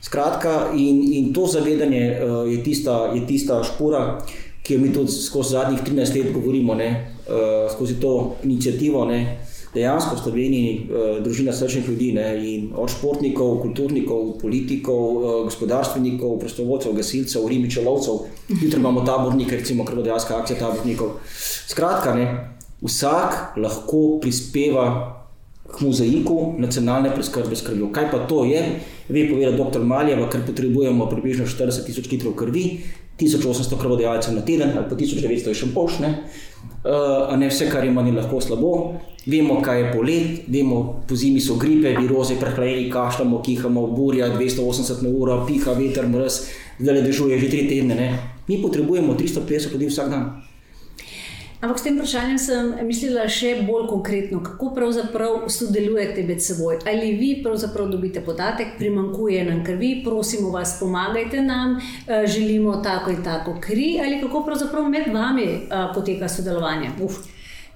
Skratka, 0.01 0.71
in, 0.73 1.03
in 1.13 1.33
to 1.33 1.47
zavedanje 1.47 2.19
uh, 2.19 2.51
je, 2.51 2.63
tista, 2.63 3.11
je 3.15 3.27
tista 3.27 3.63
špora, 3.63 4.21
ki 4.63 4.73
jo 4.73 4.79
mi 4.79 4.93
tudi 4.93 5.11
skozi 5.11 5.49
zadnjih 5.49 5.81
13 5.83 6.17
let 6.17 6.33
govorimo, 6.33 6.75
ne, 6.75 7.13
uh, 7.27 7.71
skozi 7.71 7.99
to 7.99 8.35
inicijativo. 8.43 9.05
Ne, 9.05 9.40
dejansko 9.73 10.15
v 10.15 10.19
Sloveniji 10.23 10.71
uh, 10.73 11.19
družina 11.23 11.53
srčnih 11.55 11.89
ljudi, 11.89 12.11
ne, 12.15 12.27
od 12.75 12.91
športnikov, 12.91 13.61
kulturnikov, 13.63 14.35
politikov, 14.41 15.01
uh, 15.01 15.29
gospodarstvenikov, 15.47 16.39
prostovoljcev, 16.39 16.95
gasilcev, 16.97 17.47
rimičev, 17.47 17.87
lovcev, 17.87 18.25
jutri 18.49 18.79
imamo 18.79 19.05
tabornike, 19.07 19.61
recimo 19.61 19.85
krvodajalska 19.85 20.41
akcija 20.41 20.59
tabornikov. 20.59 21.17
Skratka, 21.71 22.15
ne, 22.15 22.27
vsak 22.81 23.57
lahko 23.57 24.19
prispeva. 24.21 25.17
K 25.71 25.85
mozaiku 25.87 26.57
nacionalne 26.59 27.13
preskrbe 27.15 27.55
s 27.55 27.63
krvjo. 27.63 27.87
Kaj 27.95 28.09
pa 28.11 28.17
to 28.27 28.41
je? 28.43 28.59
Ve 29.07 29.21
povedati 29.29 29.55
dr. 29.55 29.79
Maljeva, 29.87 30.25
ker 30.27 30.41
potrebujemo 30.43 31.05
približno 31.07 31.45
40 31.47 31.85
tisoč 31.87 32.09
litrov 32.11 32.33
krvi, 32.35 32.81
1800 33.21 33.79
krvodajalcev 33.79 34.35
na 34.35 34.41
teden 34.41 34.73
ali 34.77 34.89
pa 34.89 34.95
1900 34.95 35.53
je 35.53 35.59
še 35.61 35.69
pošne, 35.73 36.09
uh, 36.11 37.31
a 37.31 37.37
ne 37.37 37.49
vse, 37.49 37.69
kar 37.71 37.85
je 37.85 37.93
manj 37.93 38.13
lahko 38.17 38.41
slabo. 38.41 38.73
Vemo, 39.25 39.59
kaj 39.61 39.79
je 39.79 39.89
polet, 39.93 40.45
vemo, 40.49 41.03
po 41.07 41.15
zimi 41.15 41.41
so 41.41 41.59
gripe, 41.61 41.93
viroze, 41.93 42.39
prehlajeni, 42.41 42.89
kašljamo, 42.89 43.41
kihamo, 43.45 43.85
burja, 43.93 44.31
280 44.33 45.03
na 45.05 45.09
uro, 45.13 45.35
piha, 45.45 45.75
veter, 45.77 46.07
mrz, 46.09 46.39
zdaj 46.79 46.95
le 46.95 47.03
dežuje 47.05 47.37
že 47.37 47.49
tri 47.51 47.67
tedne. 47.69 47.95
Ne? 47.95 48.07
Mi 48.47 48.57
potrebujemo 48.61 49.13
350 49.13 49.77
ljudi 49.77 49.91
vsak 49.93 50.09
dan. 50.09 50.41
Ampak 51.61 51.77
s 51.77 51.83
tem 51.85 51.93
vprašanjem 51.93 52.37
sem 52.41 52.69
mislila 52.89 53.27
še 53.29 53.51
bolj 53.67 53.83
konkretno, 53.91 54.39
kako 54.41 54.71
pravzaprav 54.73 55.43
sodelujete 55.53 56.23
med 56.25 56.41
seboj. 56.41 56.79
Ali 56.89 57.11
vi 57.19 57.35
pravzaprav 57.43 57.91
dobite 57.91 58.23
podatek, 58.25 58.73
primankuje 58.79 59.43
nam 59.45 59.59
krvi, 59.65 59.91
prosimo 60.01 60.49
vas, 60.49 60.73
pomagajte 60.79 61.43
nam, 61.45 61.77
eh, 61.77 62.25
želimo 62.25 62.79
tako 62.81 63.13
in 63.13 63.21
tako 63.23 63.59
kri, 63.61 63.99
ali 64.01 64.17
kako 64.23 64.41
pravzaprav 64.47 64.89
med 64.89 65.13
vami 65.13 65.45
eh, 65.45 65.85
poteka 65.93 66.29
sodelovanje. 66.29 66.95
Uf. 67.05 67.21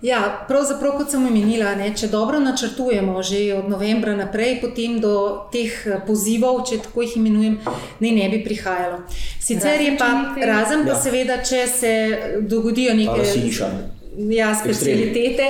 Ja, 0.01 0.45
pravzaprav, 0.47 0.97
kot 0.97 1.11
sem 1.11 1.23
omenila, 1.25 1.71
ne, 1.79 1.87
če 1.95 2.09
dobro 2.11 2.39
načrtujemo, 2.43 3.23
že 3.23 3.39
od 3.55 3.69
novembra 3.71 4.15
naprej, 4.15 4.59
potem 4.61 4.99
do 4.99 5.47
teh 5.53 5.71
eh, 5.87 6.01
pozivov, 6.07 6.65
če 6.67 6.81
tako 6.83 7.05
jih 7.05 7.15
imenujem, 7.21 7.57
ne, 8.03 8.11
ne 8.11 8.29
bi 8.29 8.43
prihajalo. 8.43 9.05
Sicer 9.39 9.81
je 9.81 9.95
pa, 9.97 10.11
razen 10.35 10.83
pa 10.83 10.93
ja. 10.93 11.01
seveda, 11.01 11.39
če 11.43 11.65
se 11.71 11.93
dogodijo 12.43 12.93
neke 12.93 13.23
ja, 14.17 14.55
specialitete, 14.55 15.43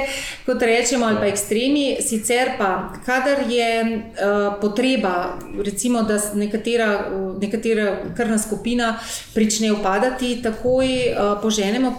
kot 0.45 0.62
rečemo, 0.62 1.06
ali 1.06 1.17
pa 1.17 1.25
ekstremi. 1.25 1.97
Sicer 2.01 2.56
pa, 2.58 2.93
kadar 3.06 3.45
je 3.49 3.71
uh, 3.86 4.60
potreba, 4.62 5.38
recimo, 5.63 6.04
da 6.04 6.19
nekatera, 6.34 7.10
nekatera 7.41 7.97
krvna 8.17 8.38
skupina 8.39 8.99
prične 9.34 9.71
upadati, 9.71 10.41
takoj 10.43 10.88
uh, 10.88 11.41
poženemo 11.41 11.95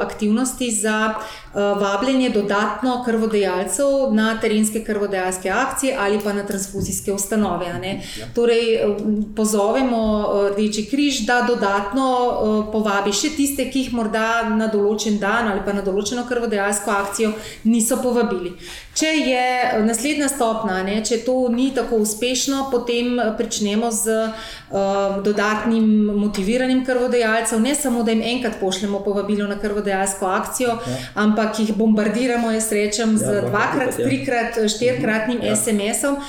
aktivnosti 0.00 0.70
za 0.70 1.14
uh, 1.14 1.54
vabljenje 1.54 2.30
dodatno 2.30 3.02
krvodajalcev 3.04 3.86
na 4.12 4.40
terenske 4.40 4.84
krvodajalske 4.84 5.50
akcije 5.50 5.96
ali 5.98 6.20
pa 6.24 6.32
na 6.32 6.46
transfuzijske 6.46 7.12
ustanove. 7.12 7.66
Ja. 7.66 8.26
Torej, 8.34 8.80
pozovemo 9.36 10.32
Rdeči 10.56 10.86
križ, 10.90 11.20
da 11.26 11.44
dodatno 11.48 12.08
uh, 12.26 12.72
povabi 12.72 13.12
še 13.12 13.30
tiste, 13.36 13.70
ki 13.70 13.78
jih 13.78 13.92
morda 13.94 14.48
na 14.48 14.66
določen 14.66 15.18
dan 15.18 15.48
ali 15.48 15.60
pa 15.64 15.72
na 15.72 15.82
določen 15.82 16.01
določeno 16.02 16.26
krvodajalsko 16.28 16.90
akcijo, 16.90 17.32
niso 17.64 18.00
povabili. 18.02 18.56
Če 18.92 19.08
je 19.08 19.44
eh, 19.64 19.78
naslednja 19.86 20.28
stopna, 20.28 20.82
ne, 20.84 20.98
če 21.04 21.22
to 21.24 21.46
ni 21.48 21.70
tako 21.72 22.02
uspešno, 22.04 22.66
potem 22.72 23.14
eh, 23.16 23.30
pričnemo 23.38 23.88
z 23.92 24.16
uh, 24.72 25.16
dodatnim 25.24 25.86
motiviranjem 26.20 26.82
krvodajalcev. 26.84 27.60
Ne 27.64 27.72
samo, 27.74 28.02
da 28.04 28.12
jim 28.12 28.20
enkrat 28.34 28.58
pošljemo 28.60 29.00
povabilo 29.04 29.46
na 29.48 29.56
krvodajalsko 29.60 30.28
akcijo, 30.28 30.76
ja. 30.76 30.98
ampak 31.24 31.60
jih 31.62 31.72
bombardiramo, 31.76 32.52
jaz 32.52 32.68
rečem, 32.72 33.16
z 33.18 33.38
ja, 33.38 33.40
dvakrat, 33.48 33.96
ja. 33.96 34.08
trikrat, 34.08 34.60
štirikratnim 34.74 35.40
ja. 35.40 35.56
SMS-om, 35.56 36.20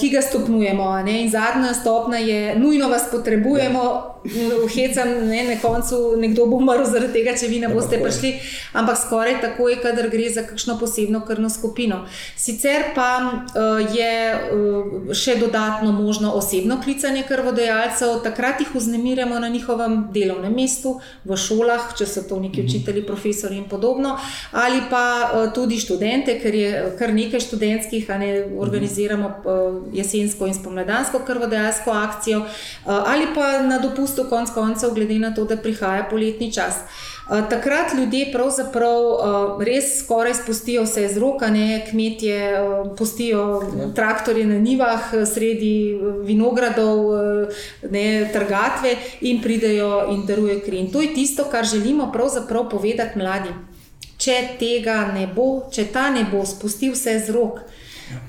ki 0.00 0.10
ga 0.14 0.24
stopnjujemo. 0.24 0.88
Ne. 1.04 1.20
In 1.26 1.30
zadnja 1.32 1.74
stopna 1.76 2.20
je, 2.22 2.56
nujno 2.56 2.88
vas 2.92 3.10
potrebujemo, 3.12 3.84
ja. 4.24 4.60
hecam, 4.72 5.12
ne, 5.28 5.44
na 5.52 5.60
koncu 5.60 6.16
nekdo 6.16 6.48
bo 6.48 6.62
umrl 6.62 6.88
zaradi 6.88 7.20
tega, 7.20 7.36
če 7.36 7.52
vi 7.52 7.60
ne 7.60 7.68
ja, 7.68 7.74
boste 7.76 8.00
prišli, 8.00 8.32
ampak 8.76 9.00
skoraj 9.04 9.15
tako 9.40 9.68
je, 9.68 9.76
kadar 9.82 10.08
gre 10.10 10.30
za 10.30 10.42
kakšno 10.42 10.78
posebno 10.78 11.20
krvno 11.26 11.50
skupino. 11.50 12.06
Sicer 12.36 12.82
pa 12.94 13.20
uh, 13.22 13.96
je 13.96 14.34
uh, 14.34 15.14
še 15.14 15.36
dodatno 15.36 15.92
možno 15.92 16.32
osebno 16.32 16.80
klicanje 16.84 17.24
krvodajalcev, 17.28 18.20
takrat 18.22 18.60
jih 18.60 18.74
vznemirjamo 18.74 19.38
na 19.38 19.48
njihovem 19.48 20.08
delovnem 20.12 20.54
mestu, 20.54 21.00
v 21.24 21.36
šolah, 21.36 21.92
če 21.98 22.06
so 22.06 22.22
to 22.28 22.40
neki 22.40 22.62
mhm. 22.62 22.68
učitelji, 22.68 23.06
profesori 23.06 23.56
in 23.56 23.68
podobno, 23.68 24.16
ali 24.52 24.82
pa 24.90 25.04
uh, 25.32 25.52
tudi 25.54 25.80
študente, 25.80 26.38
ker 26.42 26.54
je 26.54 26.84
kar 26.98 27.14
nekaj 27.14 27.40
študentskih, 27.40 28.08
ne 28.18 28.30
organiziramo 28.58 29.28
uh, 29.28 29.80
jesensko 29.96 30.46
in 30.46 30.54
spomladansko 30.54 31.24
krvodajalsko 31.26 31.92
akcijo, 31.92 32.40
uh, 32.40 33.02
ali 33.06 33.28
pa 33.34 33.60
na 33.62 33.78
dopustu, 33.78 34.26
konc 34.30 34.50
koncev, 34.54 34.94
glede 34.94 35.18
na 35.18 35.34
to, 35.34 35.44
da 35.44 35.56
prihaja 35.56 36.08
poletni 36.10 36.52
čas. 36.52 36.82
Eh, 37.26 37.42
takrat 37.50 37.94
ljudje 37.98 38.28
pravzaprav 38.32 39.02
uh, 39.02 39.62
res 39.64 39.98
skoraj 39.98 40.34
spustijo 40.34 40.84
vse 40.84 41.04
iz 41.04 41.16
roka, 41.18 41.48
ne 41.50 41.80
kmetje, 41.90 42.36
uh, 42.62 42.96
pustijo 42.96 43.40
ja. 43.78 43.88
traktorje 43.94 44.44
na 44.46 44.58
nivah, 44.58 45.08
sredi 45.34 45.98
vinogradov, 46.22 47.00
ne 47.90 48.30
trgatve 48.32 48.94
in 49.20 49.42
pridejo 49.42 50.06
in 50.14 50.22
darujejo 50.26 50.60
kri. 50.66 50.78
In 50.78 50.92
to 50.92 51.02
je 51.02 51.14
tisto, 51.14 51.48
kar 51.50 51.64
želimo 51.64 52.12
pravzaprav 52.12 52.68
povedati 52.70 53.18
mladim. 53.18 53.58
Če 54.16 54.36
tega 54.60 55.10
ne 55.14 55.26
bo, 55.26 55.66
če 55.72 55.90
ta 55.92 56.10
ne 56.14 56.22
bo 56.30 56.46
spustil 56.46 56.94
vse 56.94 57.18
z 57.26 57.34
rok, 57.34 57.58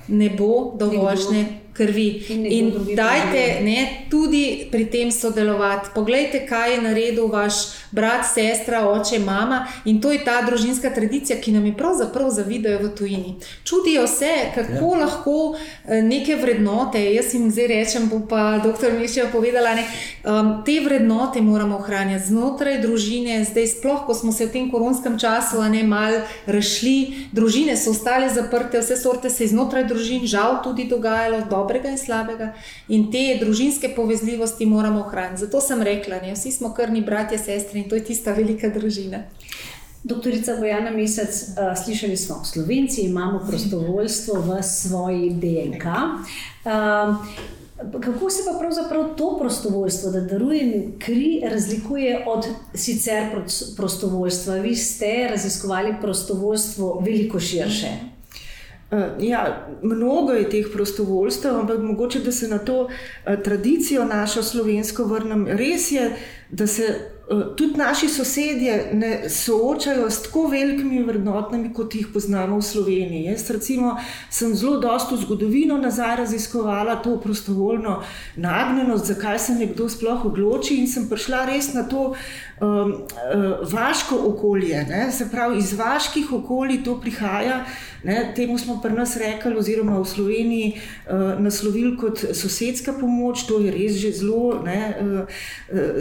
ne 0.07 0.29
bo 0.29 0.73
dovoljšne 0.79 1.45
krvi. 1.77 2.07
In, 2.29 2.45
in 2.45 2.71
dajte 2.95 3.61
ne, 3.61 4.05
tudi 4.09 4.67
pri 4.71 4.85
tem 4.85 5.11
sodelovati. 5.11 5.89
Poglejte, 5.95 6.45
kaj 6.49 6.73
je 6.73 6.81
naredil 6.81 7.27
vaš 7.27 7.53
brat, 7.91 8.25
sestra, 8.33 8.89
oče, 8.89 9.19
mama. 9.19 9.67
In 9.85 10.01
to 10.01 10.11
je 10.11 10.23
ta 10.25 10.41
družinska 10.41 10.89
tradicija, 10.93 11.39
ki 11.41 11.51
nam 11.51 11.65
je 11.65 11.75
pravzaprav 11.77 12.29
zavidajo 12.29 12.79
v 12.83 12.89
tujini. 12.95 13.35
Čudijo 13.63 14.07
se, 14.07 14.31
kako 14.55 14.95
ja. 14.95 14.99
lahko 15.03 15.37
eh, 15.55 16.01
neke 16.01 16.35
vrednote, 16.35 17.01
jaz 17.13 17.33
jim 17.33 17.51
zdaj 17.51 17.67
rečem, 17.67 18.09
bo 18.09 18.21
pa 18.29 18.59
doktor 18.63 18.93
Mišel 18.99 19.29
povedala, 19.31 19.75
ne, 19.75 19.85
um, 20.23 20.51
te 20.65 20.79
vrednote 20.85 21.41
moramo 21.41 21.77
ohranjati 21.77 22.27
znotraj 22.27 22.81
družine. 22.81 23.43
Zdaj, 23.45 23.67
sploh, 23.77 24.05
ko 24.07 24.13
smo 24.13 24.31
se 24.31 24.47
v 24.47 24.51
tem 24.51 24.71
koronskem 24.71 25.19
času 25.19 25.61
ne 25.69 25.83
mal 25.83 26.21
rešili, 26.45 27.27
družine 27.31 27.77
so 27.77 27.91
ostale 27.91 28.29
zaprte, 28.29 28.79
vse 28.79 28.97
sorte 28.97 29.29
se 29.29 29.43
je 29.43 29.53
znotraj 29.53 29.87
družin 29.87 30.25
žal 30.27 30.61
tudi 30.63 30.87
dogajalo. 30.87 31.45
Dobro 31.49 31.66
dobrega 31.67 31.89
in 31.89 31.97
slabega, 31.97 32.53
in 32.87 33.09
te 33.11 33.37
družinske 33.41 33.91
povezljivosti 33.95 34.65
moramo 34.65 34.99
ohraniti. 34.99 35.45
Zato 35.45 35.61
sem 35.61 35.81
rekla, 35.81 36.19
da 36.23 36.33
vsi 36.33 36.51
smo 36.51 36.73
krni 36.73 37.01
bratje, 37.01 37.37
sestre 37.37 37.79
in 37.79 37.89
to 37.89 37.95
je 37.95 38.05
tista 38.07 38.33
velika 38.33 38.69
družina. 38.69 39.25
Doktorica 40.03 40.55
Bojana 40.55 40.91
Mesec, 40.91 41.43
uh, 41.43 41.75
slišali 41.83 42.17
smo, 42.17 42.39
Slovenci 42.45 43.01
imamo 43.01 43.43
prostovoljstvo 43.47 44.41
v 44.41 44.63
svoji 44.63 45.29
DNK. 45.29 45.85
Uh, 46.63 47.15
kako 47.91 48.29
se 48.29 48.43
pa 48.45 48.59
pravzaprav 48.59 49.15
to 49.15 49.37
prostovoljstvo, 49.39 50.11
da 50.11 50.21
darujem 50.21 50.93
kri, 50.99 51.41
razlikuje 51.43 52.23
od 52.27 52.47
sicer 52.73 53.23
prostovoljstva? 53.77 54.55
Vi 54.55 54.75
ste 54.75 55.27
raziskovali 55.29 55.95
prostovoljstvo 56.01 57.01
veliko 57.05 57.39
širše. 57.39 58.16
Uh, 58.91 58.99
ja, 59.19 59.67
mnogo 59.83 60.31
je 60.31 60.49
teh 60.49 60.65
prostovoljstev, 60.73 61.55
ampak 61.59 61.79
mogoče 61.79 62.19
da 62.19 62.31
se 62.31 62.47
na 62.47 62.57
to 62.57 62.81
uh, 62.81 62.89
tradicijo 63.43 64.05
našo 64.05 64.43
slovensko 64.43 65.03
vrnem. 65.03 65.47
Res 65.47 65.91
je, 65.91 66.11
da 66.49 66.67
se 66.67 67.16
tudi 67.55 67.77
naši 67.77 68.09
sosedje 68.09 68.89
ne 68.93 69.29
soočajo 69.29 70.09
s 70.09 70.23
tako 70.23 70.47
velikimi 70.47 71.03
vrednotami, 71.03 71.73
kot 71.73 71.95
jih 71.95 72.07
poznamo 72.13 72.57
v 72.57 72.61
Sloveniji. 72.61 73.23
Jaz, 73.25 73.49
recimo, 73.51 73.97
sem 74.29 74.55
zelo 74.55 74.77
dosto 74.79 75.15
v 75.15 75.25
zgodovino 75.25 75.77
nazaj 75.77 76.15
raziskovala 76.15 76.95
to 76.95 77.17
prostovoljno 77.19 78.01
nagnjenost, 78.35 79.05
zakaj 79.05 79.39
se 79.39 79.55
nekdo 79.55 79.89
sploh 79.89 80.25
odloči, 80.25 80.79
in 80.79 80.87
sem 80.87 81.09
prišla 81.09 81.45
res 81.51 81.73
na 81.73 81.83
to 81.83 82.13
um, 82.61 82.93
uh, 82.93 83.73
vaško 83.73 84.15
okolje. 84.31 84.85
Ne? 84.89 85.11
Se 85.11 85.27
pravi, 85.31 85.59
iz 85.59 85.73
vaških 85.73 86.31
okolij 86.33 86.83
to 86.83 86.95
prihaja. 87.01 87.65
Ne, 88.03 88.31
temu 88.35 88.57
smo 88.57 88.79
pri 88.81 88.93
nas 88.93 89.17
rekli, 89.17 89.57
oziroma 89.57 89.99
v 89.99 90.05
Sloveniji 90.05 90.67
uh, 90.77 91.41
naslovili 91.41 91.97
kot 91.97 92.21
sosedska 92.33 92.93
pomoč, 92.93 93.43
to 93.49 93.59
je 93.59 93.71
res 93.73 93.97
že 93.99 94.11
zelo 94.21 94.61
ne, 94.63 94.93
uh, 95.01 95.41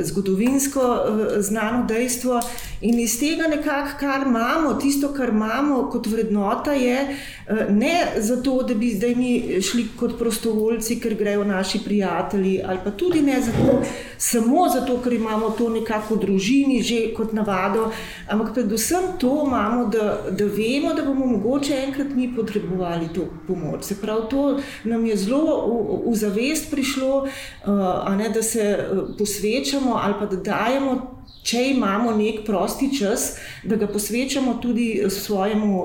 zgodovinsko 0.05 0.81
uh, 0.81 1.15
znano 1.38 1.85
dejstvo. 1.87 2.40
In 2.81 3.00
iz 3.00 3.18
tega 3.20 3.48
nekako, 3.48 3.96
kar 4.00 4.26
imamo, 4.26 4.74
tisto, 4.74 5.09
kar 5.16 5.29
imamo 5.29 5.88
kot 5.92 6.07
vrednota, 6.07 6.72
je 6.72 6.98
uh, 7.09 7.57
ne 7.70 8.07
zato, 8.16 8.62
da 8.62 8.74
bi 8.74 8.90
zdaj 8.94 9.14
mi 9.14 9.62
šli 9.62 9.87
kot 9.98 10.18
prostovoljci, 10.18 11.00
ker 11.00 11.14
grejo 11.14 11.44
naši 11.44 11.81
prijatelji, 11.85 12.61
ali 12.66 12.79
pa 12.85 12.90
tudi 12.90 13.22
ne 13.22 13.40
zato, 13.40 13.83
samo 14.18 14.68
zato, 14.68 15.00
ker 15.05 15.12
imamo 15.12 15.50
to 15.50 15.68
nekako 15.68 16.14
v 16.14 16.20
družini, 16.20 16.83
že 16.83 17.14
kot 17.16 17.33
navado, 17.33 17.90
ampak 18.29 18.52
predvsem 18.55 19.16
to 19.18 19.44
imamo, 19.46 19.87
da, 19.87 20.20
da 20.31 20.44
vemo, 20.44 20.94
da 20.94 21.02
bomo 21.02 21.26
mogoče 21.26 21.81
enkrat 21.87 22.14
mi 22.14 22.35
potrebovali 22.37 23.09
to 23.14 23.26
pomoč. 23.46 23.85
Se 23.85 24.00
pravi, 24.00 24.29
to 24.31 24.61
nam 24.85 25.07
je 25.07 25.16
zelo 25.16 25.40
v, 25.66 26.11
v 26.11 26.14
zavest 26.14 26.70
prišlo, 26.70 27.24
uh, 27.24 28.16
ne, 28.16 28.29
da 28.29 28.42
se 28.42 28.79
uh, 28.79 29.16
posvečamo 29.18 30.00
ali 30.02 30.14
pa 30.20 30.26
da 30.26 30.37
dajemo. 30.37 31.06
Če 31.46 31.62
imamo 31.70 32.11
nek 32.16 32.42
prosti 32.46 32.88
čas, 32.98 33.37
da 33.62 33.76
ga 33.78 33.87
posvečamo 33.87 34.56
tudi 34.62 35.04
svojemu 35.11 35.82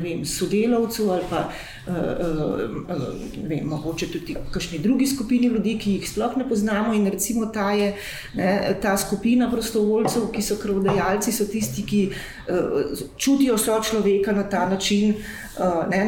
vem, 0.00 0.24
sodelavcu 0.24 1.10
ali 1.12 1.26
pa 1.30 1.42
vem, 1.86 3.66
mogoče 3.68 4.06
tudi 4.12 4.36
kakšni 4.50 4.78
drugi 4.78 5.06
skupini 5.06 5.46
ljudi, 5.46 5.76
ki 5.78 5.92
jih 5.98 6.08
sploh 6.10 6.36
ne 6.36 6.48
poznamo. 6.48 6.94
In 6.94 7.06
recimo 7.06 7.46
ta 7.46 7.70
je 7.72 7.94
ne, 8.34 8.78
ta 8.82 8.96
skupina 8.96 9.50
prostovoljcev, 9.50 10.30
ki 10.32 10.42
so 10.42 10.56
krvodajalci, 10.62 11.32
so 11.32 11.46
tisti, 11.46 11.84
ki 11.86 12.02
čutijo 13.16 13.58
so 13.58 13.78
človeka 13.82 14.32
na 14.32 14.48
ta 14.48 14.68
način. 14.68 15.14
Ne, 15.88 16.00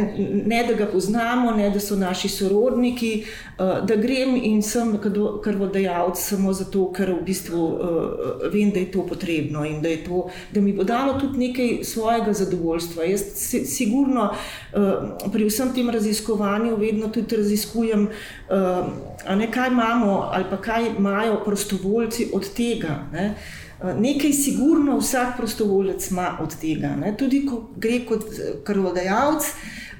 ne, 0.44 0.64
da 0.68 0.74
ga 0.76 0.86
poznamo, 0.92 1.54
ne, 1.56 1.70
da 1.70 1.80
so 1.80 1.96
naši 1.96 2.28
sorodniki, 2.28 3.24
da 3.58 3.96
grem 3.96 4.34
in 4.36 4.60
sem 4.62 4.92
krvodajalec 5.44 6.20
samo 6.20 6.52
zato, 6.52 6.90
ker 6.92 7.14
v 7.14 7.22
bistvu 7.24 7.62
vem, 8.52 8.74
da 8.74 8.77
je 8.78 8.90
to 8.92 9.06
potrebno 9.06 9.64
in 9.64 9.82
da, 9.82 9.88
to, 10.06 10.28
da 10.52 10.60
mi 10.60 10.72
bo 10.72 10.84
dalo 10.84 11.18
tudi 11.20 11.38
nekaj 11.38 11.84
svojega 11.84 12.32
zadovoljstva. 12.32 13.04
Jaz 13.04 13.22
se, 13.34 13.64
sigurno 13.64 14.30
uh, 14.30 15.32
pri 15.32 15.48
vsem 15.48 15.74
tem 15.74 15.90
raziskovanju 15.90 16.76
vedno 16.76 17.08
tudi 17.08 17.36
raziskujem, 17.36 18.08
uh, 18.08 19.36
ne, 19.36 19.52
kaj 19.52 19.68
imamo 19.68 20.28
ali 20.32 20.44
pa 20.50 20.56
kaj 20.56 20.90
imajo 20.98 21.40
prostovoljci 21.44 22.30
od 22.32 22.54
tega. 22.54 23.02
Ne. 23.12 23.34
Eh, 23.82 23.94
nekaj 23.94 24.32
sigurno 24.32 24.98
vsak 24.98 25.36
prostovoljec 25.36 26.10
ima 26.10 26.38
od 26.40 26.56
tega. 26.60 26.96
Ne? 26.96 27.14
Tudi 27.16 27.46
ko 27.46 27.70
gre 27.76 28.00
kot 28.08 28.24
krvodajalec, 28.64 29.44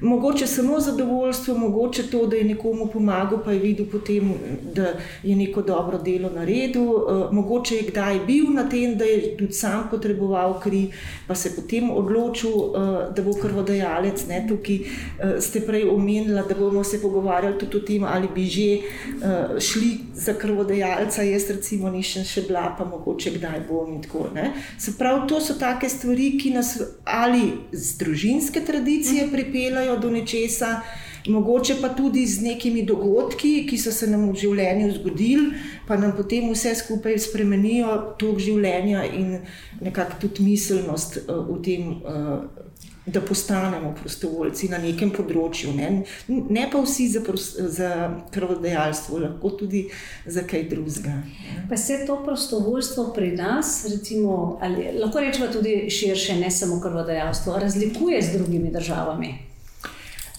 mogoče 0.01 0.47
samo 0.47 0.81
zadovoljstvo, 0.81 1.59
mogoče 1.59 2.03
to, 2.11 2.27
da 2.27 2.37
je 2.37 2.45
nekomu 2.45 2.87
pomagal, 2.93 3.39
pa 3.45 3.53
je 3.53 3.59
videl 3.59 3.87
potem, 3.87 4.33
da 4.75 4.93
je 5.23 5.37
neko 5.37 5.63
dobro 5.63 5.99
delo 5.99 6.31
naredil, 6.31 6.83
uh, 6.83 7.33
mogoče 7.33 7.77
je 7.77 7.83
kdaj 7.83 8.21
bil 8.27 8.53
na 8.55 8.69
tem, 8.69 8.97
da 8.99 9.05
je 9.05 9.37
tudi 9.37 9.53
sam 9.53 9.89
potreboval 9.91 10.61
kri, 10.61 10.91
pa 11.27 11.35
se 11.35 11.57
potem 11.57 11.91
odločil, 11.91 12.51
uh, 12.51 13.15
da 13.17 13.23
bo 13.23 13.35
krvodajalec. 13.43 14.27
Ne, 14.29 14.45
tukaj 14.49 14.77
uh, 14.77 15.41
ste 15.41 15.61
prej 15.61 15.89
omenili, 15.89 16.43
da 16.49 16.55
bomo 16.55 16.85
se 16.85 17.03
pogovarjali 17.03 17.59
tudi 17.59 17.77
o 17.77 17.81
tem, 17.81 18.05
ali 18.05 18.29
bi 18.35 18.45
že 18.45 18.69
šli 19.61 19.99
za 20.15 20.35
krvodajalca. 20.35 21.23
Jaz, 21.23 21.51
recimo, 21.51 21.91
nisem 21.91 22.25
še 22.25 22.43
bila, 22.49 22.75
pa 22.79 22.85
mogoče 22.85 23.31
kdaj 23.37 23.61
bom 23.69 23.93
in 23.95 24.03
tako 24.03 24.27
naprej. 24.29 24.51
Se 24.79 24.95
pravi, 24.99 25.27
to 25.29 25.41
so 25.41 25.55
take 25.59 25.89
stvari, 25.89 26.31
ki 26.39 26.55
nas 26.55 26.77
ali 27.05 27.53
z 27.73 27.99
družinske 27.99 28.61
tradicije 28.67 29.29
pripeljajo 29.33 29.88
prihajajo 29.89 30.01
do 30.01 30.11
nečesa, 30.11 30.81
mogoče 31.27 31.75
pa 31.81 31.89
tudi 31.89 32.27
z 32.27 32.43
nekimi 32.43 32.83
dogodki, 32.83 33.67
ki 33.69 33.79
so 33.79 33.93
se 33.93 34.07
nam 34.07 34.31
v 34.31 34.37
življenju 34.37 34.93
zgodili, 35.01 35.53
pa 35.87 35.97
nam 35.97 36.15
potem 36.17 36.51
vse 36.53 36.75
skupaj 36.75 37.19
spremenijo 37.19 38.17
tok 38.19 38.39
življenja 38.39 39.05
in 39.05 39.39
nekako 39.81 40.21
tudi 40.21 40.43
miselnost 40.45 41.25
uh, 41.27 41.45
v 41.49 41.63
tem. 41.63 41.93
Uh, 42.05 42.65
Da 43.09 43.23
postanemo 43.25 43.95
prostovoljci 43.97 44.69
na 44.69 44.77
nekem 44.83 45.09
področju, 45.09 45.71
ne, 45.73 45.87
ne 46.29 46.67
pa 46.69 46.83
vsi 46.85 47.07
za, 47.09 47.23
za 47.57 47.89
krvodajalstvo, 48.35 49.23
lahko 49.23 49.55
tudi 49.63 49.87
za 50.29 50.45
kaj 50.45 50.67
drugega. 50.69 51.17
Pa 51.73 51.81
se 51.81 52.03
to 52.05 52.19
prostovoljstvo 52.21 53.09
pri 53.17 53.33
nas, 53.41 53.89
recimo, 53.89 54.59
ali 54.61 54.93
lahko 55.01 55.25
rečemo 55.25 55.49
tudi 55.49 55.79
širše, 55.89 56.37
ne 56.37 56.53
samo 56.53 56.83
krvodajalstvo, 56.85 57.57
razlikuje 57.65 58.21
z 58.29 58.37
drugimi 58.37 58.77
državami? 58.77 59.48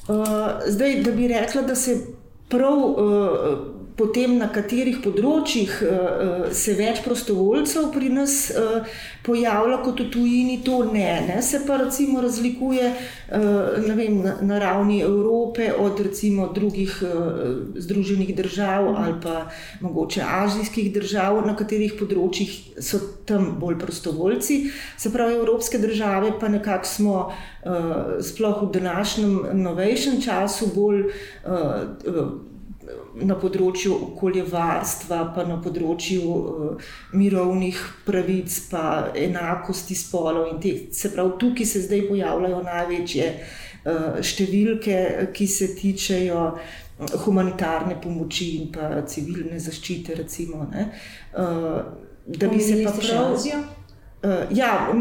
Uh, 0.10 0.26
zdaj, 0.68 1.04
da 1.04 1.12
bi 1.12 1.28
rekla, 1.28 1.62
da 1.62 1.76
se 1.76 1.98
prav 2.50 2.78
uh, 2.78 3.58
potem 4.00 4.38
na 4.40 4.48
katerih 4.52 5.02
področjih 5.04 5.76
uh, 5.84 6.48
se 6.56 6.76
več 6.80 7.04
prostovoljcev 7.04 7.90
pri 7.92 8.12
nas 8.16 8.36
uh, 8.56 8.88
pojavlja 9.28 9.82
kot 9.84 10.00
v 10.00 10.08
tujini, 10.14 10.60
to 10.64 10.80
ne. 10.88 11.10
ne. 11.28 11.42
Se 11.44 11.60
pa 11.68 11.78
recimo 11.84 12.22
razlikuje 12.24 12.88
vem, 13.30 14.16
na, 14.24 14.58
ravni 14.60 15.02
Evrope 15.06 15.68
od 15.76 16.00
recimo 16.02 16.48
drugih 16.56 16.96
združenih 17.76 18.32
držav 18.36 18.88
ali 18.96 19.14
pa 19.22 19.36
mogoče 19.82 20.24
azijskih 20.26 20.90
držav, 20.96 21.42
na 21.46 21.56
katerih 21.60 21.94
področjih 22.00 22.56
so 22.82 23.00
tam 23.30 23.52
bolj 23.62 23.78
prostovoljci. 23.84 24.60
Se 24.98 25.12
pravi, 25.14 25.38
evropske 25.38 25.82
države 25.82 26.34
pa 26.40 26.50
nekako 26.50 26.90
smo 26.90 27.18
sploh 28.24 28.64
v 28.64 28.72
današnjem 28.80 29.36
novejšem 29.62 30.22
času 30.24 30.72
bolj 30.76 31.10
na 33.22 33.36
področju 33.40 33.94
okoljevarstva, 34.10 35.22
pa 35.36 35.46
na 35.48 35.60
področju 35.62 36.22
uh, 36.26 36.92
mirovnih 37.14 37.80
pravic, 38.06 38.54
pa 38.72 38.84
enakosti 39.18 39.98
spolov. 39.98 40.52
Te, 40.64 40.76
se 40.96 41.14
pravi, 41.14 41.36
tukaj 41.42 41.70
se 41.70 41.84
zdaj 41.88 42.06
pojavljajo 42.10 42.62
največje 42.68 43.32
uh, 43.34 44.20
številke, 44.26 45.00
ki 45.36 45.50
se 45.50 45.74
tičejo 45.80 46.46
humanitarne 47.24 47.96
pomoči 48.04 48.50
in 48.60 48.72
pa 48.76 49.02
civilne 49.08 49.60
zaščite. 49.62 50.20
Recimo, 50.20 50.68
uh, 50.68 51.84
da 52.30 52.48
bi 52.48 52.62
se 52.62 52.84
pa 52.84 52.96
pravijo. 52.96 53.66
Uh, 54.24 54.58
ja, 54.58 54.94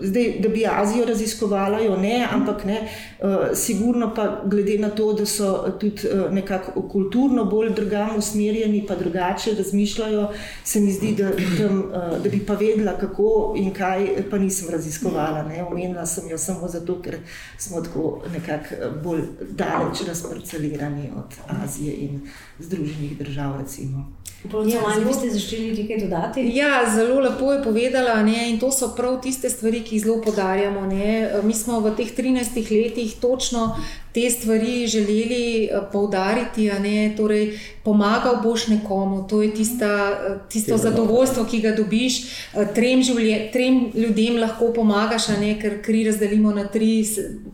zdaj, 0.00 0.38
da 0.40 0.48
bi 0.48 0.66
Azijo 0.66 1.04
raziskovala, 1.04 1.80
jo 1.80 1.96
ne, 1.96 2.28
ampak 2.32 2.64
ne, 2.64 2.88
uh, 3.20 3.28
sigurno 3.54 4.14
pa 4.14 4.40
glede 4.44 4.78
na 4.78 4.88
to, 4.90 5.12
da 5.12 5.26
so 5.26 5.76
tudi 5.80 6.08
uh, 6.08 6.32
nekako 6.32 6.82
kulturno 6.88 7.44
bolj 7.44 7.74
drugam 7.74 8.16
usmerjeni, 8.16 8.86
pa 8.88 8.94
drugače 8.94 9.54
razmišljajo, 9.58 10.28
se 10.64 10.80
mi 10.80 10.92
zdi, 10.92 11.12
da, 11.12 11.30
tam, 11.58 11.78
uh, 11.78 12.22
da 12.22 12.30
bi 12.30 12.40
pa 12.46 12.54
vedela, 12.54 12.96
kako 13.00 13.54
in 13.56 13.70
kaj, 13.74 14.08
pa 14.30 14.38
nisem 14.38 14.72
raziskovala. 14.72 15.42
Ne. 15.42 15.64
Omenila 15.64 16.06
sem 16.06 16.30
jo 16.30 16.38
samo 16.38 16.68
zato, 16.68 17.02
ker 17.02 17.18
smo 17.58 17.80
tako 17.80 18.22
nekako 18.32 18.74
bolj 19.04 19.22
daleč 19.50 20.06
razparcelirani 20.08 21.10
od 21.16 21.58
Azije 21.64 21.92
in 21.92 22.20
Združenih 22.58 23.18
držav. 23.18 23.60
Recimo. 23.60 24.12
Ja, 24.52 24.80
ali 24.86 25.04
boste 25.04 25.30
začeli 25.30 25.82
nekaj 25.82 26.00
dodati? 26.00 26.50
Ja, 26.54 26.84
zelo 26.94 27.20
lepo 27.20 27.52
je 27.52 27.62
povedala. 27.62 28.22
Ne, 28.22 28.53
in 28.54 28.60
to 28.62 28.70
so 28.70 28.92
prav 28.96 29.18
tiste 29.22 29.50
stvari, 29.50 29.82
ki 29.82 29.98
jih 29.98 30.04
zelo 30.06 30.20
podarjamo. 30.22 30.86
Ne. 30.86 31.42
Mi 31.42 31.54
smo 31.54 31.82
v 31.82 31.96
teh 31.98 32.14
13 32.14 32.62
letih 32.70 33.18
točno 33.20 33.74
te 34.14 34.30
stvari 34.30 34.86
želeli 34.86 35.64
eh, 35.64 35.80
poudariti, 35.92 36.68
da 36.68 37.16
torej, 37.16 37.58
pomagal 37.84 38.36
boš 38.42 38.66
nekomu, 38.68 39.26
to 39.28 39.42
je 39.42 39.54
tista, 39.54 40.10
eh, 40.10 40.38
tisto 40.48 40.76
zadovoljstvo, 40.76 41.44
ki 41.44 41.60
ga 41.60 41.72
dobiš. 41.72 42.22
Eh, 42.22 42.66
trem, 42.74 43.02
življe, 43.02 43.50
trem 43.52 43.90
ljudem 43.94 44.38
lahko 44.38 44.72
pomagaš, 44.72 45.28
ne, 45.40 45.58
ker 45.60 45.82
kri 45.82 46.04
razdelimo 46.04 46.52
na 46.54 46.64
tri 46.64 47.04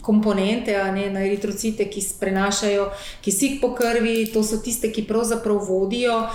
komponente, 0.03 0.77
ne, 0.93 1.11
na 1.11 1.25
eritrocite, 1.25 1.85
ki 1.85 2.05
prenašajo 2.21 2.91
kisik 3.25 3.61
po 3.61 3.73
krvi, 3.75 4.27
to 4.33 4.43
so 4.43 4.59
tiste, 4.59 4.93
ki 4.93 5.07
pravzaprav 5.09 5.65
vodijo, 5.69 6.27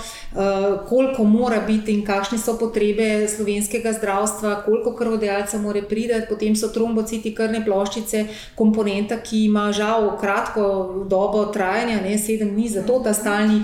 koliko 0.88 1.24
mora 1.24 1.60
biti 1.66 1.92
in 1.92 2.04
kakšne 2.04 2.38
so 2.38 2.58
potrebe 2.58 3.28
slovenskega 3.28 3.92
zdravstva, 3.92 4.55
koliko 4.64 4.94
krvodajalca 4.96 5.58
mora 5.58 5.82
priti, 5.82 6.20
potem 6.28 6.56
so 6.56 6.68
trombociti 6.68 7.34
krvne 7.34 7.62
ploščice, 7.64 8.24
komponenta, 8.54 9.20
ki 9.22 9.44
ima 9.44 9.70
žal 9.72 10.12
kratko 10.20 11.04
dobo 11.08 11.46
trajanja, 11.54 12.00
ne 12.04 12.18
sedem 12.18 12.52
dni, 12.54 12.68
zato 12.68 12.98
ta 13.04 13.14
stalni, 13.14 13.62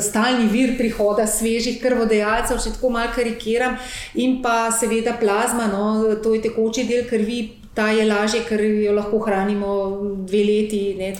stalni 0.00 0.48
vir 0.52 0.76
prihoda 0.78 1.26
svežih 1.26 1.80
krvodajalcev, 1.82 2.62
če 2.62 2.76
tako 2.76 2.94
malo 2.94 3.12
karikiram, 3.14 3.76
in 4.14 4.40
pa 4.42 4.70
seveda 4.72 5.16
plazma, 5.20 5.68
no, 5.72 6.16
to 6.22 6.34
je 6.34 6.44
tekoči 6.48 6.88
del 6.88 7.06
krvi 7.10 7.63
ta 7.74 7.90
je 7.90 8.04
lažje, 8.06 8.44
ker 8.48 8.60
jo 8.62 8.92
lahko 8.94 9.18
hranimo 9.18 9.70
dve 10.26 10.44
leti. 10.46 10.94
Ne, 10.98 11.10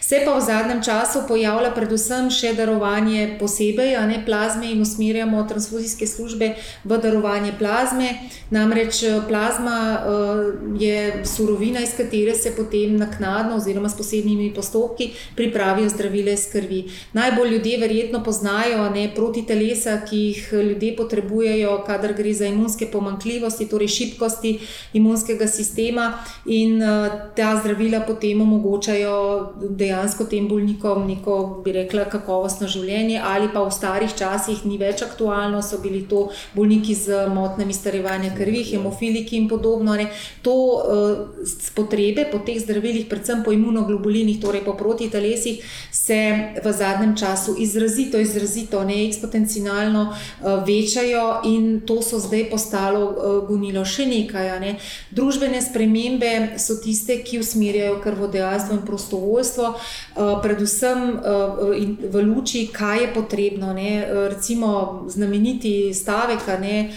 se 0.00 0.20
pa 0.24 0.34
v 0.34 0.40
zadnjem 0.42 0.82
času 0.82 1.22
pojavlja 1.28 1.70
predvsem 1.74 2.30
še 2.30 2.52
darovanje 2.58 3.36
posebej, 3.38 3.94
a 3.94 4.02
ne 4.06 4.18
plazme, 4.26 4.66
in 4.72 4.82
usmerjamo 4.82 5.44
transfuzijske 5.46 6.06
službe 6.06 6.54
v 6.84 6.98
darovanje 7.02 7.52
plazme. 7.58 8.08
Namreč 8.50 9.02
eh, 9.06 9.20
plazma 9.28 9.76
uh, 10.02 10.80
je 10.80 11.22
surovina, 11.26 11.80
iz 11.82 11.94
katere 11.96 12.34
se 12.34 12.50
potem 12.56 12.96
naknadno, 12.98 13.56
oziroma 13.56 13.88
s 13.88 13.98
posebnimi 13.98 14.50
postopki, 14.54 15.12
pripravijo 15.38 15.90
zdravile 15.94 16.34
iz 16.34 16.48
krvi. 16.50 16.82
Najbolj 17.14 17.54
ljudje 17.56 17.78
verjetno 17.78 18.24
poznajo 18.24 18.90
ne, 18.90 19.06
proti 19.14 19.46
telesa, 19.46 20.00
ki 20.02 20.16
jih 20.16 20.52
ljudje 20.52 20.96
potrebujejo, 20.98 21.78
kadar 21.86 22.14
gre 22.18 22.34
za 22.34 22.50
imunske 22.50 22.90
pomankljivosti, 22.90 23.68
torej 23.70 23.88
šibkosti 23.94 24.56
imunskega 24.98 25.46
sistema 25.46 25.75
sistema, 25.76 26.24
in 26.46 26.82
uh, 26.82 27.32
ta 27.36 27.56
zdravila 27.60 28.00
potem 28.00 28.40
omogočajo 28.40 29.54
dejansko 29.70 30.24
tem 30.24 30.48
bolnikom 30.48 31.06
neko, 31.06 31.62
bi 31.64 31.72
rekla, 31.72 32.06
kakovostno 32.08 32.68
življenje, 32.68 33.20
ali 33.20 33.48
pa 33.52 33.60
v 33.64 33.72
starih 33.72 34.12
časih 34.16 34.64
ni 34.64 34.78
več 34.78 35.02
aktualno, 35.02 35.62
so 35.62 35.78
bili 35.82 36.06
to 36.08 36.30
bolniki 36.54 36.94
z 36.94 37.26
motnjami 37.28 37.74
starevanja 37.74 38.32
krvi, 38.36 38.64
hemofiliki 38.72 39.36
in 39.36 39.48
podobno. 39.48 39.96
Ne. 39.96 40.08
To 40.42 40.54
uh, 40.54 41.44
potrebe 41.74 42.26
po 42.32 42.40
teh 42.46 42.58
zdravilih, 42.60 43.06
predvsem 43.10 43.44
po 43.44 43.52
imunoglobulinih, 43.52 44.40
torej 44.40 44.64
po 44.64 44.76
protitelesih, 44.78 45.60
se 45.92 46.20
v 46.62 46.72
zadnjem 46.72 47.16
času 47.16 47.56
izrazito, 47.58 48.18
izrazito, 48.18 48.84
ne 48.84 49.02
eksponencialno 49.06 50.06
uh, 50.08 50.62
večajo, 50.64 51.42
in 51.44 51.82
to 51.86 52.00
so 52.02 52.20
zdaj 52.22 52.48
postalo 52.50 53.04
uh, 53.10 53.38
gonilo 53.48 53.84
še 53.84 54.08
nekaj. 54.08 54.54
Ne. 54.62 54.76
Družbene 55.10 55.60
spremembe 55.70 56.58
so 56.58 56.78
tiste, 56.82 57.18
ki 57.24 57.38
usmerjajo 57.38 58.00
krvodajalstvo 58.04 58.76
in 58.76 58.82
prostovoljstvo, 58.86 59.72
eh, 59.74 60.34
predvsem 60.42 60.98
eh, 61.08 62.08
v 62.12 62.22
luči, 62.22 62.66
kaj 62.72 63.02
je 63.02 63.14
potrebno. 63.14 63.72
Ne? 63.72 64.06
Recimo 64.28 65.04
znameniti 65.08 65.94
stavek 65.94 66.46
ne, 66.60 66.90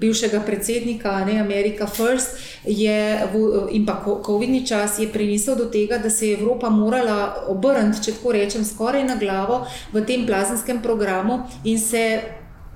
bivšega 0.00 0.40
predsednika 0.40 1.24
ne, 1.24 1.40
America 1.40 1.86
First 1.86 2.38
je, 2.64 3.20
in 3.70 3.86
pa 3.86 4.02
COVID-ni 4.26 4.66
čas 4.66 4.98
je 4.98 5.08
prinesel 5.12 5.56
do 5.56 5.64
tega, 5.64 5.98
da 5.98 6.10
se 6.10 6.28
je 6.28 6.38
Evropa 6.38 6.70
morala 6.70 7.44
obrniti, 7.48 8.04
če 8.04 8.16
tako 8.18 8.32
rečem, 8.32 8.64
skoraj 8.64 9.04
na 9.04 9.16
glavo 9.20 9.66
v 9.92 10.04
tem 10.06 10.26
plazenskem 10.26 10.82
programu 10.82 11.42
in 11.64 11.78
se 11.78 12.20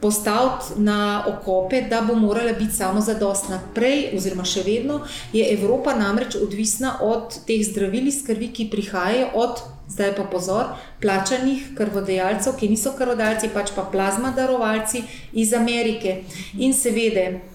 postaviti 0.00 0.80
na 0.82 1.24
okope, 1.26 1.82
da 1.90 2.00
bo 2.00 2.14
morala 2.14 2.52
biti 2.52 2.74
samo 2.74 3.00
zadostna. 3.00 3.60
Prej, 3.74 4.10
oziroma 4.16 4.44
še 4.44 4.62
vedno, 4.66 5.00
je 5.32 5.46
Evropa 5.54 5.94
namreč 5.96 6.36
odvisna 6.36 6.98
od 7.02 7.38
teh 7.46 7.64
zdravil 7.64 8.10
iz 8.10 8.20
krvi, 8.26 8.50
ki 8.52 8.68
prihajajo 8.70 9.30
od, 9.34 9.64
zdaj 9.88 10.14
pa 10.16 10.28
pozor, 10.28 10.74
plačanih 11.00 11.72
krvodajalcev, 11.78 12.58
ki 12.60 12.68
niso 12.74 12.92
krvodajalci, 12.98 13.52
pač 13.54 13.72
pa 13.76 13.86
plazma 13.92 14.34
darovalci 14.36 15.04
iz 15.32 15.52
Amerike. 15.56 16.22
In 16.58 16.74
seveda 16.76 17.53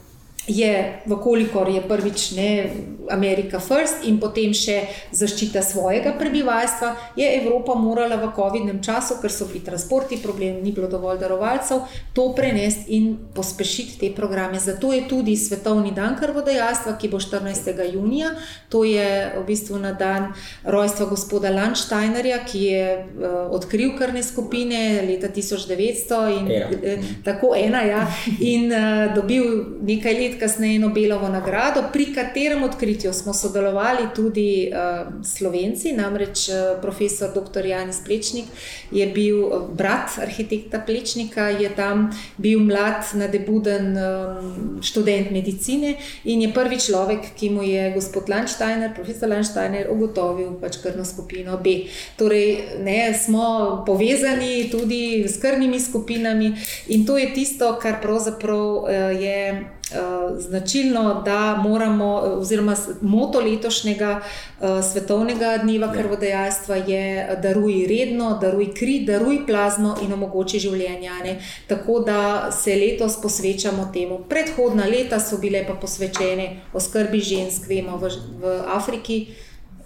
je, 0.49 1.01
vkolikor 1.05 1.69
je 1.69 1.81
prvič 1.81 2.31
ne 2.31 2.51
Amerika 3.09 3.59
First 3.59 4.05
in 4.05 4.19
potem 4.21 4.53
še 4.53 4.81
zaščita 5.15 5.61
svojega 5.65 6.13
prebivalstva, 6.17 6.93
je 7.17 7.25
Evropa 7.41 7.75
morala 7.77 8.19
v 8.21 8.29
COVID-nem 8.35 8.81
času, 8.85 9.17
ker 9.21 9.33
so 9.33 9.47
bili 9.49 9.63
transporti 9.65 10.19
problem, 10.21 10.61
ni 10.63 10.71
bilo 10.75 10.89
dovolj 10.89 11.19
darovalcev, 11.21 11.85
to 12.13 12.29
prenesti 12.37 12.97
in 12.97 13.15
pospešiti 13.33 13.97
te 14.01 14.11
programe. 14.15 14.59
Zato 14.59 14.93
je 14.93 15.05
tudi 15.09 15.35
Svetovni 15.37 15.91
dan 15.95 16.15
krvodajalstva, 16.19 16.95
ki 17.01 17.09
bo 17.09 17.19
14. 17.21 17.73
junija, 17.93 18.33
to 18.69 18.83
je 18.85 19.07
v 19.37 19.43
bistvu 19.47 19.81
na 19.81 19.93
dan 19.97 20.31
rojstva 20.63 21.09
gospoda 21.09 21.53
Landsteinerja, 21.53 22.41
ki 22.45 22.63
je 22.63 22.85
uh, 22.97 23.37
odkril 23.55 23.95
krvne 23.97 24.23
skupine 24.23 25.01
leta 25.07 25.29
1900 25.33 26.21
in 26.37 26.51
ja. 26.53 26.69
uh, 26.69 27.09
tako 27.25 27.53
ena, 27.57 27.81
ja, 27.85 28.05
in 28.39 28.69
uh, 28.69 29.09
dobil 29.15 29.79
nekaj 29.85 30.19
let 30.19 30.38
kasneje 30.39 30.79
Nobelovo 30.79 31.29
nagrado, 31.29 31.83
pri 31.93 32.13
katerem 32.13 32.63
odkritju 32.63 33.13
smo 33.13 33.33
sodelovali 33.33 34.07
tudi 34.15 34.71
uh, 34.71 35.23
Slovenci, 35.23 35.93
namreč 35.93 36.49
uh, 36.49 36.81
profesor 36.81 37.29
dr. 37.35 37.65
Janis 37.65 37.99
Plečnik 38.05 38.45
je 38.91 39.07
bil 39.07 39.43
uh, 39.45 39.67
brat 39.69 40.17
arhitekta 40.21 40.79
Plečnika, 40.85 41.49
je 41.49 41.69
tam 41.75 42.09
bil 42.37 42.59
mlad, 42.59 43.03
nadebuden 43.13 43.97
um, 43.97 44.81
študent 44.81 45.31
medicine 45.31 45.95
in 46.23 46.41
je 46.41 46.53
prvi 46.53 46.79
človek, 46.79 47.33
ki 47.35 47.49
mu 47.49 47.63
je 47.63 47.91
gospod 47.95 48.29
Lanštajner, 48.29 48.93
profesor 48.95 49.29
Lanštajner, 49.29 49.89
ugotovil 49.91 50.55
pač 50.61 50.79
krvno 50.83 51.05
skupino 51.05 51.57
B. 51.63 51.89
Torej, 52.17 52.79
ne, 52.83 53.13
smo 53.13 53.83
povezani 53.85 54.69
tudi 54.71 55.27
s 55.27 55.37
krvnimi 55.41 55.79
skupinami 55.79 56.53
in 56.87 57.05
to 57.05 57.17
je 57.17 57.33
tisto, 57.33 57.75
kar 57.81 58.01
pravzaprav 58.01 58.65
uh, 58.83 58.87
je. 59.19 59.75
Eh, 59.91 60.39
značilno, 60.39 61.21
da 61.25 61.55
moramo, 61.63 62.05
oziroma 62.15 62.75
moto 63.01 63.39
letošnjega 63.39 64.19
uh, 64.19 64.67
svetovnega 64.91 65.57
dneva 65.57 65.87
ja. 65.87 65.93
krvodajalstva 65.93 66.75
je: 66.75 67.37
daruj 67.43 67.87
redno, 67.87 68.37
daruj 68.41 68.73
kri, 68.73 68.99
daruj 69.05 69.45
plazmo 69.47 69.95
in 70.03 70.13
omogoči 70.13 70.59
življenje. 70.59 71.11
Ne? 71.23 71.35
Tako 71.67 71.99
da 71.99 72.51
se 72.51 72.75
letos 72.75 73.17
posvečamo 73.21 73.89
temu. 73.93 74.19
Predhodna 74.29 74.85
leta 74.85 75.19
so 75.19 75.37
bile 75.37 75.65
pa 75.67 75.73
posvečene 75.73 76.49
oskrbi 76.73 77.19
žensk, 77.19 77.65
vemo, 77.67 77.97
v, 77.97 78.13
v 78.41 78.57
Afriki 78.67 79.25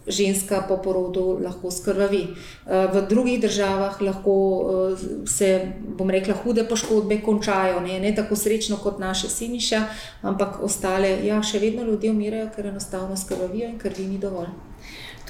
ženska 0.08 0.62
po 0.68 0.78
porodu 0.78 1.40
lahko 1.44 1.72
skrvavi. 1.72 2.28
Eh, 2.28 2.88
v 2.94 3.06
drugih 3.10 3.42
državah 3.42 4.02
lahko 4.02 4.36
eh, 4.36 5.28
se, 5.28 5.72
bom 5.98 6.10
rekla, 6.10 6.34
hude 6.44 6.68
poškodbe 6.70 7.22
končajo, 7.22 7.80
ne, 7.80 8.00
ne 8.00 8.16
tako 8.16 8.36
srečno 8.36 8.78
kot 8.78 9.00
naše 9.00 9.30
siniša, 9.30 9.84
ampak 10.22 10.62
ostale, 10.64 11.26
ja, 11.26 11.42
še 11.44 11.60
vedno 11.60 11.84
ljudje 11.84 12.12
umirajo, 12.12 12.50
ker 12.56 12.68
enostavno 12.74 13.18
skrvavijo 13.18 13.70
in 13.70 13.80
krvi 13.80 14.08
ni 14.08 14.18
dovolj. 14.18 14.73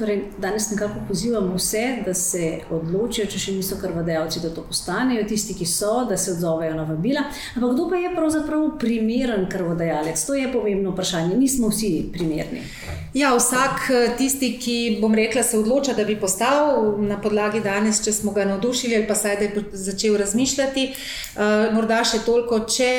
Torej, 0.03 0.23
danes 0.37 0.71
nekako 0.71 0.93
pozivamo 1.07 1.55
vse, 1.55 1.97
da 2.05 2.13
se 2.13 2.59
odločijo, 2.69 3.23
če 3.31 3.39
še 3.39 3.53
niso 3.55 3.77
krvodajalci, 3.79 4.41
da 4.43 4.49
to 4.51 4.65
postanejo, 4.67 5.23
tisti, 5.29 5.55
ki 5.55 5.63
so, 5.65 5.93
da 6.09 6.17
se 6.19 6.33
odzovejo 6.33 6.73
na 6.75 6.83
vabila. 6.83 7.23
Ampak 7.55 7.71
kdo 7.71 7.85
pa 7.87 8.01
je 8.01 8.11
pravzaprav 8.11 8.65
primeren 8.81 9.47
krvodajalec? 9.51 10.25
To 10.27 10.35
je 10.35 10.51
pomembno 10.51 10.91
vprašanje. 10.91 11.37
Nismo 11.39 11.71
vsi 11.71 11.93
primerni. 12.11 12.65
Ja, 13.13 13.31
vsak 13.37 13.87
tisti, 14.17 14.57
ki 14.59 14.97
bom 15.01 15.15
rekla, 15.15 15.43
se 15.43 15.59
odloča, 15.61 15.93
da 15.93 16.03
bi 16.03 16.17
postal 16.19 16.97
na 16.99 17.19
podlagi 17.21 17.61
danes, 17.63 18.01
če 18.03 18.11
smo 18.11 18.33
ga 18.35 18.43
navdušili 18.49 18.95
ali 18.97 19.07
pa 19.07 19.15
saj 19.15 19.35
da 19.39 19.45
je 19.45 19.63
začel 19.85 20.17
razmišljati. 20.17 20.87
Uh, 21.33 21.69
morda 21.75 22.01
še 22.03 22.23
toliko, 22.25 22.59
če 22.65 22.89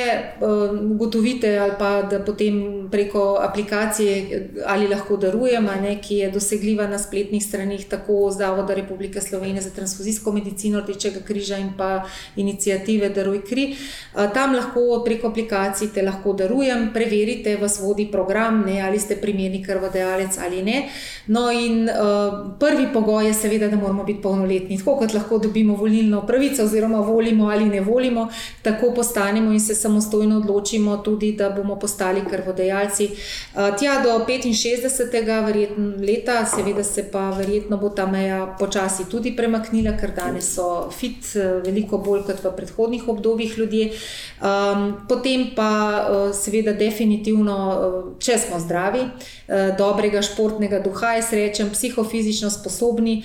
uh, 0.41 0.73
ugotovite 0.95 1.53
ali 1.59 1.75
pa 1.79 1.91
da 2.07 2.23
potem 2.25 2.89
preko 2.91 3.25
aplikacije 3.43 4.41
ali 4.71 4.89
lahko 4.89 5.19
darujem, 5.21 5.67
ne, 5.83 5.99
ki 6.01 6.23
je 6.23 6.31
dosegljiva 6.31 6.87
na 6.95 6.99
spletnih 6.99 7.43
straneh 7.43 7.89
tako 7.91 8.31
Zavoda 8.31 8.75
Republike 8.75 9.21
Slovenije 9.21 9.63
za 9.63 9.71
transfuzijsko 9.71 10.33
medicino, 10.33 10.81
Rdečega 10.81 11.21
križa 11.27 11.59
in 11.59 11.73
pa 11.79 12.05
inicijative 12.37 13.09
Daruj 13.09 13.43
kri. 13.45 13.77
Tam 14.35 14.55
lahko 14.55 15.03
preko 15.05 15.29
aplikacij 15.33 15.91
te 15.95 16.03
lahko 16.03 16.33
darujem, 16.39 16.91
preverite, 16.95 17.57
vas 17.57 17.81
vodi 17.81 18.07
program, 18.13 18.63
ne, 18.67 18.81
ali 18.83 19.01
ste 19.01 19.17
primerni 19.17 19.63
krvodajalec 19.65 20.39
ali 20.45 20.63
ne. 20.63 20.89
No, 21.27 21.49
in 21.51 21.89
uh, 21.89 22.35
prvi 22.61 22.87
pogoj 22.93 23.27
je 23.27 23.35
seveda, 23.35 23.69
da 23.69 23.77
moramo 23.77 24.05
biti 24.05 24.23
polnoletni. 24.23 24.79
Tako 24.79 24.97
kot 25.03 25.15
lahko 25.15 25.39
dobimo 25.39 25.77
volilno 25.77 26.23
pravico, 26.27 26.65
oziroma 26.65 27.01
volimo 27.01 27.49
ali 27.51 27.65
ne 27.65 27.81
volimo, 27.81 28.29
tako 28.63 28.93
postanemo 28.95 29.53
in 29.53 29.61
se 29.61 29.75
samostojno 29.75 30.37
odločimo 30.37 30.97
tudi, 30.97 31.33
da 31.33 31.51
bomo 31.51 31.79
postali 31.79 32.23
krvodajalci. 32.31 33.09
Uh, 33.11 33.75
tja 33.79 34.01
do 34.05 34.19
65. 34.29 35.47
verjetno 35.47 35.95
leta, 35.99 36.45
seveda 36.47 36.74
da 36.75 36.85
se 36.85 37.05
pa 37.13 37.31
verjetno 37.31 37.77
bo 37.77 37.89
ta 37.89 38.07
meja 38.07 38.57
počasi 38.59 39.05
tudi 39.11 39.35
premaknila, 39.37 39.97
ker 40.01 40.13
danes 40.17 40.55
so 40.55 40.91
fit, 40.91 41.25
eh, 41.37 41.61
veliko 41.65 41.99
bolj 41.99 42.25
kot 42.27 42.45
v 42.45 42.53
predhodnih 42.57 43.09
obdobjih 43.09 43.59
ljudje. 43.59 43.91
Um, 44.45 45.07
potem 45.09 45.47
pa, 45.57 45.71
uh, 46.05 46.35
seveda, 46.37 46.73
definitivno, 46.73 47.57
uh, 47.57 48.11
če 48.19 48.39
smo 48.39 48.59
zdravi, 48.61 49.05
dobrega 49.79 50.23
športnega 50.25 50.79
duha, 50.85 51.15
jaz 51.19 51.31
rečem, 51.33 51.69
psihofizično 51.73 52.49
sposobni 52.51 53.23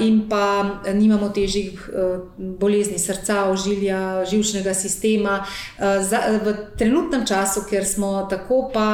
in 0.00 0.20
pa 0.30 0.80
nimamo 0.94 1.28
težjih 1.34 1.80
bolezni 2.36 2.98
srca, 2.98 3.44
ožilja, 3.50 4.24
živčnega 4.30 4.74
sistema. 4.74 5.40
V 5.78 6.54
trenutnem 6.78 7.26
času, 7.26 7.64
ker 7.70 7.86
smo 7.86 8.26
tako, 8.30 8.62
pa 8.74 8.86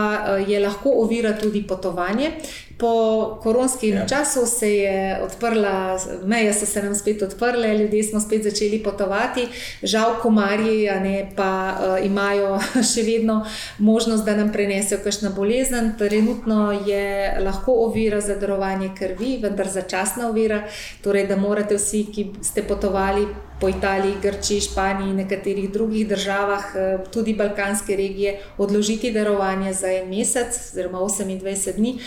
je 0.49 0.61
lahko 0.61 0.96
ovira 1.05 1.35
tudi 1.37 1.62
potovanje. 1.66 2.33
Po 2.78 3.38
koronskem 3.42 3.94
ja. 3.94 4.06
času 4.06 4.46
se 4.46 4.70
je 4.76 5.20
odprla, 5.22 5.98
meje 6.24 6.52
so 6.52 6.66
se 6.66 6.82
nam 6.82 6.94
spet 6.94 7.22
odprle, 7.22 7.78
ljudje 7.78 8.02
smo 8.04 8.20
spet 8.20 8.44
začeli 8.44 8.82
potovati. 8.82 9.48
Žal, 9.82 10.18
komarji 10.22 10.84
ne, 10.84 11.30
pa 11.36 11.78
uh, 11.78 12.06
imajo 12.06 12.58
še 12.92 13.02
vedno 13.02 13.46
možnost, 13.78 14.24
da 14.24 14.36
nam 14.36 14.52
prenesejo 14.52 15.00
kakšno 15.04 15.32
bolezen. 15.32 15.94
Trenutno 15.98 16.72
je 16.86 17.38
lahko 17.40 17.72
ovira 17.86 18.20
za 18.20 18.36
darovanje 18.36 18.90
krvi, 18.98 19.38
vendar 19.42 19.68
začasna 19.68 20.28
ovira. 20.28 20.62
Torej, 21.02 21.26
da 21.26 21.36
morate 21.36 21.80
vsi, 21.80 22.04
ki 22.12 22.30
ste 22.44 22.62
potovali 22.62 23.26
po 23.60 23.68
Italiji, 23.68 24.14
Grčiji, 24.22 24.60
Španiji 24.60 25.10
in 25.10 25.16
nekaterih 25.16 25.70
drugih 25.72 26.08
državah, 26.08 26.64
eh, 26.74 26.98
tudi 27.12 27.34
balkanske 27.34 27.96
regije, 27.96 28.40
odložiti 28.58 29.12
darovanje 29.12 29.72
za 29.72 29.92
en 29.92 30.08
mesec, 30.08 30.72
oziroma 30.72 30.98
28 30.98 31.72
dni, 31.76 31.98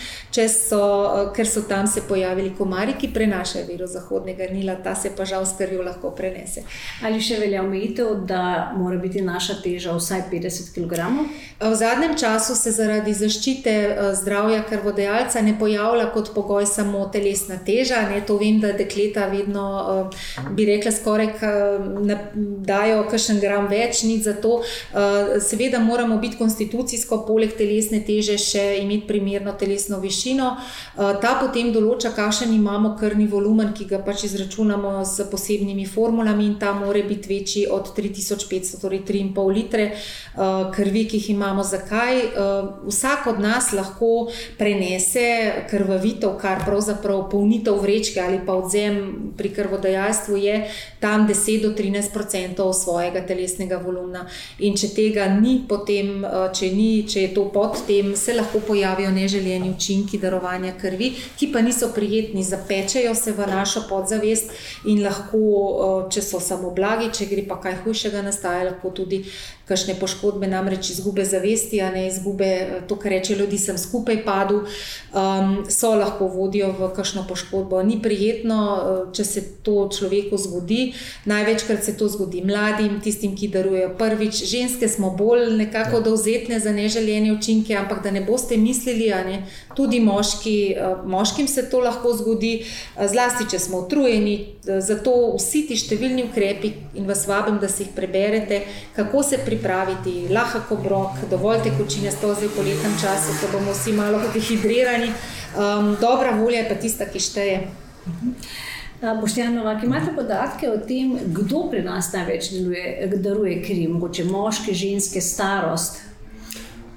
so, 0.49 0.81
eh, 1.15 1.33
ker 1.35 1.47
so 1.47 1.61
tam 1.61 1.87
se 1.87 2.01
pojavili 2.07 2.53
komarji, 2.57 2.93
ki 2.99 3.13
prenašajo 3.13 3.65
virus 3.65 3.89
Zahodnega 3.89 4.43
Nila, 4.51 4.75
ta 4.75 4.95
se 4.95 5.11
pa 5.17 5.25
žal 5.25 5.45
s 5.45 5.57
krvjo 5.57 5.81
lahko 5.81 6.11
prenese. 6.11 6.61
Ali 7.03 7.21
še 7.21 7.39
velja 7.39 7.63
omejitev, 7.63 8.25
da 8.25 8.71
mora 8.77 8.97
biti 8.97 9.21
naša 9.21 9.53
teža 9.63 9.91
vsaj 9.91 10.21
50 10.31 10.73
kg? 10.73 10.93
V 11.59 11.75
zadnjem 11.75 12.17
času 12.17 12.55
se 12.55 12.71
zaradi 12.71 13.13
zaščite 13.13 13.69
eh, 13.69 14.15
zdravja 14.15 14.63
krvodajalca 14.69 15.41
ne 15.41 15.59
pojavlja 15.59 16.11
kot 16.13 16.33
pogoj 16.35 16.65
samo 16.65 17.09
telesna 17.13 17.57
teža. 17.65 18.09
Ne, 18.09 18.21
to 18.21 18.37
vem, 18.37 18.59
da 18.59 18.71
dekleta 18.71 19.25
vedno, 19.25 20.09
bi 20.51 20.65
rekla, 20.65 20.91
skoraj 20.91 21.38
dajo 22.65 23.03
kakšen 23.09 23.39
gram 23.39 23.67
več, 23.71 24.03
nič 24.03 24.23
za 24.23 24.33
to. 24.33 24.59
Eh, 24.61 25.39
seveda 25.39 25.79
moramo 25.79 26.17
biti 26.17 26.37
konstitucijsko, 26.37 27.23
poleg 27.27 27.55
telesne 27.57 28.01
teže, 28.05 28.37
še 28.37 28.79
imeti 28.81 29.07
primerno 29.07 29.53
telesno 29.59 29.99
višino. 29.99 30.55
Eh, 30.57 31.13
ta 31.21 31.35
potem 31.41 31.71
določa, 31.73 32.13
kakšen 32.15 32.53
imamo 32.53 32.95
krvni 32.99 33.27
volumen, 33.27 33.73
ki 33.73 33.85
ga 33.85 33.99
pač 33.99 34.25
izračunamo 34.29 35.05
z 35.05 35.29
posebnimi 35.31 35.85
formulami, 35.85 36.45
in 36.45 36.59
ta 36.59 36.73
more 36.73 37.03
biti 37.03 37.33
večji 37.33 37.67
od 37.69 37.93
3500, 37.95 38.79
torej 38.81 39.03
3,5 39.05 39.53
litre 39.53 39.91
eh, 39.91 40.71
krvi, 40.75 41.05
ki 41.05 41.17
jih 41.17 41.29
imamo. 41.35 41.63
Zakaj? 41.69 42.17
Vsak 42.87 43.27
od 43.27 43.39
nas 43.39 43.71
lahko 43.73 44.29
prenese 44.57 45.65
krvavitev, 45.69 46.37
kar 46.41 46.63
pravzaprav 46.65 47.27
polnitev 47.29 47.77
vrečke 47.81 48.21
ali 48.21 48.39
pa 48.45 48.55
odzem 48.57 49.33
pri 49.37 49.51
krvodajalstvu 49.53 50.37
je 50.37 50.55
tam, 50.99 51.27
10 51.29 51.61
do 51.67 51.75
13 51.77 52.17
odstotkov 52.69 52.73
svojega 52.73 53.25
telesnega 53.25 53.77
volumna. 53.77 54.25
In 54.59 54.75
če 54.77 54.89
tega 54.93 55.27
ni, 55.39 55.65
potem, 55.67 56.25
eh, 56.25 56.49
če, 56.53 56.71
ni, 56.73 57.03
če 57.07 57.21
je 57.21 57.33
to 57.33 57.49
pod 57.53 57.77
tem, 57.87 58.15
se 58.15 58.33
lahko 58.33 58.59
pojavijo 58.59 59.11
neželjeni 59.11 59.69
učinki 59.69 60.19
darovanja 60.19 60.73
krvi, 60.77 61.13
ki 61.37 61.51
pa 61.51 61.61
niso 61.61 61.91
prijetni, 61.95 62.43
zapečejo 62.43 63.15
se 63.15 63.31
v 63.31 63.47
našo 63.47 63.85
podzavest 63.89 64.51
in 64.85 65.03
lahko, 65.03 65.39
eh, 65.39 66.11
če 66.11 66.21
so 66.21 66.39
samo 66.39 66.71
blagi, 66.71 67.11
če 67.11 67.25
gre 67.25 67.47
pa 67.47 67.59
kaj 67.59 67.83
hujšega, 67.83 68.21
nastaja 68.21 68.71
lahko 68.71 68.89
tudi 68.89 69.23
kakšne 69.69 69.99
poškodbe, 69.99 70.47
namreč 70.47 70.89
izgube 70.89 71.25
zavesti, 71.25 71.81
a 71.81 71.91
ne 71.91 72.07
izgube 72.07 72.45
eh, 72.45 72.81
to, 72.87 72.95
kar 72.95 73.11
reče 73.11 73.35
ljudi, 73.35 73.57
sem 73.57 73.77
skupaj 73.77 74.23
padel, 74.25 74.65
um, 75.13 75.65
so 75.69 75.93
lahko 75.95 76.27
vodijo 76.27 76.71
v 76.73 76.89
kakšno 76.95 77.25
poškodbo. 77.27 77.83
Ni 77.83 78.01
prijetno, 78.01 78.59
če 79.13 79.23
se 79.25 79.41
to 79.63 79.89
človeku 79.93 80.37
zgodi. 80.37 80.93
Največkrat 81.25 81.83
se 81.83 81.97
to 81.97 82.07
zgodi 82.07 82.41
mladim, 82.45 82.99
tistim, 83.03 83.35
ki 83.35 83.47
darujejo 83.51 83.89
prvič. 83.97 84.43
Ženske 84.47 84.87
smo 84.87 85.09
bolj 85.11 85.57
nekako 85.57 85.97
ja. 85.97 86.03
dovzetne 86.03 86.59
za 86.59 86.71
neželjene 86.71 87.33
učinke, 87.33 87.75
ampak 87.75 88.03
da 88.03 88.11
ne 88.11 88.21
boste 88.21 88.57
mislili, 88.57 89.09
ne, 89.09 89.43
tudi 89.75 89.99
moški, 89.99 90.55
eh, 90.71 90.95
moškim 91.05 91.47
se 91.47 91.69
to 91.69 91.79
lahko 91.79 92.13
zgodi, 92.13 92.65
zlasti 92.95 93.49
če 93.51 93.59
smo 93.59 93.83
utrujeni. 93.83 94.55
Zato 94.63 95.11
vsi 95.35 95.63
ti 95.67 95.75
številni 95.75 96.23
ukrepi 96.29 96.71
in 96.95 97.07
vas 97.07 97.25
vabim, 97.27 97.57
da 97.59 97.67
si 97.67 97.83
jih 97.83 97.91
preberete, 97.95 98.61
kako 98.95 99.23
se 99.23 99.39
pripraviti 99.45 100.27
lahko 100.29 100.77
obrok, 100.77 101.23
dovolj 101.29 101.63
tekočine, 101.67 102.11
sploh 102.11 102.37
zdaj 102.37 102.51
v 102.51 102.55
poletnem 102.55 102.95
času, 103.01 103.35
ko 103.41 103.51
bomo 103.57 103.75
vsi 103.75 103.93
malo 103.97 104.21
dehidrirani. 104.35 105.11
Um, 105.57 105.95
dobra 106.01 106.35
volja 106.37 106.63
je 106.63 106.69
pa 106.69 106.75
tista, 106.75 107.09
ki 107.09 107.19
šteje. 107.19 107.61
Boštjanova, 109.01 109.79
imate 109.83 110.11
podatke 110.15 110.69
o 110.69 110.77
tem, 110.77 111.13
kdo 111.31 111.69
pri 111.71 111.83
nas 111.85 112.11
največ 112.13 112.49
deluje, 112.51 113.11
daruje 113.23 113.61
kri, 113.63 113.87
mogoče 113.87 114.25
moški, 114.27 114.73
ženske, 114.75 115.21
starost? 115.23 116.01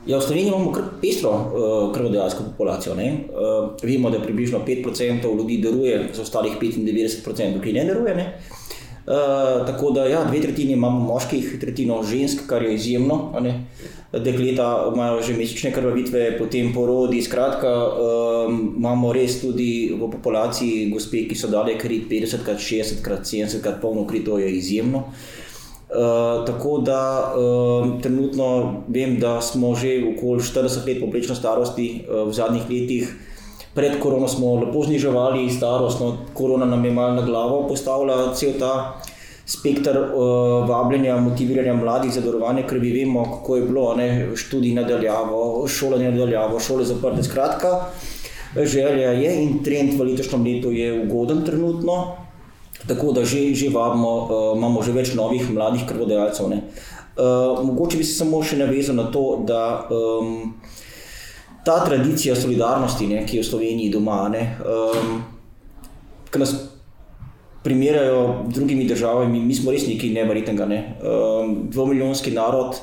Ja, 0.07 0.19
v 0.19 0.23
Sloveniji 0.25 0.49
imamo 0.51 0.73
kar 0.75 0.89
pestro 0.99 1.31
uh, 1.31 1.93
krvodajalsko 1.95 2.49
populacijo. 2.51 2.97
Uh, 2.99 3.71
vemo, 3.83 4.11
da 4.11 4.19
približno 4.19 4.65
5% 4.67 5.37
ljudi 5.39 5.61
daruje, 5.63 6.09
za 6.15 6.23
ostalih 6.23 6.59
95% 6.61 7.63
ki 7.63 7.73
ne 7.73 7.85
daruje. 7.85 8.15
Ne? 8.19 8.27
Uh, 8.35 8.63
tako 9.67 9.91
da, 9.91 10.07
ja, 10.07 10.25
dve 10.25 10.41
tretjini 10.41 10.73
imamo 10.73 11.01
moških, 11.01 11.57
tretjino 11.61 12.03
žensk, 12.03 12.47
kar 12.47 12.63
je 12.63 12.75
izjemno. 12.75 13.33
Dekleta 14.13 14.93
imajo 14.95 15.23
že 15.23 15.35
mesečne 15.37 15.73
krvavitve, 15.73 16.39
potem 16.39 16.73
porodi. 16.75 17.23
Skratka, 17.23 17.71
um, 17.89 18.75
imamo 18.77 19.13
res 19.13 19.41
tudi 19.41 19.95
v 19.97 20.11
populaciji 20.13 20.91
gospe, 20.93 21.25
ki 21.29 21.39
so 21.39 21.49
dale 21.49 21.79
kri 21.81 22.03
50krat, 22.11 22.61
60krat, 22.61 23.25
70krat 23.25 23.81
polno 23.81 24.05
kri, 24.07 24.21
to 24.25 24.39
je 24.39 24.53
izjemno. 24.53 25.07
Uh, 25.93 26.45
tako 26.47 26.79
da 26.85 27.33
uh, 27.37 28.01
trenutno 28.05 28.85
vem, 28.89 29.19
da 29.21 29.41
smo 29.41 29.75
že 29.75 29.99
okoli 30.13 30.41
40 30.41 30.87
let 30.89 31.01
poprečno 31.01 31.35
starosti 31.35 32.05
uh, 32.05 32.29
v 32.29 32.33
zadnjih 32.33 32.69
letih. 32.71 33.13
Pred 33.75 34.01
korono 34.01 34.29
smo 34.29 34.55
lepo 34.61 34.85
zniževali 34.85 35.51
starost, 35.51 36.01
no, 36.01 36.17
korona 36.35 36.67
nam 36.69 36.85
je 36.85 36.91
malo 36.93 37.15
na 37.15 37.23
glavo 37.23 37.63
postavila 37.69 38.35
cel 38.35 38.53
ta 38.61 39.01
spektr 39.47 39.97
uh, 39.99 40.69
vabljenja, 40.69 41.17
motiviranja 41.21 41.75
mladih 41.75 42.13
za 42.13 42.21
darovanje 42.21 42.67
krvi. 42.69 42.93
Vemo, 42.93 43.25
kako 43.25 43.57
je 43.57 43.63
bilo, 43.63 43.95
ne, 43.97 44.29
študij 44.37 44.75
nadaljavo, 44.75 45.69
šolanje 45.69 46.11
nadaljavo, 46.11 46.61
šole 46.61 46.85
zaprte. 46.85 47.23
Skratka, 47.23 47.73
želja 48.57 49.11
je 49.11 49.33
in 49.43 49.63
trend 49.65 49.97
v 49.99 50.11
letošnjem 50.11 50.45
letu 50.45 50.73
je 50.73 50.93
ugoden 51.05 51.45
trenutno, 51.45 52.17
tako 52.87 53.13
da 53.13 53.25
že, 53.25 53.55
že 53.55 53.73
vabimo, 53.73 54.13
uh, 54.23 54.57
imamo 54.57 54.83
že 54.83 54.93
več 54.93 55.15
novih 55.15 55.51
mladih 55.51 55.89
krvodajalcev. 55.89 56.47
Uh, 56.47 57.65
mogoče 57.65 57.97
bi 57.97 58.05
se 58.05 58.19
samo 58.19 58.43
še 58.43 58.57
navezal 58.61 58.97
na 58.97 59.11
to, 59.13 59.43
da 59.47 59.89
um, 59.91 60.55
ta 61.65 61.85
tradicija 61.85 62.37
solidarnosti, 62.37 63.07
ne, 63.07 63.27
ki 63.27 63.37
je 63.37 63.43
v 63.43 63.47
Sloveniji 63.47 63.91
doma, 63.93 64.27
ne, 64.33 64.43
um, 64.67 65.23
ki 66.31 66.41
nas 66.43 66.55
primerjajo 67.63 68.45
z 68.51 68.55
drugimi 68.55 68.85
državami, 68.85 69.41
mi 69.41 69.55
smo 69.55 69.71
res 69.71 69.87
nekaj 69.87 70.11
nevrjetnega. 70.11 70.67
Ne. 70.67 70.81
Um, 70.99 71.55
dvomilijonski 71.71 72.35
narod, 72.35 72.81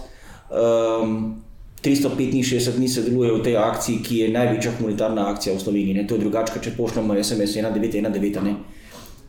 um, 0.50 1.36
365 1.84 2.76
dni 2.76 2.88
se 2.88 3.04
deluje 3.04 3.32
v 3.34 3.44
tej 3.44 3.58
akciji, 3.58 4.00
ki 4.04 4.18
je 4.18 4.32
največja 4.32 4.72
humanitarna 4.78 5.30
akcija 5.32 5.56
v 5.56 5.64
Sloveniji. 5.64 5.98
Ne. 6.00 6.08
To 6.08 6.16
je 6.16 6.24
drugače, 6.24 6.60
če 6.64 6.76
pošljemo 6.78 7.16
SMS 7.24 7.56
1919. 7.60 8.56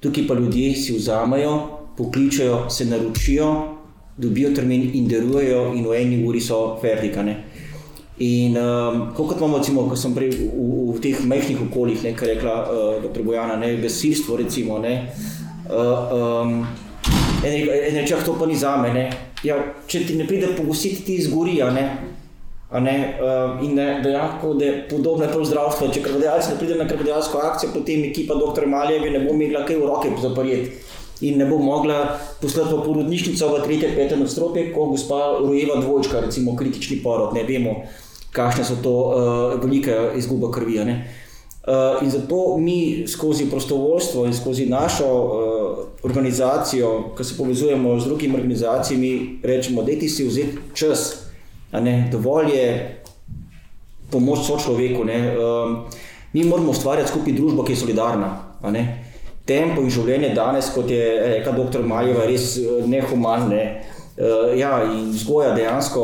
Tukaj 0.00 0.26
pa 0.26 0.34
ljudje 0.34 0.74
si 0.74 0.96
vzamejo, 0.96 1.54
pokličajo, 1.96 2.70
se 2.70 2.86
naročijo, 2.86 3.50
dobijo 4.16 4.54
termin 4.54 4.90
in 4.94 5.08
delujejo, 5.08 5.72
in 5.74 5.86
v 5.86 5.98
eni 5.98 6.22
uri 6.26 6.40
so 6.40 6.78
vertikane. 6.82 7.36
In 8.20 8.56
um, 8.56 9.14
kot 9.16 9.38
imamo, 9.38 9.58
recimo, 9.58 9.86
ko 9.88 9.96
sem 9.96 10.12
prej 10.12 10.28
v, 10.36 10.44
v, 10.52 10.92
v 10.92 11.00
teh 11.00 11.20
majhnih 11.24 11.62
okoljih, 11.64 12.02
kar 12.12 12.28
je 12.28 12.34
rekla 12.36 12.56
uh, 12.68 12.98
dr. 13.00 13.22
Bojana, 13.24 13.56
ne, 13.56 13.78
gasilstvo, 13.80 14.36
recimo, 14.36 14.76
ne, 14.76 15.08
uh, 15.72 16.12
um, 16.12 16.66
en 17.40 17.96
reče, 17.96 18.18
ah, 18.18 18.24
to 18.24 18.34
pa 18.36 18.44
ni 18.44 18.58
za 18.60 18.74
me. 18.76 19.06
Ja, 19.40 19.56
če 19.88 20.04
ti 20.04 20.18
ne 20.20 20.26
pride 20.28 20.52
pogositi, 20.52 21.00
ti 21.06 21.16
izgori. 21.16 21.54
Ne, 21.72 21.86
ne, 22.76 22.96
uh, 23.16 23.56
in 23.64 23.72
ne, 23.80 23.86
dejansko, 24.04 24.52
da 24.60 24.68
je 24.68 24.76
podobno 24.92 25.24
je 25.24 25.48
zdravstvo. 25.54 25.88
Če 25.88 26.04
krvodajalci 26.04 26.52
ne 26.52 26.58
pride 26.60 26.76
na 26.76 26.88
krvodajalsko 26.92 27.40
akcijo, 27.40 27.72
potem 27.72 28.04
ekipa 28.10 28.36
dr. 28.36 28.68
Maljevi 28.68 29.16
ne 29.16 29.24
bo 29.24 29.32
imela 29.32 29.64
kaj 29.64 29.80
v 29.80 29.88
roke 29.88 30.12
zaprjeti. 30.20 30.76
In 31.24 31.40
ne 31.40 31.48
bo 31.48 31.56
mogla 31.56 32.20
poslati 32.40 32.76
v 32.76 32.84
porodnišnico 32.84 33.48
v 33.48 33.64
3-5 33.64 34.14
nadstropje, 34.20 34.68
ko 34.76 34.92
gospa 34.92 35.40
rojeva 35.40 35.80
dvojčka, 35.80 36.20
recimo 36.28 36.52
kritični 36.56 37.00
porod, 37.00 37.32
ne 37.36 37.48
vemo 37.48 37.80
kakšne 38.32 38.64
so 38.64 38.76
to 38.82 38.90
uh, 38.90 39.60
velike 39.62 39.96
izgube 40.16 40.52
krvi. 40.52 40.80
Uh, 40.80 42.02
in 42.02 42.10
zato 42.10 42.56
mi 42.58 43.04
skozi 43.08 43.50
prostovoljstvo 43.50 44.26
in 44.26 44.34
skozi 44.34 44.66
našo 44.66 45.06
uh, 45.06 45.78
organizacijo, 46.02 47.14
ki 47.16 47.24
se 47.24 47.36
povezujemo 47.36 48.00
z 48.00 48.04
drugimi 48.04 48.34
organizacijami, 48.34 49.40
rečemo, 49.42 49.82
da 49.82 49.92
ti 49.92 50.08
si 50.08 50.24
vzeti 50.24 50.58
čas. 50.74 51.16
Dovolj 52.12 52.50
je 52.50 53.00
pomoč 54.10 54.38
sočloveku. 54.46 55.02
Um, 55.02 55.76
mi 56.32 56.44
moramo 56.44 56.70
ustvarjati 56.70 57.10
skupaj 57.10 57.32
družbo, 57.32 57.64
ki 57.64 57.72
je 57.72 57.76
solidarna. 57.76 58.30
Tempo 59.46 59.82
in 59.82 59.90
življenje 59.90 60.34
danes, 60.34 60.70
kot 60.74 60.90
je 60.90 61.04
rekel 61.36 61.56
dr. 61.58 61.82
Maljeva, 61.86 62.24
je 62.24 62.30
res 62.30 62.58
nehuman. 62.86 63.48
Ne? 63.50 63.64
Uh, 64.16 64.50
ja, 64.58 64.82
in 64.84 65.10
vzgoja 65.14 65.54
dejansko, 65.54 66.02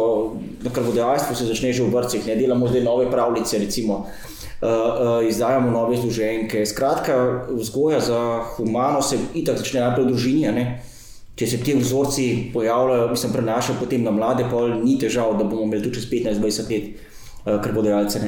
na 0.67 0.73
krvodajalstvu 0.75 1.37
se 1.39 1.47
začne 1.47 1.73
že 1.73 1.87
v 1.87 1.95
vrtcih, 1.95 2.27
ne 2.27 2.35
delamo 2.37 2.69
zdaj 2.69 2.83
nove 2.83 3.07
pravljice, 3.11 3.59
recimo, 3.63 4.03
uh, 4.03 4.69
uh, 4.69 5.29
izdajamo 5.29 5.71
nove 5.71 5.97
združenke. 5.97 6.67
Skratka, 6.67 7.47
vzgoja 7.55 8.01
za 8.01 8.21
humano 8.57 9.03
se 9.03 9.19
itak 9.35 9.63
začne 9.63 9.81
najprej 9.87 10.05
v 10.05 10.09
družini. 10.11 10.67
Če 11.37 11.47
se 11.47 11.57
ti 11.61 11.75
vzorci 11.77 12.51
pojavljajo, 12.53 13.11
mislim, 13.13 13.33
prenašajo 13.33 13.79
potem 13.81 14.03
na 14.03 14.11
mlade, 14.11 14.47
pa 14.51 14.63
ni 14.73 14.97
težav, 14.99 15.35
da 15.37 15.45
bomo 15.45 15.69
imeli 15.69 15.85
tu 15.85 15.93
čez 15.93 16.09
15-20 16.09 16.71
let 16.73 16.85
uh, 16.97 17.61
krvodajalce. 17.63 18.21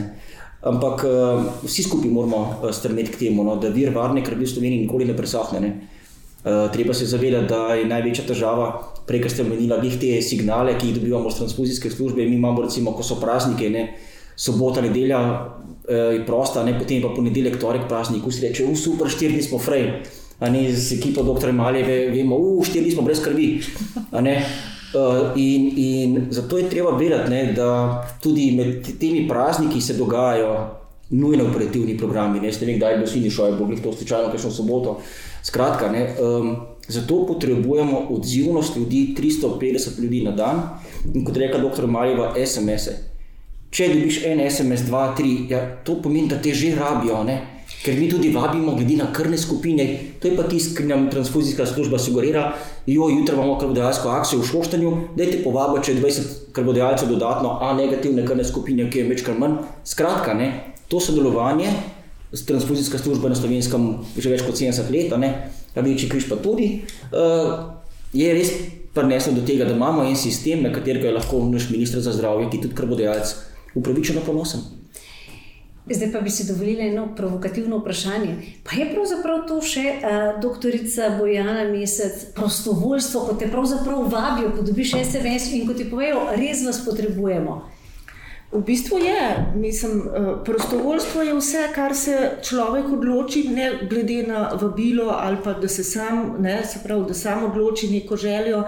Ampak 0.68 1.04
uh, 1.08 1.46
vsi 1.64 1.86
skupaj 1.88 2.10
moramo 2.12 2.42
uh, 2.44 2.68
strmeti 2.74 3.14
k 3.14 3.22
temu, 3.24 3.46
no, 3.46 3.56
da 3.56 3.72
vir 3.72 3.94
varne 3.96 4.22
krvi 4.24 4.44
v 4.44 4.52
Sloveniji 4.52 4.84
nikoli 4.84 5.08
ne 5.08 5.16
presahne. 5.16 5.60
Ne. 5.64 5.72
Uh, 6.44 6.68
treba 6.72 6.94
se 6.94 7.08
zavedati, 7.08 7.48
da 7.48 7.74
je 7.78 7.88
največja 7.88 8.26
težava, 8.28 8.68
prej 9.08 9.30
ste 9.32 9.42
omenili, 9.42 9.96
te 10.00 10.20
signale, 10.22 10.76
ki 10.78 10.90
jih 10.90 11.00
dobivamo 11.00 11.28
iz 11.28 11.40
transfuzijske 11.40 11.90
službe. 11.90 12.26
Mi 12.28 12.36
imamo, 12.36 12.62
recimo, 12.62 12.92
ko 12.92 13.02
so 13.02 13.16
praznike, 13.20 13.70
ne, 13.70 13.84
sobota, 14.36 14.80
nedelja 14.84 15.20
uh, 15.24 16.12
je 16.14 16.24
prosta, 16.26 16.64
ne, 16.64 16.76
potem 16.78 17.02
pa 17.02 17.14
ponedeljek, 17.16 17.58
torek, 17.60 17.88
praznik, 17.88 18.26
vsi 18.26 18.46
reče, 18.46 18.68
super, 18.76 19.10
štiri 19.10 19.38
dni 19.38 19.42
smo 19.42 19.58
frej. 19.58 19.90
Ne, 20.40 20.68
z 20.70 21.00
ekipo 21.00 21.24
dr. 21.26 21.52
Malje, 21.52 21.82
vemo, 22.14 22.38
štiri 22.62 22.92
smo 22.94 23.02
brez 23.02 23.24
krvi. 23.24 23.56
Uh, 24.88 25.36
in, 25.36 25.72
in 25.76 26.26
zato 26.30 26.58
je 26.58 26.68
treba 26.70 26.94
vedeti, 26.96 27.52
da 27.56 28.04
tudi 28.22 28.52
med 28.56 28.86
temi 29.00 29.26
prazniki 29.28 29.80
se 29.80 29.98
dogajajo 29.98 30.78
nujno 31.10 31.44
operativni 31.44 31.98
programi. 31.98 32.40
Ne, 32.40 32.48
ne 32.48 32.66
vem, 32.66 32.76
kdaj 32.76 32.98
bo 33.00 33.06
sini 33.06 33.30
šel, 33.30 33.56
bo 33.58 33.68
jih 33.72 33.82
to 33.82 33.92
slučajno, 33.92 34.30
kaj 34.32 34.42
še 34.42 34.48
v 34.48 34.56
soboto. 34.56 34.96
Skratka, 35.44 35.90
ne, 35.92 36.04
um, 36.20 36.56
zato 36.88 37.26
potrebujemo 37.26 38.06
odzivnost 38.10 38.76
ljudi, 38.76 39.14
350 39.18 40.00
ljudi 40.00 40.22
na 40.24 40.30
dan 40.30 40.62
in 41.14 41.24
kot 41.24 41.36
reka 41.36 41.58
dr. 41.58 41.86
Maljeva, 41.86 42.34
SMS-e. 42.46 42.96
Če 43.70 43.90
dobiš 43.92 44.22
en 44.24 44.40
SMS, 44.50 44.86
dva, 44.88 45.12
tri, 45.16 45.44
ja, 45.50 45.60
to 45.84 45.98
pomeni, 46.02 46.28
da 46.30 46.38
te 46.40 46.54
že 46.56 46.72
rabijo. 46.76 47.20
Ne. 47.28 47.36
Ker 47.84 47.98
mi 47.98 48.08
tudi 48.10 48.30
vabimo, 48.32 48.72
glede 48.74 48.96
na 48.96 49.10
krvne 49.12 49.36
skupine, 49.38 49.84
to 50.20 50.30
je 50.30 50.36
pa 50.36 50.46
tisto, 50.48 50.72
kar 50.78 50.88
nam 50.88 51.04
transfuzijska 51.12 51.66
služba 51.68 51.98
sugerira. 52.00 52.46
Jo, 52.86 53.10
jutri 53.12 53.36
imamo 53.36 53.58
krvodajalsko 53.60 54.08
akcijo 54.08 54.40
v 54.40 54.48
Šoštanju, 54.48 54.94
dajte 55.20 55.42
povabiti, 55.44 55.86
če 55.86 55.92
je 55.92 56.00
20 56.00 56.32
krvodajalcev 56.56 57.12
dodatno, 57.12 57.58
a 57.60 57.74
negativne 57.76 58.24
krvne 58.26 58.48
skupine, 58.48 58.88
ki 58.90 59.04
je 59.04 59.12
večkrat 59.12 59.38
manj. 59.38 59.60
Skratka, 59.84 60.34
ne, 60.34 60.50
to 60.88 61.00
sodelovanje 61.00 61.68
transfuzijska 62.46 62.98
služba 62.98 63.28
na 63.28 63.36
slovenskem 63.36 64.04
že 64.16 64.32
več 64.32 64.42
kot 64.44 64.56
70 64.56 64.90
let, 64.92 65.12
Rdeči 65.78 66.08
križ 66.08 66.28
pa 66.28 66.36
tudi, 66.42 66.82
uh, 67.12 67.78
je 68.12 68.32
res 68.34 68.52
prineslo 68.94 69.32
do 69.32 69.44
tega, 69.46 69.64
da 69.64 69.76
imamo 69.76 70.04
en 70.04 70.16
sistem, 70.16 70.62
na 70.62 70.72
katerega 70.74 71.08
je 71.08 71.14
lahko 71.14 71.44
naš 71.46 71.70
ministr 71.70 72.00
za 72.00 72.12
zdravje, 72.12 72.48
ki 72.50 72.56
je 72.56 72.62
tudi 72.62 72.74
krvodajalec, 72.74 73.34
upravičeno 73.74 74.24
ponosen. 74.26 74.60
Zdaj 75.90 76.12
pa 76.12 76.20
bi 76.20 76.30
si 76.30 76.44
dovolili 76.44 76.88
eno 76.88 77.14
provokativno 77.16 77.78
vprašanje. 77.78 78.34
Pa 78.64 78.76
je 78.76 78.90
pravzaprav 78.92 79.46
to 79.48 79.60
še 79.64 79.84
uh, 79.96 80.40
doktorica 80.42 81.14
Bojana 81.18 81.64
Mesec, 81.70 82.26
prostovoljstvo, 82.36 83.20
ko 83.20 83.36
te 83.40 83.48
pravzaprav 83.48 84.04
vabijo, 84.12 84.52
ko 84.56 84.66
dobiš 84.66 84.98
SMS 85.04 85.52
in 85.56 85.66
ko 85.66 85.74
ti 85.74 85.88
povejo, 85.90 86.26
res 86.36 86.64
vas 86.66 86.82
potrebujemo. 86.84 87.62
V 88.52 88.62
bistvu 88.64 88.98
je, 88.98 89.52
mislim, 89.54 90.02
prostovoljstvo 90.44 91.22
je 91.22 91.34
vse, 91.36 91.66
kar 91.74 91.94
se 91.94 92.30
človek 92.42 92.88
odloči, 92.92 93.42
ne 93.48 93.72
glede 93.90 94.22
na 94.22 94.48
vabilo 94.60 95.12
ali 95.16 95.36
pa 95.44 95.52
da 95.52 95.68
se 95.68 95.84
sam, 95.84 96.36
ne, 96.40 96.62
se 96.64 96.80
pravi, 96.84 97.04
da 97.08 97.14
sam 97.14 97.44
odloči 97.44 97.90
neko 97.90 98.16
željo, 98.16 98.62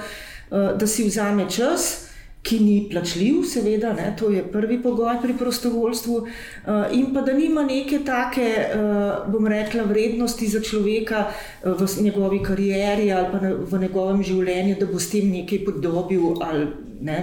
da 0.51 0.87
si 0.87 1.05
vzame 1.05 1.51
čas 1.51 2.11
ki 2.43 2.59
ni 2.61 2.77
plačljiv, 2.91 3.43
seveda, 3.45 3.93
ne, 3.93 4.15
to 4.19 4.31
je 4.33 4.43
prvi 4.53 4.79
pogoj 4.83 5.19
pri 5.23 5.35
prostovoljstvu, 5.39 6.17
uh, 6.17 6.87
in 6.97 7.13
pa 7.15 7.21
da 7.21 7.33
nima 7.37 7.63
neke 7.63 8.01
take, 8.05 8.47
bom 9.29 9.47
rekla, 9.47 9.85
vrednosti 9.85 10.49
za 10.49 10.61
človeka 10.61 11.27
v 11.65 11.89
njegovi 12.01 12.43
karieri 12.43 13.13
ali 13.13 13.29
pa 13.33 13.39
v 13.77 13.83
njegovem 13.83 14.23
življenju, 14.23 14.77
da 14.81 14.87
bo 14.87 14.99
s 14.99 15.11
tem 15.13 15.29
nekaj 15.31 15.65
podobil 15.65 16.41
ali 16.41 16.67
ne. 17.01 17.21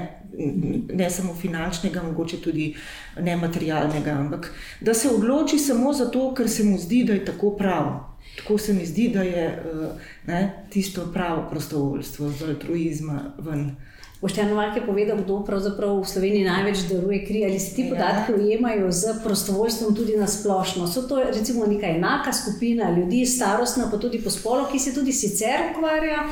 Ne 0.93 1.09
samo 1.09 1.33
finančnega, 1.35 2.03
mogoče 2.03 2.37
tudi 2.41 2.75
nematerialnega, 3.19 4.11
ampak 4.11 4.51
da 4.81 4.93
se 4.93 5.09
odloči 5.09 5.59
samo 5.59 5.93
zato, 5.93 6.33
ker 6.33 6.49
se 6.49 6.63
mu 6.63 6.77
zdi, 6.77 7.03
da 7.03 7.13
je 7.13 7.25
tako 7.25 7.55
prav. 7.57 7.91
Tako 8.37 8.57
se 8.57 8.73
mi 8.73 8.85
zdi, 8.85 9.09
da 9.13 9.23
je 9.23 9.63
ne, 10.27 10.65
tisto 10.69 11.07
pravo 11.13 11.47
prostovoljstvo, 11.49 12.29
z 12.29 12.49
altruizma 12.49 13.21
ven. 13.37 13.71
Boštjan 14.21 14.53
Mark 14.53 14.75
je 14.75 14.81
povedal, 14.81 15.17
kdo 15.17 15.43
pravzaprav 15.45 15.99
v 16.01 16.09
Sloveniji 16.09 16.47
največ 16.49 16.77
daruje 16.89 17.21
kri, 17.25 17.45
ali 17.45 17.59
se 17.59 17.75
ti 17.75 17.85
ja. 17.85 17.89
podatki 17.93 18.33
ujemajo 18.33 18.91
z 18.91 19.13
prostovoljstvom 19.23 19.95
tudi 19.95 20.17
na 20.17 20.27
splošno. 20.27 20.87
So 20.87 21.01
to 21.01 21.21
recimo 21.23 21.65
neka 21.65 21.87
enaka 21.87 22.33
skupina 22.33 22.89
ljudi, 22.97 23.25
starostna, 23.25 23.89
pa 23.91 23.97
tudi 23.97 24.21
po 24.23 24.29
spolu, 24.29 24.65
ki 24.71 24.79
se 24.79 24.93
tudi 24.93 25.13
sicer 25.13 25.69
ukvarja 25.71 26.25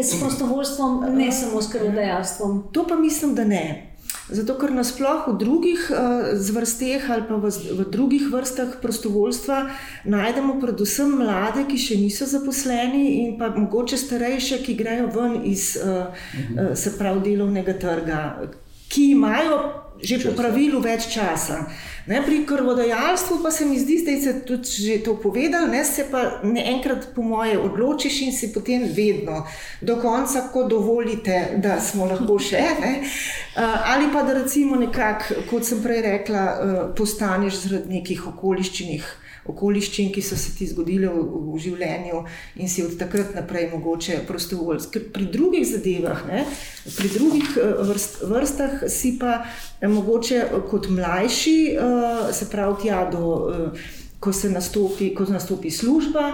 s 0.00 0.20
prostovoljstvom, 0.20 1.04
ne 1.16 1.32
samo 1.32 1.62
s 1.62 1.72
krvodajalstvom? 1.72 2.62
To 2.72 2.86
pa 2.88 2.96
mislim, 2.96 3.34
da 3.34 3.44
ne. 3.44 3.87
Zato, 4.28 4.58
ker 4.60 4.74
nasplošno 4.76 5.32
v 5.32 5.38
drugih 5.40 5.86
uh, 5.88 6.36
zvrsteh 6.36 7.06
ali 7.10 7.24
pa 7.24 7.38
v, 7.40 7.48
v 7.48 7.86
drugih 7.88 8.28
vrstah 8.28 8.76
prostovoljstva 8.82 9.58
najdemo 10.04 10.58
predvsem 10.60 11.14
mlade, 11.22 11.64
ki 11.70 11.80
še 11.80 11.96
niso 11.96 12.28
zaposleni, 12.28 13.04
in 13.24 13.38
pa 13.40 13.48
mogoče 13.56 13.96
starejše, 13.96 14.60
ki 14.66 14.76
grejo 14.76 15.08
ven 15.16 15.40
iz 15.48 15.78
uh, 15.80 16.12
uh, 16.12 16.72
se 16.76 16.92
pravi 16.98 17.24
delovnega 17.30 17.78
trga, 17.80 18.22
ki 18.92 19.12
imajo 19.16 19.87
že 20.02 20.18
po 20.22 20.32
pravilu 20.36 20.80
več 20.80 21.08
časa. 21.12 21.66
Ne, 22.08 22.22
pri 22.24 22.44
krvodajalstvu 22.46 23.38
pa 23.42 23.50
se 23.50 23.66
mi 23.68 23.78
zdi, 23.78 23.98
da 24.06 24.14
se 24.22 24.32
tudi 24.46 24.68
že 24.68 24.98
to 25.04 25.16
povedal, 25.20 25.68
ne 25.68 25.84
se 25.84 26.06
pa 26.10 26.40
ne 26.42 26.64
enkrat 26.72 27.10
po 27.14 27.22
moje 27.22 27.58
odločiš 27.58 28.20
in 28.22 28.32
si 28.32 28.52
potem 28.52 28.86
vedno 28.94 29.44
do 29.80 29.98
konca, 30.00 30.48
ko 30.52 30.64
dovolite, 30.64 31.60
da 31.60 31.80
smo 31.80 32.08
lahko 32.08 32.38
še. 32.38 32.64
Ne, 32.80 32.92
ali 33.92 34.08
pa 34.12 34.22
da 34.22 34.38
recimo 34.40 34.76
nekako, 34.76 35.42
kot 35.50 35.66
sem 35.68 35.82
prej 35.82 36.02
rekla, 36.02 36.44
postaneš 36.96 37.64
zaradi 37.66 37.98
nekih 38.00 38.28
okoliščin 38.32 38.94
okoliščin, 39.48 40.12
ki 40.14 40.22
so 40.24 40.36
se 40.38 40.54
ti 40.56 40.68
zgodile 40.70 41.10
v, 41.12 41.24
v 41.52 41.60
življenju, 41.62 42.22
in 42.62 42.70
si 42.70 42.84
od 42.84 42.96
takrat 43.00 43.34
naprej 43.36 43.70
mogoče 43.72 44.22
prostovoljski. 44.28 45.04
Pri 45.14 45.28
drugih 45.32 45.66
zadevah, 45.68 46.24
ne, 46.28 46.44
pri 46.96 47.12
drugih 47.14 47.56
eh, 47.56 47.82
vrst, 47.90 48.22
vrstah, 48.28 48.86
si 48.92 49.16
pa 49.20 49.40
eh, 49.42 49.88
mogoče 49.88 50.44
kot 50.70 50.90
mlajši, 50.92 51.58
se 52.34 52.46
pravi, 52.50 52.82
tja 52.82 53.04
do, 53.10 53.28
ko 54.20 54.32
se 54.32 54.50
nastopi, 54.50 55.12
ko 55.14 55.26
nastopi 55.30 55.70
služba. 55.70 56.30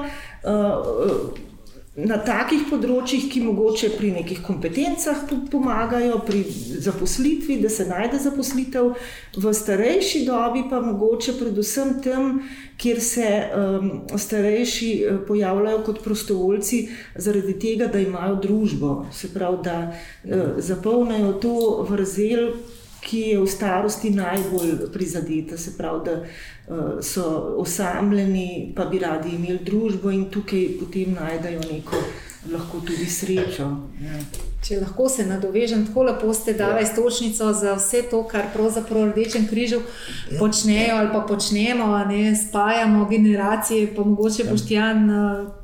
Na 1.94 2.16
takih 2.18 2.64
področjih, 2.66 3.28
ki 3.30 3.40
mogoče 3.44 3.92
pri 3.94 4.08
nekih 4.16 4.40
kompetencah 4.42 5.20
pomagajo, 5.46 6.16
pri 6.26 6.40
zaposlitvi, 6.82 7.60
da 7.62 7.70
se 7.70 7.86
najde 7.86 8.18
zaposlitev, 8.18 8.88
v 9.38 9.52
starejši 9.54 10.24
dobi 10.26 10.64
pa 10.72 10.80
mogoče 10.82 11.36
predvsem 11.38 11.94
tam, 12.02 12.40
kjer 12.82 12.98
se 12.98 13.28
um, 13.30 13.92
starejši 14.10 14.90
eh, 14.90 15.20
pojavljajo 15.28 15.84
kot 15.86 16.02
prostovoljci, 16.02 16.80
zaradi 17.14 17.54
tega, 17.62 17.86
da 17.86 18.02
imajo 18.02 18.40
družbo, 18.42 18.94
se 19.14 19.30
pravi, 19.30 19.62
da 19.62 19.78
uh, 19.86 20.58
zapolnijo 20.58 21.36
to 21.38 21.54
vrzel 21.92 22.56
ki 23.04 23.20
je 23.20 23.38
v 23.40 23.46
starosti 23.46 24.10
najbolj 24.10 24.90
prizadeta, 24.92 25.58
se 25.58 25.76
pravi, 25.78 26.00
da 26.04 26.14
uh, 26.20 27.00
so 27.04 27.24
osamljeni, 27.60 28.72
pa 28.76 28.84
bi 28.84 28.98
radi 28.98 29.34
imeli 29.36 29.60
družbo 29.64 30.10
in 30.10 30.30
tukaj 30.30 30.68
potem 30.80 31.12
najdejo 31.12 31.60
neko 31.72 32.00
lahko 32.52 32.80
tudi 32.80 33.06
srečo. 33.06 33.68
Ja. 34.04 34.18
Če 34.64 34.78
lahko 34.80 35.08
se 35.08 35.26
nadovežem, 35.28 35.86
tako 35.86 36.06
lepo 36.08 36.32
ste 36.34 36.54
dali 36.56 36.82
ja. 36.82 36.88
istočnico 36.88 37.52
za 37.52 37.74
vse 37.76 38.02
to, 38.10 38.22
kar 38.28 38.48
pravzaprav 38.54 39.10
Rdečem 39.10 39.46
križu 39.48 39.80
ja. 39.80 40.38
počnejo 40.38 40.96
ali 40.96 41.12
pa 41.12 41.20
počnemo, 41.28 41.90
ne 42.08 42.36
spajamo 42.36 43.04
generacije, 43.10 43.92
pa 43.96 44.04
mogoče 44.04 44.44
ja. 44.44 44.50
boštjan. 44.50 45.10
Uh, 45.10 45.63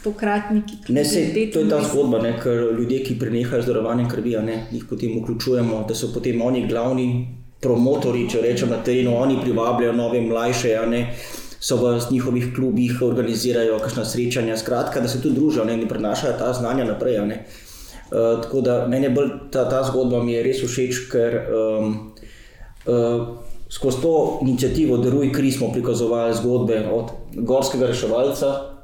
stokratniki. 0.00 0.78
Ne, 0.88 1.04
se, 1.04 1.24
to 1.52 1.60
je 1.60 1.68
ta 1.68 1.82
zgodba, 1.84 2.22
ne, 2.22 2.36
ker 2.42 2.72
ljudje, 2.78 3.02
ki 3.04 3.18
prenehajo 3.18 3.62
z 3.62 3.70
darovanjem 3.72 4.08
krvi, 4.08 4.36
ne, 4.44 4.62
jih 4.72 4.86
potem 4.90 5.18
vključujemo, 5.18 5.84
da 5.88 5.94
so 5.94 6.12
potem 6.14 6.42
oni 6.42 6.66
glavni 6.68 7.08
promotori, 7.60 8.28
če 8.30 8.42
rečemo 8.42 8.76
na 8.76 8.82
terenu, 8.84 9.16
oni 9.18 9.40
privabljajo 9.42 9.92
nove 9.96 10.22
mlajše. 10.22 10.78
Ne, 10.88 11.04
So 11.60 11.76
v 11.76 11.98
njihovih 12.10 12.52
klubih 12.54 13.00
organizirajo 13.02 13.80
kakšna 13.82 14.04
srečanja, 14.06 14.56
skratka, 14.56 15.00
da 15.02 15.08
se 15.08 15.18
tu 15.22 15.32
družijo 15.34 15.64
ne, 15.66 15.74
in 15.74 15.88
prenašajo 15.90 16.36
ta 16.38 16.52
znanja 16.54 16.84
naprej. 16.86 17.18
Uh, 17.18 18.38
tako 18.42 18.60
da 18.60 18.86
meni 18.88 19.06
je 19.06 19.10
bolj 19.10 19.32
ta, 19.50 19.64
ta 19.68 19.82
zgodba 19.84 20.22
res 20.22 20.62
všeč, 20.62 21.00
ker 21.10 21.34
um, 21.50 22.12
uh, 22.86 23.26
skozi 23.70 24.00
to 24.02 24.38
inicijativo 24.42 24.96
Daruj 24.96 25.32
kri 25.32 25.50
smo 25.52 25.72
prikazovali 25.72 26.34
zgodbe 26.34 26.78
od 26.92 27.10
gorskega 27.34 27.86
reševalca, 27.86 28.77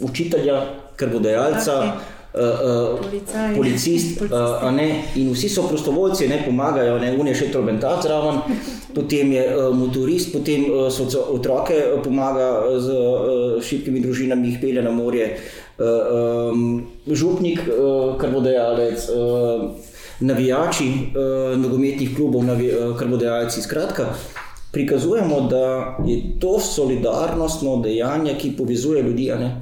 učitelja, 0.00 0.62
krvodajalca. 0.96 1.72
Okay. 1.72 2.14
Uh, 2.34 2.98
Policaj. 2.98 3.54
policist, 3.54 4.22
uh, 4.22 4.72
ne, 4.74 5.04
in 5.14 5.28
vsi 5.30 5.48
so 5.48 5.68
prostovoljci, 5.68 6.26
ne 6.28 6.40
pomagajo, 6.42 6.96
ne, 6.98 7.12
unije 7.14 7.34
še 7.38 7.46
trobentac 7.52 8.02
zraven, 8.02 8.40
potem 8.96 9.30
je 9.36 9.44
uh, 9.54 9.68
motorist, 9.70 10.32
potem 10.34 10.64
uh, 10.66 10.88
so 10.90 11.06
otroke 11.30 11.76
uh, 11.78 12.00
pomaga 12.02 12.48
z 12.74 12.90
uh, 12.90 13.62
šibkimi 13.62 14.02
družinami, 14.02 14.48
jih 14.50 14.58
pelje 14.58 14.82
na 14.82 14.90
morje, 14.90 15.28
uh, 15.78 15.86
um, 16.50 16.64
župnik, 17.06 17.60
uh, 17.68 18.16
krvodajalec, 18.18 19.06
uh, 19.14 19.94
navijači 20.26 20.88
uh, 20.90 21.54
nogometnih 21.54 22.16
klubov, 22.16 22.42
navi, 22.50 22.72
uh, 22.74 22.96
krvodajalci. 22.98 23.62
Skratka, 23.62 24.08
prikazujemo, 24.74 25.40
da 25.46 25.62
je 26.02 26.18
to 26.42 26.58
solidarnostno 26.58 27.76
dejanje, 27.86 28.34
ki 28.42 28.56
povezuje 28.58 29.02
ljudi. 29.06 29.30
a 29.30 29.38
ne. 29.38 29.52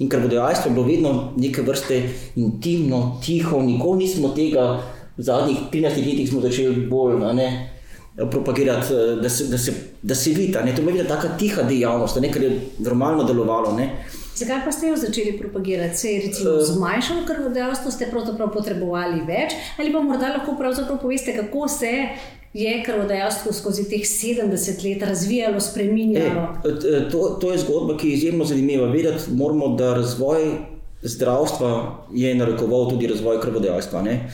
In 0.00 0.08
krvodajalstvo 0.08 0.70
je 0.70 0.74
bilo 0.74 0.86
vedno 0.86 1.32
neke 1.36 1.62
vrste 1.62 2.02
intimno, 2.36 3.20
tiho, 3.24 3.60
nikoli 3.62 4.04
nismo 4.04 4.32
tega 4.36 4.80
v 5.16 5.22
zadnjih 5.22 5.58
13 5.72 6.06
letih 6.06 6.28
smo 6.30 6.40
začeli 6.40 6.86
bolj 6.88 7.18
ne, 7.36 7.48
propagirati, 8.30 8.94
eh, 8.94 9.16
da 9.22 9.28
se, 9.28 9.44
da 9.44 9.58
se, 9.58 9.74
da 10.02 10.14
se 10.14 10.30
vidi. 10.30 10.52
To 10.52 10.58
je 10.58 10.92
bila 10.92 11.04
taka 11.04 11.28
tiha 11.38 11.62
dejavnost, 11.62 12.16
a 12.16 12.20
ne, 12.20 12.32
kar 12.32 12.42
je 12.42 12.60
normalno 12.78 13.24
delovalo. 13.24 13.76
Ne. 13.76 13.90
Zakaj 14.34 14.64
pa 14.64 14.72
ste 14.72 14.88
jo 14.88 14.96
začeli 14.96 15.38
propagirati? 15.38 15.96
Se 15.96 16.08
je 16.08 16.26
recimo 16.26 16.50
zmanjšalo 16.60 17.26
krvodajalstvo, 17.26 17.90
ste 17.90 18.08
pravzaprav 18.10 18.52
potrebovali 18.52 19.20
več, 19.26 19.52
ali 19.78 19.92
pa 19.92 20.00
morda 20.00 20.32
lahko 20.36 20.56
pravzaprav 20.58 21.00
poveste, 21.02 21.36
kako 21.36 21.68
se 21.68 21.92
je 22.52 22.82
krvodajalstvo 22.84 23.52
skozi 23.52 23.84
teh 23.88 24.02
70 24.02 24.84
let 24.84 25.02
razvijalo, 25.02 25.60
spreminjalo? 25.60 26.48
E, 26.64 26.80
t- 26.80 27.10
to, 27.10 27.38
to 27.40 27.52
je 27.52 27.58
zgodba, 27.58 27.96
ki 27.96 28.08
je 28.08 28.14
izjemno 28.14 28.44
zanimiva. 28.44 28.86
Vedeti 28.86 29.30
moramo, 29.30 29.76
da 29.76 29.94
razvoj 29.94 30.50
zdravstva 31.02 31.98
je 32.14 32.34
narekoval 32.34 32.90
tudi 32.90 33.06
razvoj 33.06 33.40
krvodajalstva. 33.40 34.02
Ne? 34.02 34.30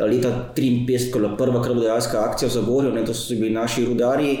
Leta 0.00 0.52
1953, 0.56 1.10
ko 1.10 1.18
je 1.18 1.22
bila 1.22 1.36
prva 1.36 1.62
krvodajalska 1.62 2.24
akcija 2.30 2.48
v 2.48 2.52
Zagorju, 2.52 2.92
ne, 2.92 3.04
to 3.04 3.14
so 3.14 3.34
bili 3.34 3.50
naši 3.50 3.84
rudarji. 3.84 4.38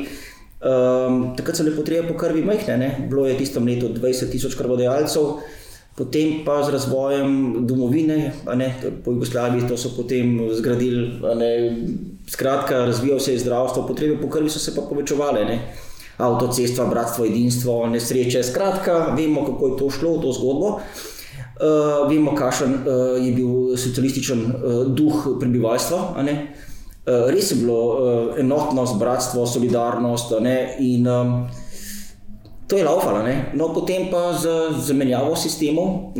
Um, 0.58 1.36
takrat 1.36 1.56
so 1.56 1.62
bile 1.62 1.76
potrebe 1.76 2.08
po 2.08 2.16
krvi 2.18 2.42
majhne, 2.42 2.76
ne? 2.78 3.06
bilo 3.10 3.26
je 3.26 3.34
v 3.34 3.38
tistem 3.38 3.66
letu 3.66 3.88
20 3.94 4.30
tisoč 4.30 4.54
krvodajalcev, 4.58 5.36
potem 5.98 6.40
pa 6.46 6.62
z 6.62 6.72
razvojem 6.74 7.66
domovine, 7.66 8.32
ne, 8.54 8.74
po 9.04 9.12
Jugoslaviji, 9.12 9.68
to 9.68 9.76
so 9.76 9.90
potem 9.96 10.38
zgradili, 10.54 11.18
ne, 11.38 11.50
skratka, 12.30 12.84
razvijal 12.84 13.20
se 13.20 13.32
je 13.32 13.38
zdravstvo, 13.38 13.86
potrebe 13.86 14.20
po 14.22 14.28
krvi 14.28 14.50
so 14.50 14.58
se 14.58 14.74
pa 14.74 14.82
povečevale. 14.82 15.44
Ne? 15.44 15.58
Avtocestva, 16.16 16.86
bratstvo, 16.86 17.24
edinstvo, 17.24 17.86
nesreče, 17.86 18.42
skratka, 18.42 19.14
vemo, 19.16 19.44
kako 19.46 19.68
je 19.68 19.76
to 19.76 19.90
šlo 19.90 20.16
v 20.16 20.22
to 20.22 20.32
zgodbo. 20.32 20.68
Uh, 21.58 22.10
vemo, 22.10 22.34
kakšen 22.34 22.74
uh, 22.74 23.18
je 23.18 23.32
bil 23.34 23.76
socialističen 23.76 24.40
uh, 24.46 24.86
duh 24.94 25.38
prebivalstva. 25.40 25.98
Uh, 26.18 27.30
res 27.30 27.50
je 27.50 27.56
bilo 27.62 27.78
uh, 27.78 28.38
enotnost, 28.38 28.98
bratstvo, 28.98 29.46
solidarnost 29.46 30.34
ne, 30.40 30.76
in 30.78 31.06
um, 31.06 31.48
to 32.66 32.76
je 32.76 32.84
laufalo. 32.84 33.22
ne. 33.22 33.52
No, 33.54 33.72
potem 33.74 34.10
pa 34.10 34.32
z 34.38 34.74
zamenjavo 34.90 35.36
sistemov, 35.36 36.12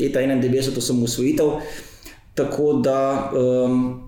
leta 0.00 0.20
91 0.20 0.80
sem 0.80 1.02
usvojitev, 1.02 1.60
tako 2.34 2.72
da 2.72 3.30
um, 3.32 4.05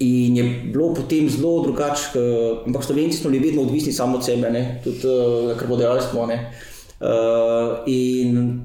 in 0.00 0.36
je 0.36 0.44
bilo 0.72 0.94
potem 0.94 1.28
zelo 1.28 1.62
drugače, 1.62 2.20
ampak 2.66 2.84
Slovenci 2.84 3.18
smo 3.18 3.30
bili 3.30 3.46
vedno 3.46 3.62
odvisni 3.62 3.92
samo 3.92 4.16
od 4.16 4.24
sebe, 4.24 4.50
ne, 4.50 4.80
tudi 4.84 5.06
uh, 5.06 5.56
krvodajalstvo. 5.58 6.26
ne. 6.26 6.52
Uh, 7.00 7.84
in 7.86 8.60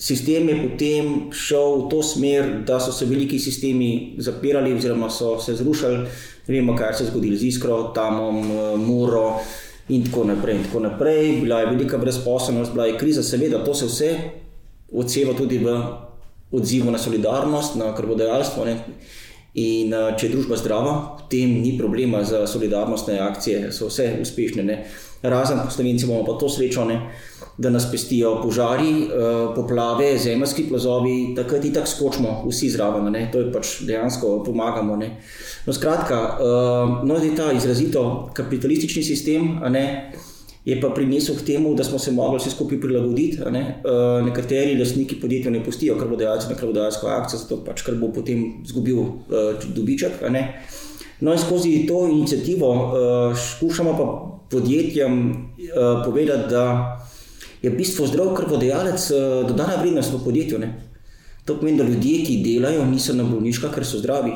Sistem 0.00 0.48
je 0.48 0.56
potem 0.64 1.06
šel 1.28 1.84
v 1.84 1.88
to 1.92 1.98
smer, 2.00 2.64
da 2.64 2.80
so 2.80 2.88
se 2.88 3.04
veliki 3.04 3.36
sistemi 3.36 4.16
zapirali, 4.16 4.72
oziroma 4.72 5.10
so 5.12 5.36
se 5.36 5.52
zrušili. 5.60 6.06
Vemo, 6.48 6.72
kaj 6.76 6.94
se 6.94 7.04
je 7.04 7.10
zgodilo 7.10 7.36
z 7.36 7.44
Iskro, 7.44 7.92
Tamom, 7.94 8.38
eh, 8.40 8.76
Muro 8.80 9.44
in 9.92 10.06
tako 10.08 10.24
naprej. 10.24 10.56
In 10.56 10.64
tako 10.64 10.80
naprej. 10.80 11.40
Bila 11.42 11.60
je 11.60 11.66
velika 11.66 11.98
brezposobnost, 11.98 12.72
bila 12.72 12.86
je 12.86 12.96
kriza, 12.98 13.22
seveda, 13.22 13.60
to 13.64 13.74
se 13.74 13.86
vse 13.86 14.10
odseva 14.88 15.34
tudi 15.36 15.58
v 15.58 15.76
odzivu 16.50 16.90
na 16.90 16.98
solidarnost, 16.98 17.76
na 17.76 17.92
krvodajalstvo. 17.94 18.64
Ne. 18.64 18.80
In 19.58 19.90
eh, 19.90 20.12
če 20.14 20.28
je 20.28 20.34
družba 20.36 20.56
zdrava, 20.60 20.94
potem 21.18 21.56
ni 21.58 21.74
problema 21.78 22.22
za 22.22 22.44
solidarnostne 22.46 23.18
akcije, 23.18 23.72
so 23.74 23.88
vse 23.90 24.12
uspešne. 24.22 24.62
Ne. 24.62 24.84
Razen, 25.22 25.58
ko 25.60 25.72
Slovenci 25.74 26.06
imamo 26.06 26.22
pa 26.24 26.38
to 26.40 26.48
srečo, 26.48 26.84
ne, 26.88 27.00
da 27.58 27.68
nas 27.70 27.84
pestijo 27.90 28.38
požari, 28.42 28.92
eh, 29.04 29.50
poplave, 29.56 30.14
zemeljski 30.18 30.68
plazovi, 30.70 31.34
takrat 31.36 31.66
in 31.66 31.74
tako 31.74 31.92
skočimo 31.92 32.36
vsi 32.46 32.70
zraven, 32.70 33.10
ne. 33.12 33.26
to 33.32 33.42
je 33.42 33.52
pač 33.52 33.80
dejansko 33.88 34.38
pomagamo. 34.46 34.96
Ne. 34.96 35.16
No, 35.66 35.74
skratka, 35.74 36.20
eh, 36.38 36.94
no, 37.04 37.18
zdaj 37.18 37.36
ta 37.36 37.52
izrazito 37.52 38.30
kapitalistični 38.34 39.02
sistem, 39.02 39.58
a 39.62 39.68
ne, 39.68 40.12
je 40.64 40.76
pa 40.80 40.90
prinesel 40.92 41.36
k 41.36 41.44
temu, 41.46 41.74
da 41.74 41.84
smo 41.84 41.98
se 41.98 42.12
mogli 42.12 42.38
vsi 42.38 42.50
skupaj 42.50 42.80
prilagoditi. 42.80 43.38
Ne? 43.50 43.82
Uh, 43.84 44.26
nekateri 44.26 44.78
lastniki 44.78 45.20
podjetja 45.20 45.50
ne 45.50 45.64
pustijo 45.64 45.96
krvodajalcev 45.98 46.50
na 46.50 46.56
krvodajalsko 46.56 47.06
akcijo, 47.06 47.40
zato 47.40 47.62
pač 47.64 47.82
ker 47.86 47.96
bo 48.00 48.12
potem 48.12 48.62
izgubil 48.64 48.98
uh, 49.00 49.64
dobiček. 49.74 50.20
No, 51.20 51.32
in 51.32 51.38
skozi 51.38 51.86
to 51.88 52.06
inicijativo 52.08 52.68
uh, 52.72 53.38
skušamo 53.38 53.96
pa 53.96 54.06
podjetjem 54.50 55.30
uh, 55.30 56.04
povedati, 56.04 56.50
da 56.50 56.64
je 57.62 57.70
v 57.70 57.76
bistvu 57.76 58.06
zdrav 58.06 58.34
krvodajalec 58.36 59.10
uh, 59.10 59.48
dodana 59.48 59.80
vrednost 59.80 60.12
v 60.12 60.24
podjetju. 60.24 60.58
Ne? 60.58 60.74
To 61.44 61.56
pomeni, 61.56 61.78
da 61.78 61.84
ljudje, 61.84 62.24
ki 62.24 62.42
delajo, 62.44 62.84
niso 62.84 63.16
na 63.16 63.24
bolniškah, 63.24 63.72
ker 63.74 63.84
so 63.84 63.98
zdravi. 63.98 64.32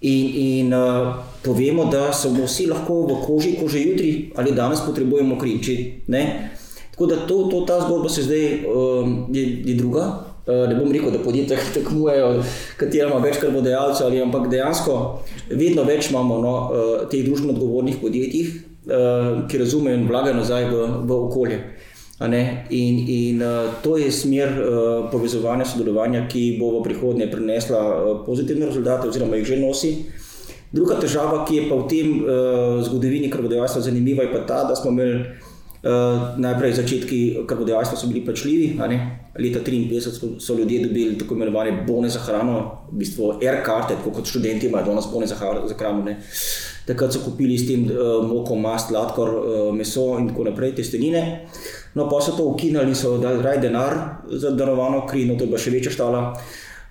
In, 0.00 0.26
in 0.34 0.72
uh, 0.72 1.14
povemo, 1.44 1.84
da 1.92 2.08
so 2.12 2.30
vsi 2.32 2.70
lahko 2.70 3.02
v 3.04 3.18
koži, 3.20 3.56
ko 3.60 3.68
že 3.68 3.82
jutri 3.84 4.32
ali 4.36 4.54
danes 4.56 4.80
potrebujemo 4.80 5.36
krinči. 5.36 6.04
Ne? 6.08 6.50
Tako 6.92 7.06
da 7.06 7.16
to, 7.26 7.42
to, 7.52 7.60
ta 7.68 7.80
zgodba 7.80 8.08
se 8.08 8.22
zdaj 8.22 8.64
um, 8.64 9.28
je, 9.32 9.44
je 9.64 9.74
druga. 9.74 10.24
Uh, 10.46 10.64
ne 10.68 10.74
bom 10.74 10.88
rekel, 10.92 11.12
da 11.12 11.20
podjetja 11.20 11.58
tekmujejo, 11.74 12.42
katera 12.80 13.10
ima 13.10 13.20
več 13.20 13.36
krvodajalcev, 13.40 14.06
ali 14.06 14.22
ampak 14.24 14.48
dejansko 14.48 14.96
vedno 15.50 15.84
več 15.84 16.10
imamo 16.10 16.40
no, 16.40 16.54
uh, 16.56 16.90
teh 17.12 17.20
družbeno 17.26 17.52
odgovornih 17.52 18.00
podjetij, 18.00 18.48
uh, 18.88 19.44
ki 19.48 19.60
razumejo 19.60 20.00
in 20.00 20.08
vlagajo 20.08 20.40
nazaj 20.40 20.68
v, 20.72 20.88
v 21.04 21.20
okolje. 21.28 21.60
Ne? 21.60 21.89
In, 22.20 23.08
in 23.08 23.42
uh, 23.42 23.80
to 23.82 23.96
je 23.96 24.12
smer 24.12 24.48
uh, 24.52 25.10
povezovanja, 25.10 25.64
sodelovanja, 25.64 26.26
ki 26.28 26.58
bo 26.60 26.76
v 26.76 26.82
prihodnje 26.84 27.30
prinesla 27.32 27.80
uh, 27.80 28.20
pozitivne 28.26 28.68
rezultate, 28.68 29.08
oziroma 29.08 29.40
jih 29.40 29.46
že 29.48 29.56
nosi. 29.56 29.92
Druga 30.68 31.00
težava, 31.00 31.46
ki 31.48 31.56
je 31.56 31.62
pa 31.70 31.80
v 31.80 31.88
tem 31.88 32.20
uh, 32.20 32.76
zgodovini 32.84 33.32
krvodajalstva 33.32 33.80
zanimiva, 33.88 34.28
je 34.28 34.36
pa 34.36 34.44
ta, 34.44 34.68
da 34.68 34.76
smo 34.76 34.92
imeli 34.92 35.16
uh, 35.16 36.36
najprej 36.36 36.76
začetki 36.84 37.48
krvodajalstva 37.48 37.96
so 37.96 38.12
bili 38.12 38.20
plačljivi. 38.20 38.76
Leta 39.40 39.64
1953 39.64 40.36
so, 40.44 40.54
ljudje 40.54 40.84
dobili 40.84 41.18
tako 41.18 41.34
imenovane 41.34 41.84
bone 41.88 42.08
za 42.12 42.20
hrano, 42.20 42.84
v 42.92 43.00
bistvu 43.00 43.40
air-karte, 43.40 43.96
tako 43.96 44.12
kot 44.20 44.28
študenti 44.28 44.68
imajo 44.68 44.92
danes 44.92 45.08
bone 45.08 45.26
za, 45.26 45.40
za 45.40 45.74
hrano. 45.74 46.04
Ne. 46.04 46.20
Takrat 46.84 47.16
so 47.16 47.24
kupili 47.24 47.56
s 47.56 47.64
tem 47.64 47.88
uh, 47.88 48.20
moko, 48.28 48.60
mast, 48.60 48.92
sladkor, 48.92 49.28
uh, 49.40 49.74
meso 49.74 50.18
in 50.20 50.28
tako 50.28 50.50
naprej, 50.52 50.76
testenine. 50.76 51.46
No, 51.94 52.08
pa 52.08 52.20
so 52.20 52.36
to 52.36 52.44
ukinili, 52.44 52.94
so 52.94 53.18
dali 53.18 53.60
denar 53.60 54.22
za 54.30 54.50
darovano 54.50 55.06
kri, 55.06 55.24
no 55.26 55.34
to 55.34 55.44
je 55.44 55.50
bila 55.50 55.58
še 55.58 55.70
večja 55.74 55.92
štala. 55.92 56.20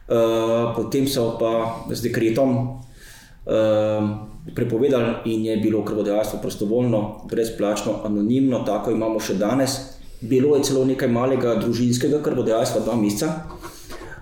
Uh, 0.09 0.73
potem 0.75 1.05
so 1.07 1.37
pa 1.37 1.85
z 1.93 2.09
dekretom 2.09 2.55
uh, 2.57 4.09
prepovedali 4.55 5.29
in 5.29 5.45
je 5.45 5.57
bilo 5.61 5.83
krvodajalstvo 5.85 6.39
prostovoljno, 6.41 7.29
brezplačno, 7.29 8.01
anonimno, 8.03 8.63
tako 8.65 8.91
imamo 8.91 9.21
še 9.21 9.37
danes. 9.37 9.77
Bilo 10.19 10.57
je 10.57 10.65
celo 10.67 10.83
nekaj 10.85 11.07
malega 11.07 11.55
družinskega 11.61 12.19
krvodajalstva, 12.25 12.81
dva 12.83 12.95
meseca. 12.99 13.29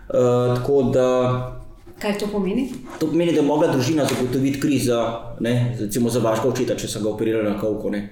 Uh, 0.08 0.54
tako 0.60 0.84
da 0.94 1.08
Kaj 1.98 2.20
to 2.22 2.28
pomeni? 2.30 2.70
To 3.00 3.08
pomeni, 3.10 3.32
da 3.34 3.40
je 3.40 3.46
mogla 3.46 3.72
družina 3.72 4.06
zagotoviti 4.06 4.60
kri 4.62 4.78
za, 4.80 5.00
ne, 5.42 5.76
recimo 5.80 6.12
za 6.14 6.20
vašega 6.22 6.52
očeta, 6.52 6.76
če 6.78 6.88
so 6.92 7.02
ga 7.02 7.10
operirali 7.10 7.50
na 7.50 7.56
kavko. 7.58 7.90
Ne. 7.90 8.04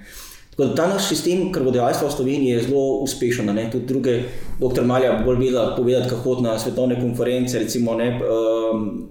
Tako 0.56 0.68
da 0.68 0.74
ta 0.74 0.86
naš 0.88 1.08
sistem 1.08 1.52
krvodajalstva 1.52 2.08
v 2.08 2.12
Sloveniji 2.12 2.50
je 2.50 2.62
zelo 2.62 2.84
uspešen. 3.04 3.46
Ne. 3.54 3.66
Tudi 3.70 3.86
druge, 3.86 4.22
dr. 4.60 4.84
Malja, 4.84 5.18
bolj 5.24 5.36
vedela 5.36 5.76
povedati, 5.76 6.08
kako 6.08 6.22
hod 6.22 6.42
na 6.42 6.58
svetovne 6.58 6.96
konference. 7.00 7.58
Recimo, 7.58 7.94
ne, 7.94 8.20
um, 8.72 9.08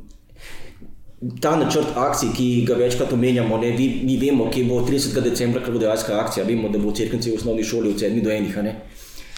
ta 1.41 1.55
načrt 1.55 1.93
akcij, 1.95 2.29
ki 2.37 2.47
ga 2.65 2.73
večkrat 2.73 3.13
omenjamo, 3.13 3.57
ne, 3.57 3.71
vi, 3.77 4.01
mi 4.03 4.17
vemo, 4.17 4.49
kje 4.49 4.63
bo 4.65 4.81
30. 4.81 5.21
decembra 5.21 5.61
krvodajalska 5.61 6.17
akcija, 6.19 6.45
vemo, 6.45 6.69
da 6.69 6.81
bo 6.81 6.89
v 6.89 6.95
Cerkvenci 6.97 7.31
v 7.31 7.37
osnovni 7.37 7.63
šoli 7.63 7.93
od 7.93 8.01
7 8.01 8.23
do 8.23 8.33
1. 8.33 8.59
a 8.59 8.65
ne. 8.65 8.75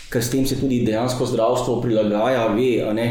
Ker 0.07 0.23
s 0.23 0.31
tem 0.31 0.47
se 0.47 0.55
tudi 0.55 0.85
dejansko 0.87 1.25
zdravstvo 1.25 1.81
prilagaja, 1.81 2.47
ve. 2.55 3.07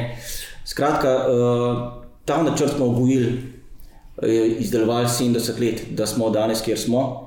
Skratka, 0.65 1.13
uh, 1.29 1.77
ta 2.25 2.43
načrt 2.43 2.77
smo 2.77 2.87
obujili 2.87 3.29
eh, 4.23 4.57
izdelovali 4.59 5.07
70 5.07 5.61
let, 5.61 5.83
da 5.91 6.07
smo 6.07 6.31
danes, 6.31 6.63
kjer 6.65 6.79
smo. 6.79 7.26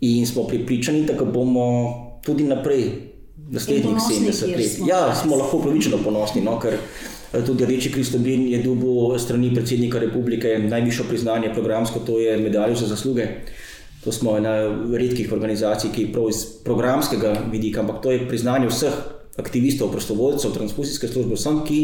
In 0.00 0.26
smo 0.26 0.46
pripričani, 0.46 1.04
da 1.04 1.24
bomo 1.24 1.64
tudi 2.24 2.44
naprej, 2.44 2.90
naslednjih 3.50 3.96
70 3.96 4.56
let. 4.56 4.70
Smo 4.72 4.88
ja, 4.88 5.14
smo 5.14 5.36
lahko 5.36 5.58
pravično 5.58 5.98
ponosni, 6.04 6.42
no, 6.42 6.58
ker 6.60 6.76
eh, 6.76 7.44
tudi 7.46 7.66
Reči 7.66 7.92
Kristobin 7.92 8.46
je 8.48 8.62
dobil 8.62 9.18
strani 9.18 9.54
predsednika 9.54 9.98
republike 9.98 10.58
najvišjo 10.58 11.04
priznanje 11.08 11.52
programsko, 11.54 12.00
to 12.06 12.18
je 12.18 12.36
medaljo 12.38 12.76
za 12.76 12.86
zasluge. 12.86 13.26
To 14.04 14.12
smo 14.12 14.36
ena 14.36 14.52
redkih 14.94 15.32
organizacij, 15.32 15.90
ki 15.94 16.12
prav 16.12 16.28
iz 16.30 16.44
programskega 16.64 17.34
vidika, 17.52 17.80
ampak 17.80 18.02
to 18.02 18.12
je 18.14 18.28
priznanje 18.28 18.68
vseh 18.70 18.94
aktivistov, 19.38 19.90
prostovoljcev, 19.90 20.54
transfuzijske 20.54 21.08
službe, 21.08 21.34
vsem, 21.34 21.60
ki 21.66 21.80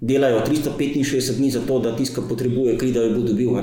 delajo 0.00 0.42
365 0.46 1.36
dni 1.36 1.50
za 1.50 1.60
to, 1.66 1.78
da 1.80 1.96
tiska 1.96 2.22
potrebuje 2.28 2.76
kri, 2.78 2.92
da 2.92 3.02
jo 3.02 3.14
bo 3.16 3.24
dobil. 3.24 3.56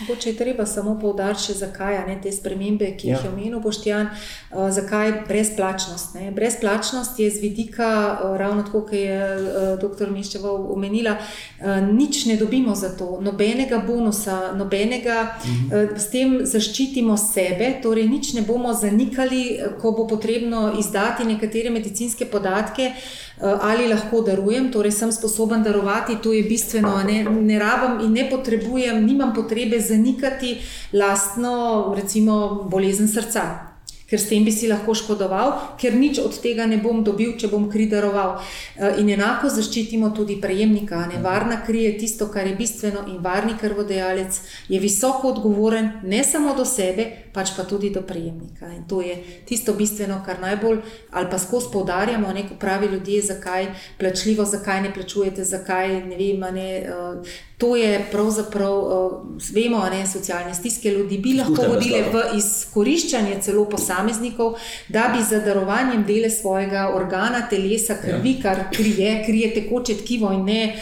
Mogoče 0.00 0.30
je 0.30 0.36
treba 0.36 0.66
samo 0.66 0.98
povdariti, 1.00 1.42
še 1.46 1.54
zakaj 1.54 2.00
ne, 2.08 2.16
te 2.22 2.32
spremembe, 2.32 2.88
ki 2.98 3.08
ja. 3.08 3.16
jih 3.16 3.24
je 3.24 3.30
omenil 3.30 3.60
Boštjan, 3.62 4.08
uh, 4.10 4.66
zakaj 4.74 5.12
brezplačnost. 5.28 6.14
Ne. 6.18 6.30
Brezplačnost 6.34 7.18
je 7.20 7.30
z 7.30 7.42
vidika, 7.42 7.90
uh, 8.12 8.36
ravno 8.40 8.62
tako, 8.66 8.84
kot 8.84 8.92
je 8.98 9.18
uh, 9.18 9.68
dr. 9.80 10.10
Miščeva 10.10 10.52
omenila, 10.74 11.16
uh, 11.18 11.78
nič 11.92 12.24
ne 12.26 12.36
dobimo 12.36 12.74
za 12.74 12.90
to, 12.98 13.18
nobenega 13.22 13.78
bonusa, 13.86 14.52
nobenega, 14.58 15.20
mhm. 15.44 15.66
uh, 15.70 15.98
s 15.98 16.10
tem 16.10 16.40
zaščitimo 16.42 17.16
sebe, 17.20 17.74
torej 17.82 18.08
nič 18.10 18.32
ne 18.34 18.42
bomo 18.42 18.74
zanikali, 18.74 19.44
ko 19.80 19.94
bo 19.94 20.08
potrebno 20.10 20.72
izdati 20.78 21.24
nekatere 21.28 21.70
medicinske 21.70 22.26
podatke. 22.26 22.92
Ali 23.40 23.88
lahko 23.88 24.20
darujem, 24.22 24.70
torej 24.72 24.92
sem 24.92 25.12
sposoben 25.12 25.62
darovati, 25.62 26.20
to 26.22 26.32
je 26.32 26.42
bistveno. 26.46 27.02
Ne, 27.02 27.24
ne 27.24 27.58
rabim 27.58 28.06
in 28.06 28.12
ne 28.12 28.28
potrebujem, 28.30 29.04
nimam 29.06 29.34
potrebe 29.34 29.80
zanikati 29.80 30.58
lastno, 30.92 31.94
recimo, 31.96 32.68
bolezen 32.70 33.08
srca. 33.08 33.73
Ker 34.14 34.22
s 34.22 34.28
tem 34.30 34.44
bi 34.46 34.52
si 34.54 34.68
lahko 34.70 34.94
škodoval, 34.94 35.74
ker 35.74 35.96
nič 35.98 36.20
od 36.22 36.36
tega 36.38 36.68
ne 36.70 36.76
bom 36.78 37.00
dobil, 37.02 37.32
če 37.34 37.48
bom 37.50 37.64
kri 37.66 37.88
daroval. 37.90 38.36
Eh, 38.38 39.00
in 39.02 39.10
enako 39.10 39.50
zaščitimo 39.50 40.12
tudi 40.14 40.36
prejemnika. 40.38 41.00
Nevarna 41.10 41.58
kri 41.66 41.82
je 41.88 41.96
tisto, 41.98 42.28
kar 42.30 42.46
je 42.46 42.54
bistveno, 42.54 43.02
in 43.10 43.18
varni 43.18 43.56
krvodajalec 43.58 44.38
je 44.70 44.78
visoko 44.78 45.32
odgovoren 45.34 45.90
ne 46.06 46.22
samo 46.22 46.54
do 46.54 46.62
sebe, 46.62 47.08
pač 47.34 47.56
pa 47.56 47.66
tudi 47.66 47.90
do 47.90 48.04
prejemnika. 48.06 48.70
In 48.70 48.84
to 48.86 49.00
je 49.02 49.18
tisto 49.50 49.74
bistveno, 49.74 50.20
kar 50.22 50.38
najbolj 50.38 50.78
ali 51.10 51.30
pa 51.30 51.38
skozi 51.38 51.72
poudarjamo, 51.72 52.30
neko 52.32 52.54
pravi 52.60 52.86
ljudje, 52.94 53.22
zakaj 53.34 53.66
plačljivo, 53.98 54.44
zakaj 54.46 54.82
ne 54.86 54.94
plačujete, 54.94 55.42
zakaj 55.44 56.06
ne 56.06 56.20
vem. 56.22 56.46
Ne, 56.54 56.70
uh, 56.86 57.34
To 57.64 57.76
je 57.76 58.06
pravzaprav, 58.12 58.78
uh, 58.78 59.12
vemo, 59.54 59.80
ne, 59.90 60.06
socialne 60.06 60.54
stiske 60.54 60.90
ljudi 60.90 61.18
bi 61.18 61.32
lahko 61.38 61.64
vodile 61.68 62.02
v 62.12 62.24
izkoriščanje 62.36 63.38
celo 63.40 63.64
posameznikov, 63.72 64.58
da 64.92 65.06
bi 65.14 65.24
z 65.24 65.40
darovanjem 65.46 66.04
dele 66.04 66.28
svojega 66.30 66.90
organa, 66.92 67.46
telesa, 67.48 67.96
krvi, 68.02 68.34
ja. 68.36 68.42
kar 68.42 68.64
krije, 68.76 69.22
krije 69.26 69.54
tekoče 69.54 69.96
tkivo 70.02 70.32
in 70.36 70.44
ne, 70.44 70.76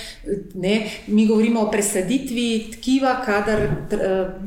ne, 0.54 0.74
mi 1.06 1.26
govorimo 1.26 1.60
o 1.60 1.70
presaditvi 1.70 2.48
tkiva, 2.72 3.20
kadar 3.26 3.68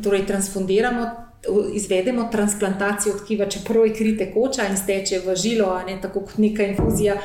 torej, 0.04 0.26
transfundiramo 0.28 1.25
izvedemo 1.74 2.28
transplantacijo 2.32 3.16
tkiva, 3.20 3.46
čeprav 3.50 3.86
je 3.86 3.94
kri 3.94 4.18
tekoča 4.18 4.68
in 4.70 4.78
steče 4.78 5.20
v 5.26 5.36
žilo, 5.36 5.80
ne 5.88 5.98
tako 6.02 6.20
kot 6.20 6.38
neka 6.38 6.64
infuzija 6.64 7.16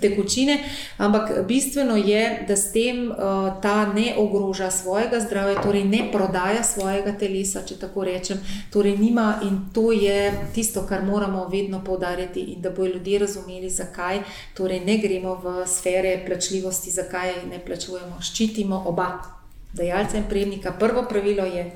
tekočine. 0.00 0.58
Ampak 0.98 1.46
bistveno 1.48 1.96
je, 1.96 2.44
da 2.48 2.56
s 2.56 2.72
tem 2.72 3.10
uh, 3.10 3.16
ta 3.62 3.92
ne 3.92 4.14
ogroža 4.18 4.70
svojega 4.70 5.20
zdravja, 5.20 5.62
torej 5.62 5.84
ne 5.84 6.02
prodaja 6.12 6.62
svojega 6.62 7.12
telesa, 7.18 7.62
če 7.66 7.78
tako 7.78 8.04
rečem. 8.04 8.40
Torej 8.72 8.98
nima 8.98 9.40
in 9.42 9.60
to 9.74 9.92
je 9.92 10.32
tisto, 10.54 10.86
kar 10.88 11.04
moramo 11.04 11.48
vedno 11.48 11.84
povdarjati, 11.84 12.40
in 12.40 12.62
da 12.62 12.70
bodo 12.70 12.94
ljudje 12.94 13.18
razumeli, 13.18 13.70
zakaj 13.70 14.22
torej 14.54 14.80
ne 14.80 14.98
gremo 14.98 15.34
v 15.34 15.66
sfere 15.66 16.22
plačljivosti, 16.26 16.90
zakaj 16.90 17.34
ne 17.50 17.62
plačujemo, 17.64 18.20
ščitimo 18.22 18.82
oba. 18.86 19.08
Dajalca 19.72 20.16
in 20.16 20.24
prejemnika. 20.28 20.72
Prvo 20.72 21.04
pravilo 21.08 21.44
je 21.44 21.70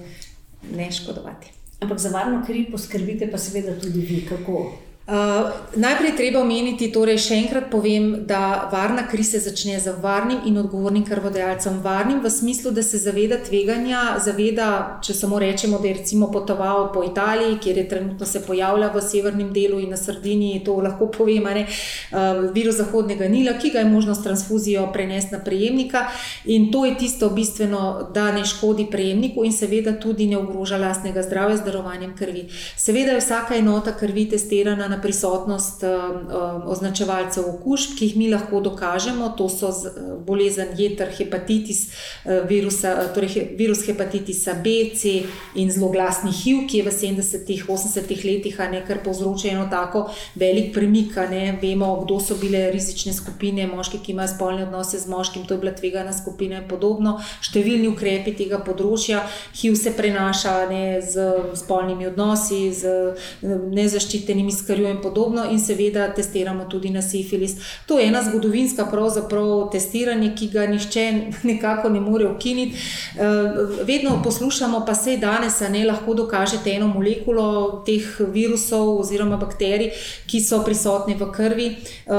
ne 0.73 0.93
škodovati. 0.93 1.62
Ampak 1.83 1.99
za 1.99 2.12
varno 2.14 2.45
kri 2.47 2.68
poskrbite, 2.70 3.26
pa 3.30 3.39
seveda 3.39 3.74
tudi 3.80 4.01
vi, 4.07 4.22
kako. 4.28 4.72
Uh, 5.03 5.51
najprej 5.75 6.13
treba 6.15 6.39
omeniti, 6.39 6.87
torej 6.95 7.17
še 7.19 7.35
enkrat 7.43 7.65
povem, 7.73 8.21
da 8.23 8.69
varna 8.71 9.03
kri 9.11 9.25
se 9.27 9.41
začne 9.43 9.75
z 9.83 9.97
varnim 9.99 10.45
in 10.47 10.61
odgovornim 10.61 11.03
krvodajalcem. 11.03 11.81
Varnim 11.83 12.21
v 12.23 12.31
smislu, 12.31 12.71
da 12.71 12.85
se 12.87 13.01
zaveda 13.03 13.41
tveganja, 13.43 14.21
zaveda, 14.23 14.69
če 15.03 15.17
samo 15.19 15.41
rečemo, 15.43 15.81
da 15.83 15.91
je 15.91 15.97
recimo 15.97 16.29
potoval 16.31 16.93
po 16.95 17.03
Italiji, 17.03 17.59
kjer 17.65 17.81
je 17.81 17.87
trenutno 17.91 18.29
se 18.31 18.45
pojavlja 18.47 18.93
v 18.95 19.03
severnem 19.03 19.49
delu 19.51 19.81
in 19.83 19.91
na 19.91 19.99
Sardini, 19.99 20.53
to 20.63 20.79
lahko 20.79 21.11
povem, 21.11 21.51
ne, 21.51 21.67
uh, 21.67 22.47
virus 22.55 22.79
zahodnega 22.79 23.27
Nila, 23.27 23.57
ki 23.59 23.75
ga 23.75 23.83
je 23.83 23.91
možno 23.91 24.15
s 24.15 24.23
transfuzijo 24.23 24.87
prenesti 24.95 25.35
na 25.35 25.43
prejemnika. 25.43 26.05
In 26.47 26.71
to 26.71 26.85
je 26.87 26.95
tisto 27.03 27.33
bistveno, 27.35 28.07
da 28.15 28.31
ne 28.31 28.47
škodi 28.47 28.87
prejemniku 28.87 29.43
in 29.43 29.51
seveda 29.51 29.99
tudi 29.99 30.31
ne 30.31 30.39
ogroža 30.39 30.79
lastnega 30.79 31.27
zdravja 31.27 31.59
z 31.59 31.67
darovanjem 31.67 32.15
krvi. 32.15 32.47
Seveda 32.79 33.19
je 33.19 33.27
vsaka 33.27 33.59
enota 33.59 33.99
krvi 33.99 34.29
testirana 34.31 34.91
na 34.93 35.01
prisotnost 35.01 35.82
um, 35.82 35.90
um, 35.90 36.62
označevalcev 36.68 37.47
okužb, 37.55 37.97
ki 37.99 38.11
jih 38.11 38.16
mi 38.20 38.28
lahko 38.30 38.61
dokažemo. 38.61 39.32
To 39.38 39.49
so 39.49 39.70
uh, 39.72 40.01
bolezen 40.26 40.74
jeter, 40.76 41.09
hepatitis, 41.16 41.86
uh, 41.88 42.43
virusa, 42.49 42.93
uh, 42.93 43.14
torej 43.14 43.49
virus 43.59 43.86
hepatitisa 43.86 44.55
B, 44.64 44.93
C 44.97 45.22
in 45.57 45.72
zelo 45.72 45.88
glasni 45.95 46.32
HIV, 46.32 46.66
ki 46.68 46.82
je 46.82 46.86
v 46.88 46.93
70-ih, 46.93 47.64
80-ih 47.68 48.24
letih 48.28 48.61
nekaj 48.72 49.01
povzročil 49.05 49.55
eno 49.55 49.66
tako 49.70 50.05
velik 50.36 50.72
premik. 50.74 51.16
Ne? 51.30 51.57
Vemo, 51.62 51.95
kdo 52.05 52.20
so 52.20 52.36
bile 52.40 52.66
rizične 52.74 53.12
skupine, 53.16 53.66
moški, 53.66 54.03
ki 54.05 54.12
imajo 54.12 54.34
spolne 54.34 54.66
odnose 54.66 55.01
z 55.01 55.09
moškim, 55.09 55.47
to 55.49 55.55
je 55.55 55.62
bila 55.64 55.72
tvegana 55.72 56.12
skupina 56.12 56.61
in 56.61 56.68
podobno. 56.68 57.16
Številni 57.40 57.88
ukrepi 57.93 58.36
tega 58.36 58.61
področja, 58.64 59.24
HIV 59.57 59.78
se 59.78 59.95
prenaša 59.97 60.55
ne, 60.70 60.84
z 61.01 61.57
spolnimi 61.62 62.11
odnosi, 62.11 62.62
z 62.76 62.93
nezaščitenimi 63.72 64.53
skrbi 64.53 64.82
krvjo 64.83 64.91
in 64.91 65.03
podobno, 65.03 65.45
in 65.51 65.59
seveda 65.61 66.12
testiramo 66.14 66.64
tudi 66.64 66.91
na 66.91 67.03
sifilis. 67.03 67.57
To 67.87 67.99
je 67.99 68.07
ena 68.07 68.22
zgodovinska 68.22 68.87
testiranje, 69.72 70.35
ki 70.37 70.49
ga 70.49 70.66
nišče 70.66 71.12
nekako 71.43 71.89
ne 71.89 72.01
more 72.01 72.26
ukiniti. 72.26 72.76
Eh, 72.76 73.22
vedno 73.85 74.20
poslušamo, 74.24 74.85
pa 74.87 74.95
se 74.95 75.16
danes 75.16 75.61
ne 75.61 75.85
lahko 75.85 76.14
dokažete 76.14 76.70
eno 76.70 76.89
molekulo 76.89 77.83
teh 77.87 78.20
virusov 78.33 79.01
oziroma 79.01 79.37
bakterij, 79.37 79.91
ki 80.26 80.41
so 80.41 80.62
prisotne 80.64 81.14
v 81.14 81.30
krvi. 81.33 81.66
Eh, 81.66 82.12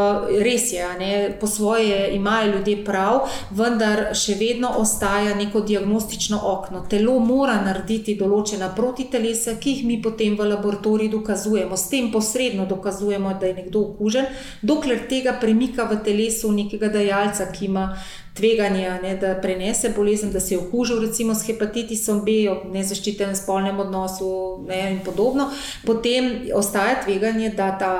res 0.44 0.72
je, 0.74 0.88
ne, 1.00 1.38
po 1.40 1.48
svoje 1.48 2.16
imajo 2.16 2.56
ljudje 2.58 2.86
prav, 2.86 3.28
vendar 3.52 4.16
še 4.16 4.36
vedno 4.40 4.70
ostaja 4.78 5.36
neko 5.36 5.62
diagnostično 5.62 6.40
okno. 6.44 6.86
Telo 6.90 7.20
mora 7.20 7.62
narediti 7.62 8.16
določena 8.16 8.72
protitelesa, 8.76 9.58
ki 9.60 9.70
jih 9.70 9.86
mi 9.86 10.02
potem 10.02 10.38
v 10.38 10.48
laboratoriju 10.54 11.10
dokazujemo. 11.10 11.78
S 11.78 11.90
tem 11.90 12.12
posredno 12.14 12.53
vedno 12.54 12.66
dokazujemo, 12.66 13.34
da 13.34 13.46
je 13.46 13.54
nekdo 13.54 13.82
okužen, 13.82 14.26
dokler 14.62 15.08
tega 15.10 15.38
premika 15.42 15.84
v 15.84 16.04
telesu 16.04 16.52
nekega 16.52 16.88
dajalca, 16.88 17.52
ki 17.52 17.66
ima 17.66 17.98
tveganje, 18.34 19.00
ne, 19.04 19.16
da 19.18 19.36
prenese 19.42 19.94
bolezen, 19.96 20.32
da 20.32 20.40
se 20.40 20.54
je 20.54 20.60
okužil 20.60 21.02
recimo 21.02 21.36
s 21.36 21.48
hepatitisom 21.48 22.24
B, 22.26 22.50
ob 22.52 22.66
nezaščitenem 22.74 23.36
spolnem 23.36 23.80
odnosu 23.80 24.30
ne, 24.68 24.82
in 24.92 25.00
podobno, 25.06 25.50
potem 25.86 26.32
ostaja 26.56 27.02
tveganje, 27.06 27.50
da 27.58 27.72
ta 27.78 27.94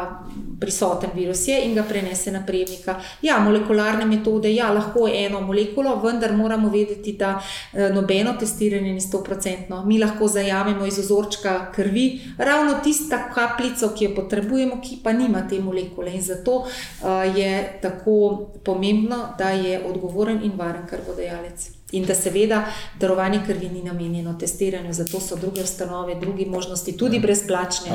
prisoten 0.64 1.10
virus 1.16 1.48
je 1.48 1.58
in 1.66 1.76
ga 1.76 1.84
prenese 1.84 2.32
na 2.32 2.44
prejemnika. 2.46 2.96
Ja, 3.22 3.40
molekularne 3.44 4.06
metode, 4.06 4.54
ja, 4.54 4.70
lahko 4.72 5.08
eno 5.12 5.42
molekulo, 5.42 5.96
vendar 6.04 6.32
moramo 6.38 6.70
vedeti, 6.70 7.14
da 7.20 7.34
eh, 7.74 7.90
nobeno 7.94 8.34
testiranje 8.40 8.94
ni 8.94 9.02
100%. 9.02 9.84
Mi 9.86 10.00
lahko 10.00 10.28
zajamemo 10.28 10.86
iz 10.86 11.00
ozorčka 11.00 11.72
krvi 11.76 12.22
ravno 12.38 12.78
tisto 12.84 13.20
kapljico, 13.36 13.92
ki 13.98 14.06
jo 14.06 14.16
potrebujemo, 14.16 14.80
ki 14.82 15.02
pa 15.04 15.12
nima 15.14 15.44
te 15.50 15.60
molekule. 15.60 16.14
In 16.16 16.22
zato 16.22 16.56
uh, 16.56 17.38
je 17.38 17.80
tako 17.82 18.16
pomembno, 18.64 19.18
da 19.38 19.50
je 19.50 19.82
odgovoren 20.24 20.44
in 20.44 20.58
varen 20.58 20.88
krvodajalec. 20.88 21.70
In 21.92 22.06
da 22.06 22.16
seveda 22.16 22.66
darovanje 23.00 23.42
krvi 23.46 23.70
ni 23.70 23.84
namenjeno 23.84 24.34
testiranju, 24.40 24.94
zato 24.94 25.20
so 25.20 25.36
druge 25.36 25.62
ustanove, 25.62 26.16
druge 26.16 26.46
možnosti, 26.46 26.98
tudi 26.98 27.18
ja. 27.18 27.22
brezplačne 27.22 27.90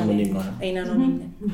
in 0.61 0.77
anonimne. 0.77 1.25
-hmm. 1.41 1.51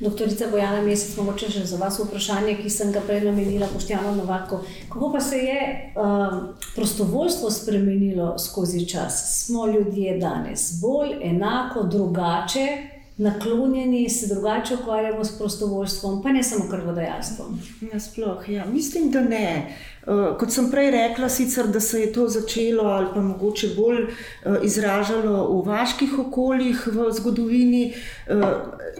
Doktorica 0.00 0.44
Bojana 0.50 0.82
Mesec, 0.82 1.16
mogoče 1.16 1.50
še 1.50 1.64
za 1.64 1.76
vas 1.76 1.98
vprašanje, 1.98 2.54
ki 2.62 2.70
sem 2.70 2.92
ga 2.92 3.00
prej 3.00 3.20
namenila 3.20 3.66
Poštjano 3.66 4.14
Novako. 4.14 4.60
Kako 4.88 5.12
pa 5.12 5.20
se 5.20 5.36
je 5.36 5.92
um, 5.96 6.54
prostovoljstvo 6.74 7.50
spremenilo 7.50 8.38
skozi 8.38 8.86
čas? 8.86 9.44
Smo 9.44 9.66
ljudje 9.66 10.18
danes 10.18 10.80
bolj 10.80 11.10
enako, 11.22 11.82
drugače 11.82 12.98
naklonjeni, 13.18 14.10
se 14.10 14.34
drugače 14.34 14.74
ukvarjamo 14.74 15.24
s 15.24 15.38
prostovoljstvom, 15.38 16.22
pa 16.22 16.32
ne 16.32 16.42
samo 16.42 16.64
krvodajalstvom. 16.70 17.60
Nasploh, 17.92 18.48
ja. 18.48 18.64
Mislim, 18.66 19.10
da 19.10 19.20
ne. 19.20 19.76
Uh, 20.08 20.30
kot 20.40 20.48
sem 20.48 20.70
prej 20.72 20.88
rekla, 20.94 21.28
sicer, 21.28 21.66
da 21.68 21.80
se 21.84 22.00
je 22.00 22.12
to 22.12 22.28
začelo 22.32 22.86
ali 22.88 23.10
pa 23.14 23.20
mogoče 23.20 23.68
bolj 23.76 24.06
uh, 24.06 24.56
izražalo 24.64 25.42
v 25.52 25.66
vaških 25.66 26.14
okoljih 26.18 26.86
v 26.86 27.10
zgodovini, 27.12 27.92
uh, 28.32 28.44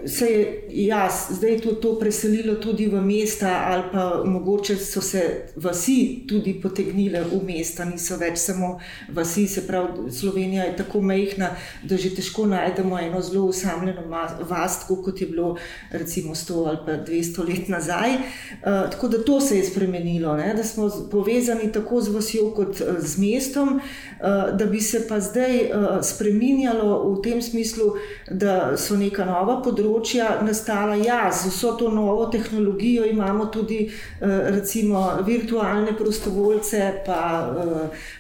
se 0.05 0.27
je 0.27 0.65
jaz, 0.69 1.31
zdaj 1.31 1.61
to, 1.65 1.73
to 1.81 1.95
preselilo 1.99 2.59
tudi 2.61 2.91
v 2.93 3.01
mesta, 3.01 3.55
ali 3.71 3.83
pa 3.93 4.23
mogoče 4.25 4.77
so 4.77 5.01
se 5.01 5.23
vasi 5.57 6.27
tudi 6.29 6.59
potegnile 6.63 7.25
v 7.25 7.41
mesta, 7.47 7.89
niso 7.89 8.19
več 8.21 8.37
samo 8.45 8.75
vasi. 9.09 9.47
Se 9.49 9.65
pravi, 9.67 10.13
Slovenija 10.13 10.65
je 10.65 10.77
tako 10.77 11.01
majhna, 11.01 11.55
da 11.89 11.97
že 11.97 12.13
težko 12.21 12.45
najdemo 12.47 12.99
eno 12.99 13.23
zelo 13.25 13.47
usamljeno 13.49 14.05
vas, 14.49 14.83
kot 14.89 15.21
je 15.21 15.27
bilo 15.27 15.57
recimo 15.91 16.35
100 16.35 16.69
ali 16.69 16.85
pa 16.87 17.01
200 17.09 17.49
let 17.49 17.69
nazaj. 17.69 18.19
Tako 18.63 19.09
da 19.09 19.25
to 19.25 19.41
se 19.41 19.57
je 19.57 19.65
spremenilo, 19.65 20.37
ne? 20.37 20.53
da 20.55 20.65
smo 20.65 20.98
povezani 21.11 21.73
tako 21.73 22.01
z 22.01 22.15
vasjo 22.15 22.51
kot 22.57 22.81
uh, 22.81 22.99
z 22.99 23.19
mestom, 23.19 23.77
uh, 23.79 24.57
da 24.59 24.67
bi 24.67 24.81
se 24.81 25.05
pa 25.09 25.21
zdaj 25.21 25.57
uh, 25.57 25.87
spremenjalo 26.03 27.13
v 27.13 27.23
tem 27.23 27.43
smislu, 27.43 27.93
da 28.31 28.77
so 28.77 28.97
neka 28.97 29.25
nova 29.25 29.61
področja 29.65 30.39
nastala. 30.43 30.97
Ja, 30.99 31.29
z 31.33 31.53
vso 31.53 31.73
to 31.79 31.91
novo 31.91 32.27
tehnologijo 32.33 33.07
imamo 33.07 33.47
tudi 33.47 33.91
recimo 34.21 35.23
virtualne 35.27 35.95
prostovoljce, 35.97 37.03
pa 37.07 37.21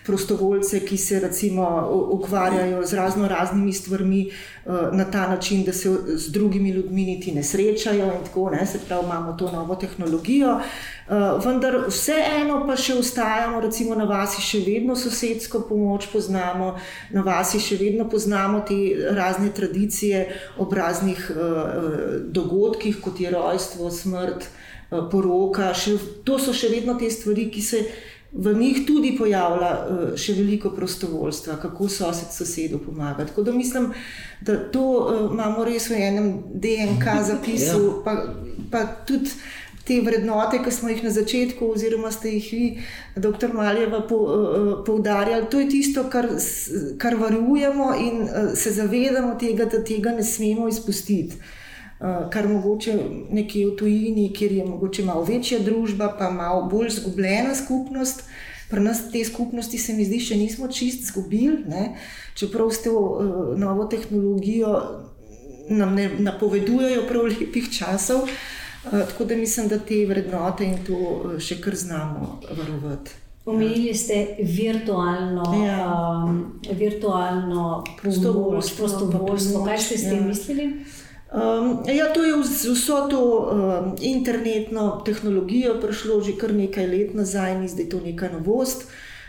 prostovoljce, 0.06 0.80
ki 0.80 0.96
se 0.96 1.20
recimo 1.20 1.66
ukvarjajo 2.12 2.84
z 2.86 2.94
razno 2.94 3.28
raznimi 3.28 3.72
stvarmi 3.72 4.22
na 4.92 5.04
ta 5.04 5.28
način, 5.28 5.64
da 5.64 5.72
se 5.72 5.90
z 6.06 6.32
drugimi 6.32 6.70
ljudmi 6.70 7.04
niti 7.04 7.32
ne 7.32 7.42
srečajo 7.42 8.04
in 8.04 8.24
tako 8.24 8.50
ne, 8.50 8.66
se 8.66 8.78
pravi, 8.88 9.04
imamo 9.04 9.32
to 9.32 9.52
novo 9.52 9.74
tehnologijo. 9.74 10.54
Uh, 10.54 11.44
vendar 11.44 11.78
vseeno 11.88 12.58
pa 12.66 12.76
še 12.76 12.98
ostajamo, 13.00 13.60
recimo 13.64 13.94
na 13.96 14.04
vasi 14.04 14.42
še 14.44 14.60
vedno 14.66 14.96
sosedsko 14.96 15.62
pomoč 15.68 16.10
poznamo, 16.12 16.74
na 17.16 17.22
vasi 17.24 17.60
še 17.60 17.78
vedno 17.80 18.04
poznamo 18.08 18.60
te 18.68 18.76
razne 19.16 19.48
tradicije 19.56 20.26
ob 20.58 20.72
raznih 20.72 21.30
dogodkih, 22.28 23.00
kot 23.00 23.20
je 23.20 23.30
rojstvo, 23.32 23.90
smrt, 23.90 24.50
poroka. 24.88 25.72
Še, 25.76 25.96
to 26.24 26.38
so 26.40 26.52
še 26.52 26.68
vedno 26.72 26.96
te 27.00 27.08
stvari, 27.12 27.48
ki 27.52 27.62
se 27.64 27.82
v 28.32 28.54
njih 28.54 28.86
tudi 28.86 29.14
pojavlja 29.18 29.70
uh, 29.72 30.16
še 30.16 30.34
veliko 30.36 30.70
prostovoljstva, 30.76 31.56
kako 31.62 31.88
sosed 31.88 32.34
sosedu 32.34 32.80
pomaga. 32.84 33.24
Tako 33.26 33.42
da 33.42 33.52
mislim, 33.52 33.92
da 34.40 34.58
to 34.72 34.82
uh, 34.82 35.22
imamo 35.32 35.64
res 35.64 35.88
v 35.90 36.02
enem 36.10 36.28
DNK 36.52 37.16
zapisu, 37.30 37.80
ja. 37.86 37.96
pa, 38.04 38.18
pa 38.70 38.84
tudi. 39.08 39.32
Te 39.88 40.02
vrednote, 40.04 40.58
ki 40.60 40.68
smo 40.68 40.90
jih 40.92 40.98
na 41.00 41.08
začetku, 41.08 41.70
oziroma 41.72 42.10
ste 42.12 42.34
jih 42.34 42.48
vi, 42.52 42.64
doktor 43.16 43.54
Maljeva, 43.56 44.02
po, 44.04 44.18
uh, 44.20 44.66
poudarjali, 44.84 45.46
to 45.48 45.62
je 45.62 45.68
tisto, 45.72 46.02
kar, 46.12 46.28
kar 47.00 47.16
varujemo 47.16 47.86
in 47.96 48.26
se 48.52 48.74
zavedamo 48.76 49.38
tega, 49.40 49.64
da 49.64 49.80
tega 49.80 50.12
ne 50.12 50.26
smemo 50.28 50.68
izpustiti. 50.68 51.40
Uh, 51.98 52.30
kar 52.30 52.46
mogoče 52.48 52.94
nekje 53.34 53.66
v 53.66 53.76
tujini, 53.76 54.28
kjer 54.32 54.52
je 54.52 54.64
mogoče 54.64 55.04
malo 55.04 55.24
večja 55.26 55.58
družba, 55.58 56.12
pa 56.18 56.30
malo 56.30 56.68
bolj 56.70 56.92
zgubljena 57.00 57.54
skupnost. 57.58 58.22
Pri 58.70 58.80
nas 58.80 59.00
te 59.12 59.24
skupnosti, 59.24 59.78
se 59.78 59.92
mi 59.96 60.04
zdi, 60.04 60.20
še 60.20 60.36
nismo 60.36 60.68
čist 60.68 61.08
izgubili, 61.08 61.88
čeprav 62.38 62.70
s 62.70 62.84
to 62.84 62.94
uh, 62.94 63.58
novo 63.58 63.88
tehnologijo 63.90 64.74
nam 65.68 65.94
ne 65.94 66.10
napovedujejo 66.18 67.02
prav 67.08 67.26
lepih 67.32 67.70
časov. 67.72 68.28
Uh, 68.28 69.00
tako 69.10 69.24
da 69.24 69.36
mislim, 69.36 69.68
da 69.68 69.78
te 69.78 70.04
vrednote 70.06 70.64
in 70.64 70.78
to 70.86 71.38
še 71.42 71.58
kar 71.60 71.74
znamo 71.76 72.38
varovati. 72.46 73.24
Omenili 73.48 73.94
ste 73.94 74.36
virtualno, 74.38 75.64
ja. 75.64 75.82
um, 76.28 76.60
virtualno 76.78 77.84
prostovoljstvo. 78.02 78.86
prostovoljstvo. 78.86 79.64
Kaj 79.64 79.78
ste 79.78 79.98
s 79.98 80.02
tem 80.02 80.18
ja. 80.18 80.26
mislili? 80.26 80.66
Um, 81.28 81.84
ja, 81.84 82.08
to 82.08 82.24
je 82.24 82.32
z 82.42 82.72
vso 82.72 83.08
to 83.10 83.20
um, 83.20 83.96
internetno 84.00 85.02
tehnologijo 85.04 85.76
prišlo 85.80 86.22
že 86.24 86.32
kar 86.40 86.54
nekaj 86.56 86.86
let 86.86 87.14
nazaj, 87.14 87.60
ni 87.60 87.68
zdaj 87.68 87.88
to 87.88 88.00
neka 88.00 88.32
novost. 88.32 88.88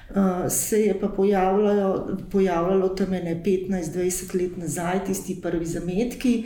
Uh, 0.10 0.48
se 0.48 0.82
je 0.82 1.00
pa 1.00 1.08
pojavljalo, 1.08 2.18
pojavljalo 2.32 2.90
tam 2.90 3.12
ne 3.12 3.36
15-20 3.46 4.42
let 4.42 4.58
nazaj, 4.58 5.06
tisti 5.06 5.42
prvi 5.42 5.66
zametki 5.66 6.44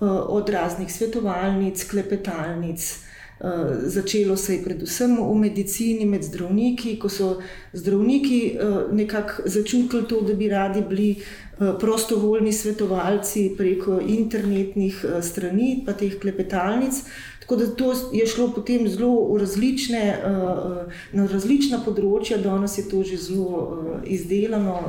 uh, 0.00 0.08
od 0.08 0.48
raznih 0.48 0.92
svetovalnic, 0.92 1.84
klepetalnic. 1.90 2.98
Uh, 3.40 3.50
začelo 3.84 4.36
se 4.36 4.56
je 4.56 4.64
predvsem 4.64 5.16
v 5.20 5.34
medicini, 5.34 6.06
med 6.06 6.22
zdravniki, 6.22 6.96
ko 6.98 7.08
so 7.08 7.42
zdravniki 7.72 8.56
uh, 8.56 8.92
nekako 8.92 9.42
začutili 9.44 10.08
to, 10.08 10.20
da 10.20 10.34
bi 10.34 10.48
radi 10.48 10.82
bili 10.88 11.10
uh, 11.18 11.43
prostovoljni 11.80 12.52
svetovalci 12.52 13.54
preko 13.56 14.00
internetnih 14.06 15.04
eh, 15.04 15.22
strani, 15.22 15.82
pa 15.86 15.92
teh 15.92 16.18
klepetalnic. 16.20 16.94
Tako 17.40 17.56
da 17.56 17.66
to 17.66 17.92
je 18.12 18.26
šlo 18.26 18.52
potem 18.54 18.88
zelo 18.88 19.34
v 19.34 19.38
različne, 19.38 20.00
eh, 20.00 20.98
na 21.12 21.26
različna 21.26 21.82
področja, 21.84 22.38
danes 22.42 22.78
je 22.78 22.88
to 22.88 23.02
že 23.02 23.16
zelo 23.16 24.00
izdelano, 24.04 24.80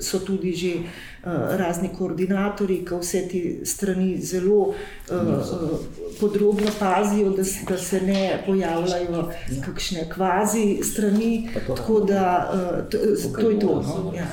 so 0.00 0.18
tudi 0.18 0.52
že 0.56 0.72
razni 1.58 1.90
koordinatorji, 1.98 2.80
ki 2.82 2.96
vse 2.98 3.20
te 3.30 3.40
strani 3.66 4.16
zelo 4.18 4.74
podrobno 6.18 6.72
pazijo, 6.80 7.30
da, 7.30 7.44
da 7.68 7.76
se 7.78 8.00
ne 8.00 8.42
pojavljajo 8.46 9.28
kakšne 9.62 10.08
kvazi 10.10 10.80
strani. 10.82 11.48
Tako 11.76 12.00
da 12.00 12.24
to, 12.90 12.98
to 13.38 13.50
je 13.50 13.60
to. 13.60 13.76
No? 13.86 14.12
Ja. 14.16 14.26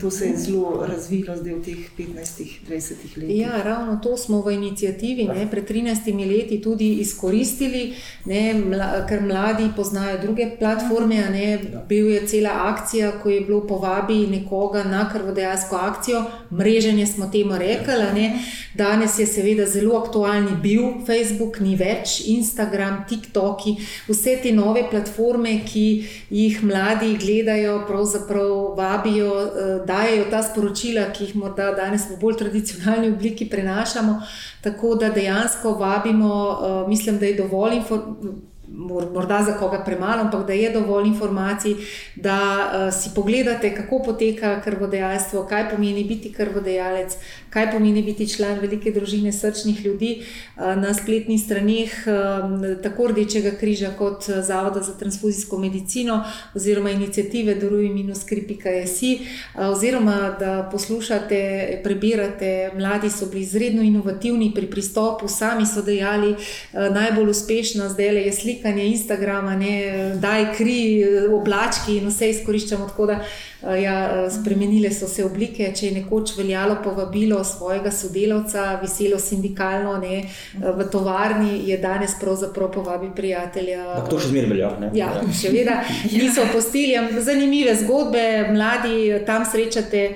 To 0.00 0.10
se 0.10 0.26
je 0.26 0.36
zelo 0.36 0.84
razvilo 1.06 1.36
zdaj 1.36 1.54
v 1.54 1.62
teh 1.62 1.78
15-20 1.98 3.16
letih. 3.16 3.38
Ja, 3.38 3.62
ravno 3.62 4.00
to 4.02 4.16
smo 4.16 4.42
v 4.42 4.54
inicijativi 4.54 5.24
ne, 5.24 5.46
pred 5.50 5.70
13 5.70 6.28
leti 6.28 6.60
tudi 6.62 6.94
izkoristili, 6.94 7.94
ne, 8.24 8.54
mla, 8.54 9.06
ker 9.08 9.22
mladi 9.22 9.70
poznajo 9.76 10.18
druge 10.22 10.50
platforme. 10.58 11.16
Ne, 11.30 11.58
bil 11.88 12.10
je 12.10 12.26
cela 12.26 12.50
akcija, 12.52 13.12
ko 13.22 13.30
je 13.30 13.40
bilo 13.40 13.60
povabi 13.66 14.26
nekoga 14.26 14.84
na 14.84 15.08
krvodajalsko 15.12 15.76
akcijo, 15.76 16.24
mreženje 16.50 17.06
smo 17.06 17.28
temu 17.32 17.58
rekli. 17.58 17.94
Ne. 18.14 18.42
Danes 18.74 19.18
je 19.18 19.26
seveda 19.26 19.66
zelo 19.66 19.96
aktualni 19.98 20.56
bil 20.62 20.82
Facebook, 21.06 21.60
ni 21.60 21.76
več 21.76 22.20
Instagram, 22.26 23.04
TikTok, 23.08 23.62
vse 24.08 24.36
te 24.42 24.52
nove 24.52 24.82
platforme, 24.90 25.60
ki 25.64 25.86
jih 26.30 26.58
mladi 26.64 27.14
gledajo, 27.20 27.78
pravzaprav 27.86 28.74
vabijo, 28.76 29.32
eh, 29.40 29.72
dajo 29.86 30.24
ta 30.30 30.42
sporočila, 30.42 30.95
ki 31.12 31.24
jih 31.24 31.36
morda 31.36 31.70
danes 31.76 32.08
v 32.10 32.18
bolj 32.20 32.36
tradicionalni 32.42 33.12
obliki 33.12 33.48
prenašamo. 33.50 34.20
Tako 34.64 34.94
da 34.94 35.08
dejansko 35.08 35.72
vabimo, 35.78 36.34
uh, 36.34 36.88
mislim, 36.88 37.18
da 37.18 37.26
je 37.26 37.38
dovolj 37.42 37.76
informacij 37.76 38.55
morda 38.68 39.42
za 39.42 39.52
koga 39.52 39.84
premalo, 39.84 40.22
ampak 40.22 40.46
da 40.46 40.52
je 40.52 40.70
dovolj 40.70 41.06
informacij, 41.06 41.74
da 42.16 42.38
uh, 42.38 42.94
si 43.00 43.10
pogledate, 43.14 43.74
kako 43.74 44.02
poteka 44.02 44.60
krvodajalstvo, 44.60 45.46
kaj 45.46 45.70
pomeni 45.70 46.04
biti 46.04 46.32
krvodajalec, 46.32 47.16
kaj 47.50 47.70
pomeni 47.72 48.02
biti 48.02 48.28
član 48.28 48.58
velike 48.58 48.90
družine 48.90 49.32
srčnih 49.32 49.84
ljudi 49.84 50.22
uh, 50.56 50.62
na 50.76 50.94
spletnih 50.94 51.40
straneh 51.40 51.92
um, 52.06 52.82
tako 52.82 53.06
Rdečega 53.06 53.50
križa 53.60 53.90
kot 53.98 54.24
Zavoda 54.42 54.82
za 54.82 54.98
transfuzijsko 54.98 55.58
medicino 55.58 56.24
oziroma 56.54 56.90
inicijative 56.90 57.54
Doruj-Skripika.js. 57.54 58.96
Uh, 59.02 59.68
oziroma 59.70 60.36
da 60.40 60.68
poslušate, 60.72 61.80
prebirate, 61.84 62.70
mladi 62.74 63.10
so 63.10 63.26
bili 63.26 63.42
izredno 63.42 63.82
inovativni 63.82 64.52
pri 64.54 64.66
pristopu, 64.66 65.28
sami 65.28 65.66
so 65.66 65.82
dejali, 65.82 66.30
uh, 66.30 66.94
najbolj 66.94 67.30
uspešna 67.30 67.88
zdaj 67.88 68.12
le 68.12 68.22
je 68.22 68.32
slika 68.32 68.55
slikanje 68.56 68.84
Instagrama, 68.84 69.56
ne, 69.56 70.14
daj 70.20 70.54
kri, 70.56 71.04
oblački 71.32 71.98
in 72.00 72.08
vse 72.08 72.30
izkoriščamo. 72.30 72.88
Tako 72.88 73.06
da 73.06 73.20
ja, 73.62 74.24
eh, 74.26 74.30
spremenile 74.30 74.90
so 74.92 75.08
se 75.08 75.24
oblike. 75.24 75.70
Če 75.76 75.86
je 75.86 75.92
nekoč 76.00 76.36
veljalo 76.36 76.76
povabilo 76.84 77.44
svojega 77.44 77.90
sodelavca, 77.90 78.78
veselo 78.82 79.18
sindikalno, 79.18 79.96
ne, 79.98 80.18
eh, 80.18 80.72
v 80.76 80.88
tovarni, 80.92 81.68
je 81.68 81.78
danes 81.78 82.14
pravzaprav 82.20 82.72
povabi 82.72 83.10
prijatelja. 83.16 83.84
Bak 83.94 84.10
to 84.10 84.20
še 84.20 84.28
zmeraj 84.28 84.50
velja. 84.50 84.70
Ja, 84.94 85.10
še 85.40 85.52
vedno 85.54 85.78
niso 86.12 86.46
postili. 86.52 86.96
Zanimive 87.20 87.74
zgodbe, 87.74 88.22
mladi 88.52 89.24
tam 89.26 89.44
srečate 89.44 90.14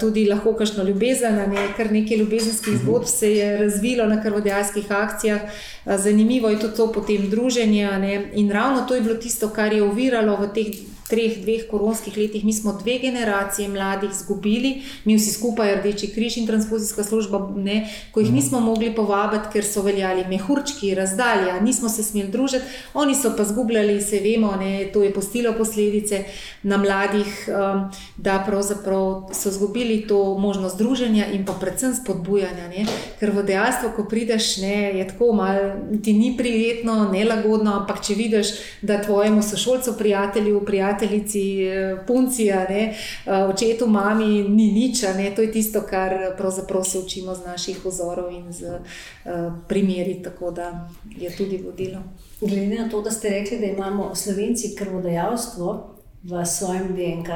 tudi 0.00 0.26
lahko 0.28 0.52
kakšno 0.58 0.84
ljubezen, 0.84 1.38
ne, 1.50 1.68
kar 1.76 1.92
nekaj 1.92 2.18
ljubezenskih 2.18 2.74
mhm. 2.74 2.82
zgodb 2.82 3.06
se 3.06 3.32
je 3.34 3.56
razvilo 3.58 4.06
na 4.06 4.20
krvodajalskih 4.22 4.90
akcijah. 4.90 5.40
Zanimivo 5.86 6.50
je 6.50 6.58
tudi 6.60 6.76
to 6.76 6.92
potem 6.92 7.30
druženje. 7.30 7.86
Ne, 8.02 8.30
in 8.34 8.50
ravno 8.50 8.84
to 8.88 8.94
je 8.94 9.00
bilo 9.00 9.14
tisto, 9.14 9.48
kar 9.48 9.72
je 9.72 9.82
oviralo 9.82 10.36
v 10.36 10.50
teh 10.54 10.92
treh, 11.12 11.36
dveh 11.44 11.66
koronskih 11.68 12.16
letih, 12.16 12.44
mi 12.44 12.52
smo 12.56 12.72
dve 12.80 12.98
generacije 13.02 13.68
mladih 13.68 14.10
izgubili, 14.10 14.82
mi 15.04 15.16
vsi 15.16 15.34
skupaj, 15.36 15.76
Rdeči 15.82 16.08
križ 16.14 16.38
in 16.40 16.46
transfuzijska 16.46 17.04
služba, 17.04 17.40
ne, 17.56 17.82
ko 18.12 18.20
jih 18.20 18.32
nismo 18.32 18.60
mogli 18.60 18.92
povabiti, 18.94 19.50
ker 19.52 19.66
so 19.66 19.82
veljali 19.84 20.24
mehurčki, 20.28 20.94
razdalja, 20.94 21.58
nismo 21.60 21.88
se 21.92 22.02
smeli 22.02 22.30
družiti, 22.32 22.64
oni 22.94 23.14
so 23.14 23.34
pa 23.36 23.44
zgubljali, 23.44 24.00
se 24.00 24.20
vemo, 24.24 24.54
ne, 24.56 24.88
to 24.92 25.02
je 25.02 25.12
postilo 25.12 25.52
posledice 25.58 26.24
na 26.62 26.78
mladih, 26.80 27.28
um, 27.48 27.84
da 28.16 28.38
pravzaprav 28.46 29.28
so 29.36 29.48
izgubili 29.48 30.06
to 30.08 30.38
možnost 30.38 30.78
druženja 30.78 31.26
in 31.32 31.44
pa 31.44 31.52
predvsem 31.60 31.94
spodbujanja. 31.94 32.68
Ne, 32.72 32.86
ker 33.20 33.34
v 33.34 33.44
dejstvo, 33.46 33.92
ko 33.96 34.06
prideš, 34.08 34.56
ne, 34.62 34.76
je 34.98 35.08
tako 35.08 35.32
malo, 35.36 35.72
ti 36.04 36.12
ni 36.12 36.32
prijetno, 36.38 37.10
nelagodno, 37.12 37.74
ampak 37.82 38.00
če 38.06 38.14
vidiš, 38.14 38.54
da 38.82 39.02
tvojemu 39.02 39.42
sošolcu, 39.42 39.96
prijatelju, 39.98 40.64
prijateljici, 41.02 41.64
eh, 41.64 41.96
punci, 42.06 42.44
ne, 42.44 42.94
eh, 43.26 43.44
očetu, 43.44 43.86
mami, 43.86 44.48
ni 44.48 44.72
nič, 44.72 45.02
ne, 45.16 45.32
to 45.36 45.42
je 45.42 45.52
tisto, 45.52 45.82
kar 45.82 46.36
pravzaprav 46.36 46.84
se 46.84 46.98
učimo 46.98 47.34
z 47.34 47.46
naših 47.46 47.84
vzorov 47.84 48.32
in 48.32 48.52
z 48.52 48.62
uh, 48.62 49.52
primeri, 49.68 50.22
tako 50.22 50.50
da 50.50 50.88
je 51.18 51.36
tudi 51.36 51.62
vodilo. 51.64 52.02
Glede 52.40 52.78
na 52.78 52.88
to, 52.88 53.02
da 53.02 53.10
ste 53.10 53.28
rekli, 53.28 53.58
da 53.58 53.66
imamo 53.66 54.14
slovenci 54.14 54.74
krvodajalstvo 54.78 55.96
v 56.22 56.46
svojem 56.46 56.94
DNK, 56.94 57.28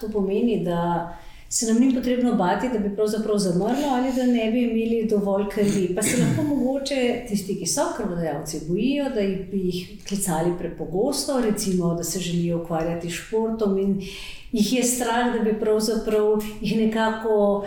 to 0.00 0.08
pomeni, 0.12 0.64
da 0.64 1.16
se 1.54 1.66
nam 1.66 1.82
ni 1.82 1.94
potrebno 1.94 2.32
bati, 2.34 2.68
da 2.72 2.78
bi 2.78 2.94
pravzaprav 2.96 3.38
zamrlo 3.38 3.88
ali 3.90 4.12
da 4.16 4.26
ne 4.26 4.50
bi 4.50 4.62
imeli 4.62 5.06
dovolj 5.10 5.44
krvi. 5.50 5.94
Pa 5.94 6.02
se 6.02 6.16
lahko 6.16 6.42
mogoče 6.42 7.24
tisti, 7.28 7.58
ki 7.58 7.66
so 7.66 7.84
krvodajalci, 7.96 8.60
bojijo, 8.68 9.04
da 9.04 9.20
bi 9.50 9.60
jih 9.64 10.02
klicali 10.08 10.52
prepogosto, 10.58 11.40
recimo, 11.40 11.94
da 11.94 12.04
se 12.04 12.20
želijo 12.20 12.62
ukvarjati 12.62 13.10
s 13.10 13.14
športom 13.14 13.78
in 13.78 14.02
jih 14.52 14.72
je 14.72 14.82
strah, 14.82 15.32
da 15.34 15.44
bi 15.44 15.60
pravzaprav 15.60 16.42
jih 16.60 16.76
nekako 16.76 17.64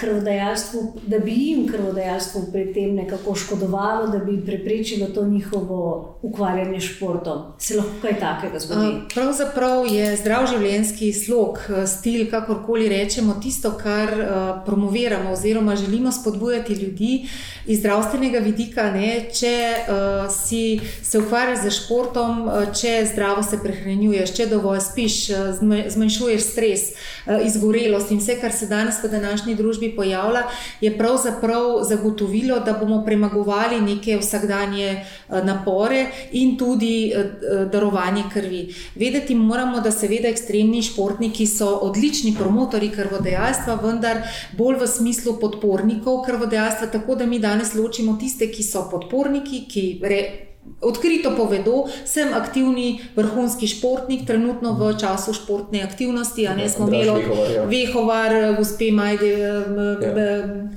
krvodajalstvu, 0.00 0.92
da 1.06 1.18
bi 1.18 1.32
jim 1.32 1.68
krvodajalstvo 1.68 2.40
pri 2.52 2.72
tem 2.74 2.94
nekako 2.94 3.34
škodovalo, 3.34 4.06
da 4.06 4.18
bi 4.18 4.46
preprečilo 4.46 5.06
to 5.06 5.24
njihovo 5.24 6.14
ukvarjanje 6.22 6.80
s 6.80 6.84
športom. 6.84 7.42
Se 7.58 7.76
lahko 7.76 7.92
kaj 8.02 8.18
takega 8.20 8.58
zgodi? 8.58 8.94
Pravzaprav 9.14 9.86
je 9.86 10.16
zdrav 10.16 10.46
življenjski 10.46 11.12
slog, 11.12 11.58
stil, 11.86 12.30
kakorkoli 12.30 12.88
rečemo, 12.88 13.34
tisto, 13.42 13.74
kar 13.82 14.10
promoviramo 14.66 15.32
oziroma 15.32 15.76
želimo 15.76 16.12
spodbujati 16.12 16.72
ljudi 16.72 17.28
iz 17.66 17.78
zdravstvenega 17.78 18.38
vidika. 18.38 18.90
Ne, 18.90 19.28
če 19.32 19.54
uh, 19.74 20.32
si 20.32 20.80
se 21.02 21.18
ukvarjaš 21.18 21.58
z 21.66 21.70
športom, 21.70 22.48
če 22.80 22.96
zdravo 23.12 23.42
se 23.42 23.60
prehranjuješ, 23.62 24.34
če 24.36 24.46
dovolj 24.46 24.80
spiš, 24.80 25.20
zmanjšuješ 25.90 26.42
stres, 26.42 26.88
uh, 26.90 27.44
izgorelost 27.46 28.10
in 28.10 28.24
vse, 28.24 28.40
kar 28.40 28.52
se 28.52 28.66
danes 28.66 29.02
v 29.04 29.08
današnjem 29.12 29.33
današnji 29.34 29.54
družbi 29.54 29.96
pojavlja, 29.96 30.42
je 30.80 30.98
pravzaprav 30.98 31.82
zagotovilo, 31.88 32.60
da 32.60 32.72
bomo 32.72 33.02
premagovali 33.04 33.80
neke 33.80 34.16
vsakdanje 34.16 34.86
eh, 34.86 35.42
napore 35.44 36.06
in 36.32 36.56
tudi 36.58 37.12
eh, 37.14 37.18
eh, 37.18 37.64
darovanje 37.72 38.22
krvi. 38.32 38.74
Vedeti 38.94 39.34
moramo, 39.34 39.80
da 39.80 39.90
seveda 39.90 40.28
ekstremni 40.28 40.82
športniki 40.82 41.46
so 41.46 41.68
odlični 41.82 42.34
promotori 42.38 42.90
krvodajalstva, 42.90 43.74
vendar 43.82 44.22
bolj 44.58 44.78
v 44.80 44.86
smislu 44.86 45.38
podpornikov 45.40 46.22
krvodajalstva, 46.26 46.86
tako 46.86 47.14
da 47.14 47.26
mi 47.26 47.38
danes 47.38 47.74
ločimo 47.74 48.16
tiste, 48.20 48.50
ki 48.52 48.62
so 48.62 48.86
podporniki, 48.90 49.64
ki 49.68 49.86
re, 50.02 50.22
Odkrito 50.84 51.30
povedo, 51.36 51.84
sem 52.04 52.28
aktivni 52.36 53.00
vrhunski 53.16 53.68
športnik, 53.68 54.26
trenutno 54.28 54.72
v 54.76 54.92
času 55.00 55.32
športne 55.32 55.80
aktivnosti. 55.84 56.44
Ne 56.56 56.68
smo 56.68 56.88
imeli 56.88 57.24
Vehovar, 57.68 58.56
gospe 58.56 58.90
Majde, 58.92 59.28
ja. 59.38 59.54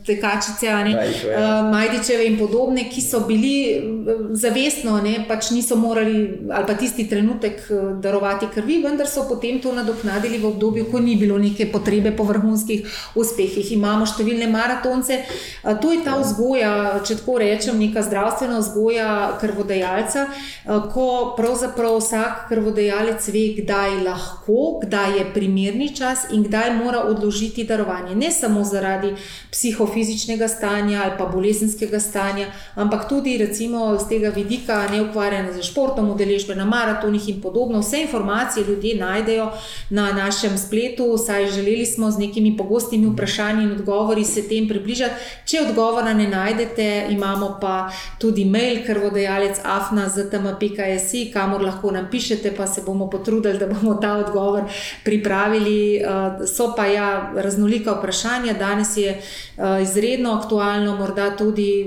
Tekačice, 0.07 0.71
ne, 0.87 0.91
ja. 1.27 1.63
Majdičeve 1.71 2.27
in 2.27 2.37
podobne, 2.39 2.85
ki 2.91 3.03
so 3.03 3.23
bili 3.27 3.83
zavestno, 4.31 4.99
ne, 5.03 5.25
pač 5.27 5.51
niso 5.55 5.75
morali, 5.75 6.45
ali 6.51 6.67
pa 6.67 6.75
tisti 6.75 7.07
trenutek, 7.07 7.67
darovati 8.03 8.47
krvi, 8.53 8.79
vendar 8.83 9.07
so 9.07 9.23
potem 9.27 9.59
to 9.63 9.75
nadoknadili 9.75 10.39
v 10.39 10.51
obdobju, 10.51 10.87
ko 10.91 11.03
ni 11.03 11.15
bilo 11.19 11.39
neke 11.39 11.67
potrebe 11.71 12.11
po 12.15 12.27
vrhunskih 12.27 12.87
uspehih. 13.15 13.71
Imamo 13.75 14.07
številne 14.07 14.47
maratonce. 14.51 15.23
To 15.63 15.91
je 15.91 16.03
ta 16.03 16.19
vzgoja, 16.19 17.03
če 17.03 17.19
tako 17.23 17.39
rečem, 17.43 17.79
neka 17.79 18.03
zdravstvena 18.07 18.63
vzgoja 18.63 19.09
krvodajalcev 19.43 19.76
krvodajalca, 19.77 20.27
eh, 20.65 20.91
ko 20.93 21.33
pravzaprav 21.37 21.97
vsak 21.97 22.47
krvodajalec 22.49 23.27
ve, 23.27 23.53
kdaj 23.61 24.03
lahko, 24.03 24.79
kdaj 24.83 25.17
je 25.17 25.25
primerni 25.33 25.95
čas 25.95 26.25
in 26.31 26.43
kdaj 26.43 26.73
mora 26.73 26.99
odložiti 26.99 27.63
darovanje. 27.63 28.15
Ne 28.15 28.31
samo 28.31 28.63
zaradi 28.63 29.15
psihofizičnega 29.51 30.47
stanja 30.47 31.01
ali 31.03 31.13
pa 31.17 31.25
bolezenskega 31.25 31.99
stanja, 31.99 32.47
ampak 32.75 33.09
tudi 33.09 33.37
recimo 33.37 33.97
z 33.99 34.09
tega 34.09 34.29
vidika 34.29 34.87
ne 34.91 35.01
ukvarjanja 35.01 35.53
z 35.53 35.63
športom, 35.63 36.09
udeležbe 36.09 36.55
na 36.55 36.65
maratonih 36.65 37.29
in 37.29 37.41
podobno. 37.41 37.79
Vse 37.79 38.01
informacije 38.01 38.65
ljudje 38.65 38.95
najdejo 38.95 39.51
na 39.89 40.11
našem 40.13 40.57
spletu, 40.57 41.17
saj 41.17 41.51
želeli 41.51 41.85
smo 41.85 42.11
z 42.11 42.19
nekimi 42.19 42.57
pogostimi 42.57 43.07
vprašanji 43.07 43.63
in 43.63 43.71
odgovori 43.71 44.23
se 44.23 44.47
tem 44.47 44.67
približati. 44.67 45.13
Če 45.45 45.61
odgovora 45.69 46.13
ne 46.13 46.27
najdete, 46.27 47.07
imamo 47.09 47.57
pa 47.61 47.91
tudi 48.19 48.45
mail 48.45 48.85
krvodajalec 48.85 49.59
AF 49.67 49.87
afna.ztm.js, 49.87 51.33
kamor 51.33 51.61
lahko 51.61 51.91
nam 51.91 52.07
pišete, 52.11 52.53
pa 52.57 52.67
se 52.67 52.81
bomo 52.85 53.09
potrudili, 53.09 53.57
da 53.57 53.67
bomo 53.67 53.95
ta 53.95 54.13
odgovor 54.17 54.63
pripravili. 55.03 55.95
Eh, 55.95 56.47
so 56.47 56.73
pa 56.75 56.85
ja 56.85 57.31
raznolika 57.35 57.91
vprašanja, 57.91 58.53
danes 58.53 58.97
je 58.97 59.09
eh, 59.09 59.81
izredno 59.81 60.33
aktualno, 60.33 60.95
morda 60.95 61.35
tudi 61.37 61.85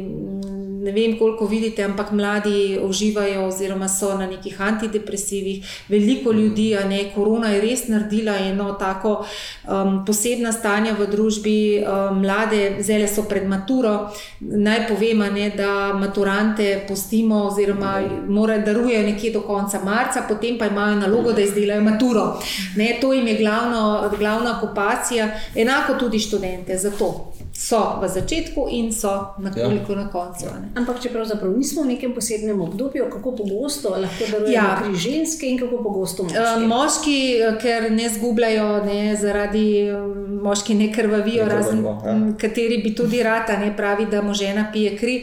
ne 0.82 0.92
vem, 0.92 1.18
koliko 1.18 1.46
vidite, 1.46 1.84
ampak 1.84 2.12
mladi 2.12 2.78
uživajo 2.82 3.46
oziroma 3.46 3.88
so 3.88 4.14
na 4.18 4.26
nekih 4.26 4.60
antidepresivih. 4.60 5.66
Veliko 5.88 6.32
ljudi, 6.32 6.76
a 6.76 6.84
ne 6.88 7.04
korona 7.14 7.50
je 7.50 7.60
res 7.60 7.88
naredila 7.88 8.36
eno 8.38 8.72
tako 8.72 9.16
um, 9.20 10.04
posebna 10.06 10.52
stanja 10.52 10.94
v 10.98 11.06
družbi. 11.10 11.58
Um, 11.80 12.20
mlade 12.20 12.76
zele 12.80 13.08
so 13.08 13.24
pred 13.28 13.48
maturo. 13.48 14.10
Naj 14.40 14.86
povem, 14.88 15.24
ne, 15.34 15.50
da 15.56 15.92
maturante 15.94 16.84
postimo 16.88 17.44
oziroma 17.46 18.00
morajo 18.28 18.64
darujejo 18.66 19.02
nekje 19.06 19.32
do 19.32 19.40
konca 19.40 19.80
marca, 19.84 20.24
potem 20.28 20.58
pa 20.58 20.66
imajo 20.66 20.96
nalogo, 21.00 21.32
da 21.32 21.42
izdelajo 21.42 21.84
maturo. 21.84 22.26
Ne, 22.76 22.96
to 23.00 23.12
jim 23.12 23.26
je 23.26 23.36
glavno, 23.38 24.10
glavna 24.18 24.56
okupacija, 24.58 25.30
enako 25.54 25.94
tudi 25.94 26.18
študente. 26.18 26.78
Zato 26.78 27.32
so 27.60 28.00
v 28.00 28.08
začetku 28.08 28.66
in 28.70 28.92
so 28.92 29.34
nekoliko 29.38 29.92
ja. 29.92 29.98
na 29.98 30.08
koncu. 30.08 30.46
Ne. 30.48 30.72
Ampak, 30.80 30.96
če 31.04 31.10
pravzaprav 31.12 31.52
nismo 31.52 31.82
v 31.84 31.92
nekem 31.92 32.14
posebnem 32.16 32.56
obdobju, 32.56 33.04
kako 33.12 33.34
pogosto 33.36 33.92
lahko 34.00 34.28
darujejo 34.32 34.54
ja. 34.54 34.80
pri 34.80 34.96
ženske 34.96 35.44
in 35.44 35.58
kako 35.60 35.82
pogosto 35.84 36.24
moški? 36.24 36.40
Uh, 36.40 36.64
moški, 36.70 37.16
eh, 37.36 37.58
ker 37.60 37.90
ne 37.92 38.06
zgubljajo, 38.08 38.68
ne, 38.86 39.02
zaradi 39.20 39.66
eh, 39.92 39.98
moški 40.40 40.74
ne 40.78 40.88
krvavijo, 40.94 41.48
razen 41.50 41.84
ja. 41.84 42.14
kateri 42.40 42.78
bi 42.80 42.94
tudi 42.96 43.20
rata, 43.22 43.58
ne 43.60 43.74
pravi, 43.76 44.08
da 44.08 44.22
mu 44.24 44.32
žena 44.34 44.70
pije 44.72 44.94
kri. 44.96 45.18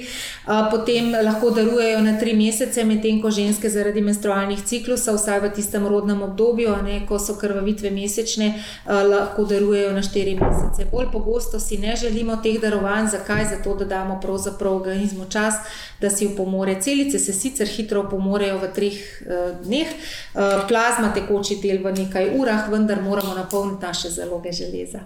Uh, 0.45 0.69
potem 0.69 1.09
lahko 1.17 1.49
darujejo 1.57 2.05
na 2.05 2.19
tri 2.21 2.37
mesece, 2.37 2.85
medtem 2.85 3.17
ko 3.21 3.33
ženske 3.33 3.69
zaradi 3.73 4.05
menstrualnih 4.05 4.61
ciklusov, 4.61 5.17
vsaj 5.17 5.41
v 5.47 5.51
tistem 5.57 5.89
rodnem 5.89 6.21
obdobju, 6.21 6.77
ne, 6.85 7.01
ko 7.09 7.17
so 7.17 7.33
krvavitve 7.41 7.89
mesečne, 7.91 8.53
uh, 8.53 9.01
lahko 9.09 9.49
darujejo 9.49 9.89
na 9.97 10.05
štiri 10.05 10.37
mesece. 10.37 10.85
Bolj 10.93 11.09
pogosto 11.11 11.57
si 11.59 11.81
ne 11.81 11.97
želimo 11.97 12.26
teh 12.35 12.59
darovanj, 12.61 13.07
zakaj? 13.15 13.45
Zato, 13.55 13.75
da 13.75 13.85
damo 13.85 14.19
pravzaprav 14.21 14.75
organizmu 14.75 15.25
čas 15.29 15.55
da 16.01 16.09
si 16.09 16.25
upomore. 16.25 16.81
Celice 16.81 17.19
se 17.19 17.33
sicer 17.33 17.67
hitro 17.67 18.03
upomorejo 18.05 18.59
v 18.59 18.69
treh 18.73 18.97
uh, 18.97 19.65
dneh, 19.65 19.87
uh, 19.87 20.67
plazma 20.67 21.13
tekoči 21.13 21.59
del 21.61 21.81
v 21.83 21.93
nekaj 22.03 22.35
urah, 22.37 22.69
vendar 22.71 23.01
moramo 23.01 23.33
napolniti 23.33 23.85
naše 23.85 24.09
zaloge 24.09 24.51
železa. 24.51 24.99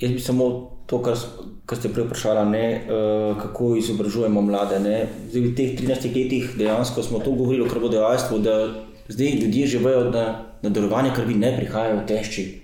Jaz 0.00 0.12
bi 0.12 0.20
samo 0.20 0.70
to, 0.86 1.02
kar, 1.02 1.18
kar 1.66 1.78
ste 1.78 1.88
prej 1.88 2.06
vprašali, 2.06 2.46
ne, 2.50 2.66
uh, 2.86 3.42
kako 3.42 3.74
izobražujemo 3.76 4.42
mlade. 4.42 4.78
Zdaj, 5.30 5.40
v 5.42 5.54
teh 5.54 5.78
13 5.78 6.10
letih 6.14 6.50
dejansko 6.58 7.02
smo 7.02 7.18
to 7.18 7.30
govorili 7.30 7.66
o 7.66 7.70
krvodajalstvu, 7.70 8.38
da 8.38 8.56
zdaj 9.08 9.38
ljudje 9.42 9.66
že 9.66 9.78
vejo, 9.78 10.10
da 10.10 10.54
na 10.62 10.70
darovanje 10.70 11.10
krvi 11.14 11.34
ne 11.34 11.56
prihajajo 11.56 12.06
težči. 12.08 12.63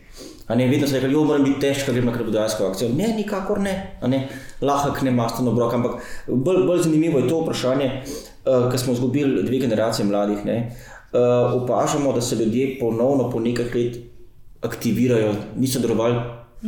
Ne, 0.55 0.67
vedno 0.69 0.87
se 0.87 0.97
je 0.97 1.01
rekel, 1.01 1.25
moram 1.25 1.45
biti 1.45 1.61
težko, 1.61 1.93
grem 1.93 2.07
na 2.07 2.13
krvodajalsko 2.13 2.67
akcijo. 2.67 2.91
Ne, 2.97 3.13
nikakor 3.17 3.61
ne, 3.61 3.75
ne. 4.03 4.29
lahko 4.61 5.05
ne 5.05 5.11
masto 5.11 5.43
na 5.43 5.51
obrok. 5.51 5.75
Ampak 5.75 5.93
bolj, 6.27 6.65
bolj 6.67 6.83
zanimivo 6.83 7.19
je 7.19 7.29
to 7.29 7.41
vprašanje, 7.45 7.87
uh, 7.87 8.01
eh, 8.45 8.71
ker 8.71 8.81
smo 8.81 8.93
izgubili 8.93 9.45
dve 9.47 9.59
generacije 9.59 10.07
mladih. 10.07 10.39
Uh, 10.45 11.63
opažamo, 11.63 12.13
da 12.13 12.21
se 12.21 12.37
ljudje 12.37 12.77
ponovno 12.81 13.31
po 13.31 13.41
nekaj 13.41 13.67
let 13.75 13.97
aktivirajo, 14.63 15.35
niso 15.57 15.79
darovali 15.79 16.21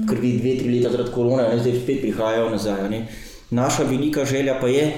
krvi 0.09 0.33
dve, 0.39 0.57
tri 0.59 0.79
leta 0.79 0.91
zaradi 0.91 1.11
korona, 1.13 1.49
ne, 1.49 1.59
zdaj 1.59 1.81
spet 1.83 2.01
prihajajo 2.01 2.51
nazaj. 2.51 2.89
Ne. 2.91 3.07
Naša 3.51 3.83
velika 3.83 4.25
želja 4.25 4.57
pa 4.61 4.69
je, 4.69 4.93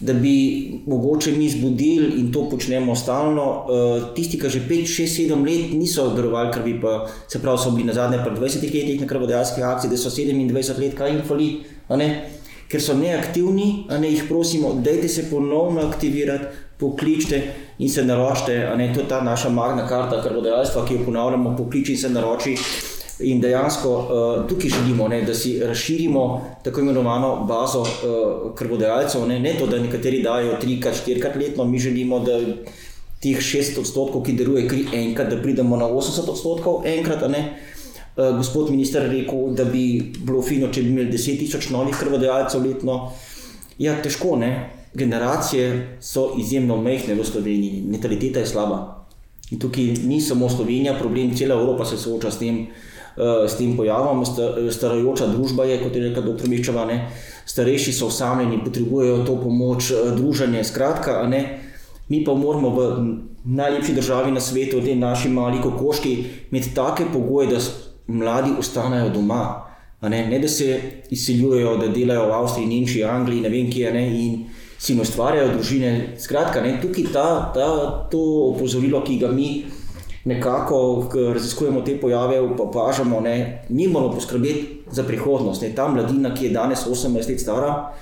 da 0.00 0.12
bi 0.12 0.80
mogoče 0.86 1.32
mi 1.32 1.48
zbudili 1.50 2.20
in 2.20 2.32
to 2.32 2.48
počnemo 2.50 2.94
stalno. 2.96 3.44
Uh, 3.66 4.14
tisti, 4.14 4.38
ki 4.38 4.48
že 4.48 4.60
5, 4.68 4.86
6, 4.86 5.28
7 5.28 5.44
let 5.44 5.72
niso 5.74 6.08
darovali 6.14 6.52
krvi, 6.52 6.80
pa 6.80 7.08
se 7.28 7.42
pravi, 7.42 7.58
so 7.58 7.70
bili 7.70 7.86
na 7.86 7.92
zadnje 7.92 8.18
pred 8.24 8.38
20 8.38 8.62
letih 8.62 9.00
na 9.00 9.06
krvodajalskih 9.06 9.64
akcijah, 9.64 9.92
da 9.92 9.98
so 9.98 10.10
27 10.10 10.78
let, 10.80 10.94
kaj 10.94 11.10
jim 11.10 11.22
fali, 11.26 11.48
ker 12.68 12.82
so 12.82 12.94
neaktivni, 12.94 13.86
ne 14.00 14.10
jih 14.10 14.24
prosimo, 14.28 14.74
dajte 14.84 15.08
se 15.08 15.30
ponovno 15.30 15.80
aktivirati, 15.88 16.44
pokličite 16.78 17.42
in 17.78 17.90
se 17.90 18.04
naročite. 18.04 18.70
To 18.94 19.00
je 19.00 19.08
ta 19.08 19.20
naša 19.24 19.48
magna 19.48 19.88
karta 19.88 20.22
krvodajalstva, 20.22 20.86
ki 20.86 20.94
jo 20.94 21.04
ponavljamo, 21.04 21.56
pokliči 21.56 21.92
in 21.92 21.98
se 21.98 22.10
naroči. 22.10 22.56
In 23.20 23.40
dejansko 23.42 23.90
uh, 23.90 24.48
tukaj 24.48 24.70
želimo, 24.70 25.08
ne, 25.08 25.22
da 25.22 25.34
si 25.34 25.58
razširimo 25.58 26.24
tako 26.64 26.80
imenovano 26.80 27.44
bazo 27.48 27.80
uh, 27.80 28.54
krvodajalcev. 28.54 29.26
Ne, 29.26 29.40
ne 29.40 29.54
to, 29.58 29.66
da 29.66 29.78
nekateri 29.78 30.22
dajo 30.22 30.56
trikrat, 30.60 30.94
štirikrat 30.94 31.36
letno, 31.36 31.64
mi 31.64 31.78
želimo, 31.78 32.20
da 32.20 32.38
teh 33.22 33.40
šest 33.42 33.78
odstotkov, 33.78 34.22
ki 34.22 34.36
deluje 34.38 34.68
kri 34.68 34.84
enkrat, 34.94 35.32
da 35.34 35.42
pridemo 35.42 35.76
na 35.76 35.88
80 35.90 36.30
odstotkov 36.30 36.86
enkrat. 36.86 37.24
Uh, 37.26 38.36
gospod 38.36 38.70
minister 38.70 39.02
je 39.02 39.08
rekel, 39.08 39.50
da 39.54 39.64
bi 39.64 40.12
bilo 40.18 40.42
fino, 40.42 40.70
če 40.70 40.82
bi 40.82 40.92
imeli 40.94 41.10
10 41.10 41.42
tisoč 41.42 41.70
novih 41.74 41.96
krvodajalcev 41.98 42.62
letno. 42.62 43.00
Ja, 43.78 43.96
težko, 44.02 44.36
ne. 44.36 44.52
Generacije 44.94 45.96
so 46.00 46.36
izjemno 46.38 46.76
mehke 46.82 47.14
v 47.14 47.24
Sloveniji, 47.24 47.82
nataliteta 47.90 48.40
je 48.40 48.46
slaba. 48.46 48.78
In 49.50 49.58
tukaj 49.58 50.06
ni 50.06 50.20
samo 50.20 50.48
Slovenija, 50.48 50.94
problem, 50.98 51.34
cela 51.36 51.58
Evropa 51.58 51.84
se 51.84 51.98
sooča 51.98 52.30
s 52.30 52.38
tem. 52.38 52.62
Eh, 52.62 52.97
s 53.48 53.56
tem 53.58 53.76
pojavom. 53.76 54.22
Starajoča 54.70 55.26
družba 55.26 55.64
je, 55.64 55.80
kot 55.82 55.96
je 55.96 56.08
rekel 56.08 56.22
dr. 56.32 56.48
Mičeva, 56.48 56.84
ne? 56.86 57.08
starejši 57.48 57.92
so 57.92 58.06
osamljeni, 58.06 58.60
potrebujejo 58.64 59.24
to 59.24 59.38
pomoč, 59.42 59.90
eh, 59.90 60.10
druženje. 60.16 60.64
Skratka, 60.64 61.26
ne? 61.26 61.58
mi 62.08 62.24
pa 62.24 62.34
moramo 62.34 62.70
v 62.70 62.80
najlepši 63.44 63.94
državi 63.94 64.30
na 64.32 64.40
svetu, 64.40 64.80
v 64.80 64.84
tej 64.84 64.96
naši 64.96 65.28
mali 65.28 65.60
kokoški, 65.62 66.12
imeti 66.50 66.74
take 66.74 67.04
pogoje, 67.12 67.48
da 67.48 67.60
mladi 68.06 68.50
ostanejo 68.58 69.10
doma. 69.10 69.64
Ne? 70.02 70.26
ne 70.26 70.38
da 70.38 70.48
se 70.48 70.80
izseljujejo, 71.10 71.76
da 71.76 71.88
delajo 71.88 72.28
v 72.28 72.32
Avstriji, 72.32 72.68
Nemčiji, 72.68 73.04
Angliji, 73.04 73.40
ne 73.40 73.48
vem 73.48 73.70
kje. 73.70 73.92
Ne? 73.92 74.04
In 74.08 74.44
si 74.78 74.94
ustvarjajo 75.00 75.52
družine. 75.56 76.14
Skratka, 76.18 76.62
ne? 76.62 76.78
tukaj 76.82 77.12
ta, 77.12 77.52
ta, 77.54 77.68
to 78.10 78.20
opozorilo, 78.54 79.02
ki 79.04 79.18
ga 79.18 79.32
mi 79.32 79.64
nekako 80.28 81.08
raziskujemo 81.32 81.80
te 81.80 82.00
pojave, 82.00 82.40
opažamo, 82.40 83.20
da 83.20 83.30
mi 83.68 83.88
moramo 83.88 84.12
poskrbeti 84.14 84.80
za 84.90 85.02
prihodnost. 85.02 85.62
Ne. 85.62 85.74
Ta 85.74 85.88
mladina, 85.88 86.34
ki 86.34 86.44
je 86.44 86.50
danes 86.50 86.86
18 86.86 87.30
let 87.30 87.40
stara, 87.40 87.92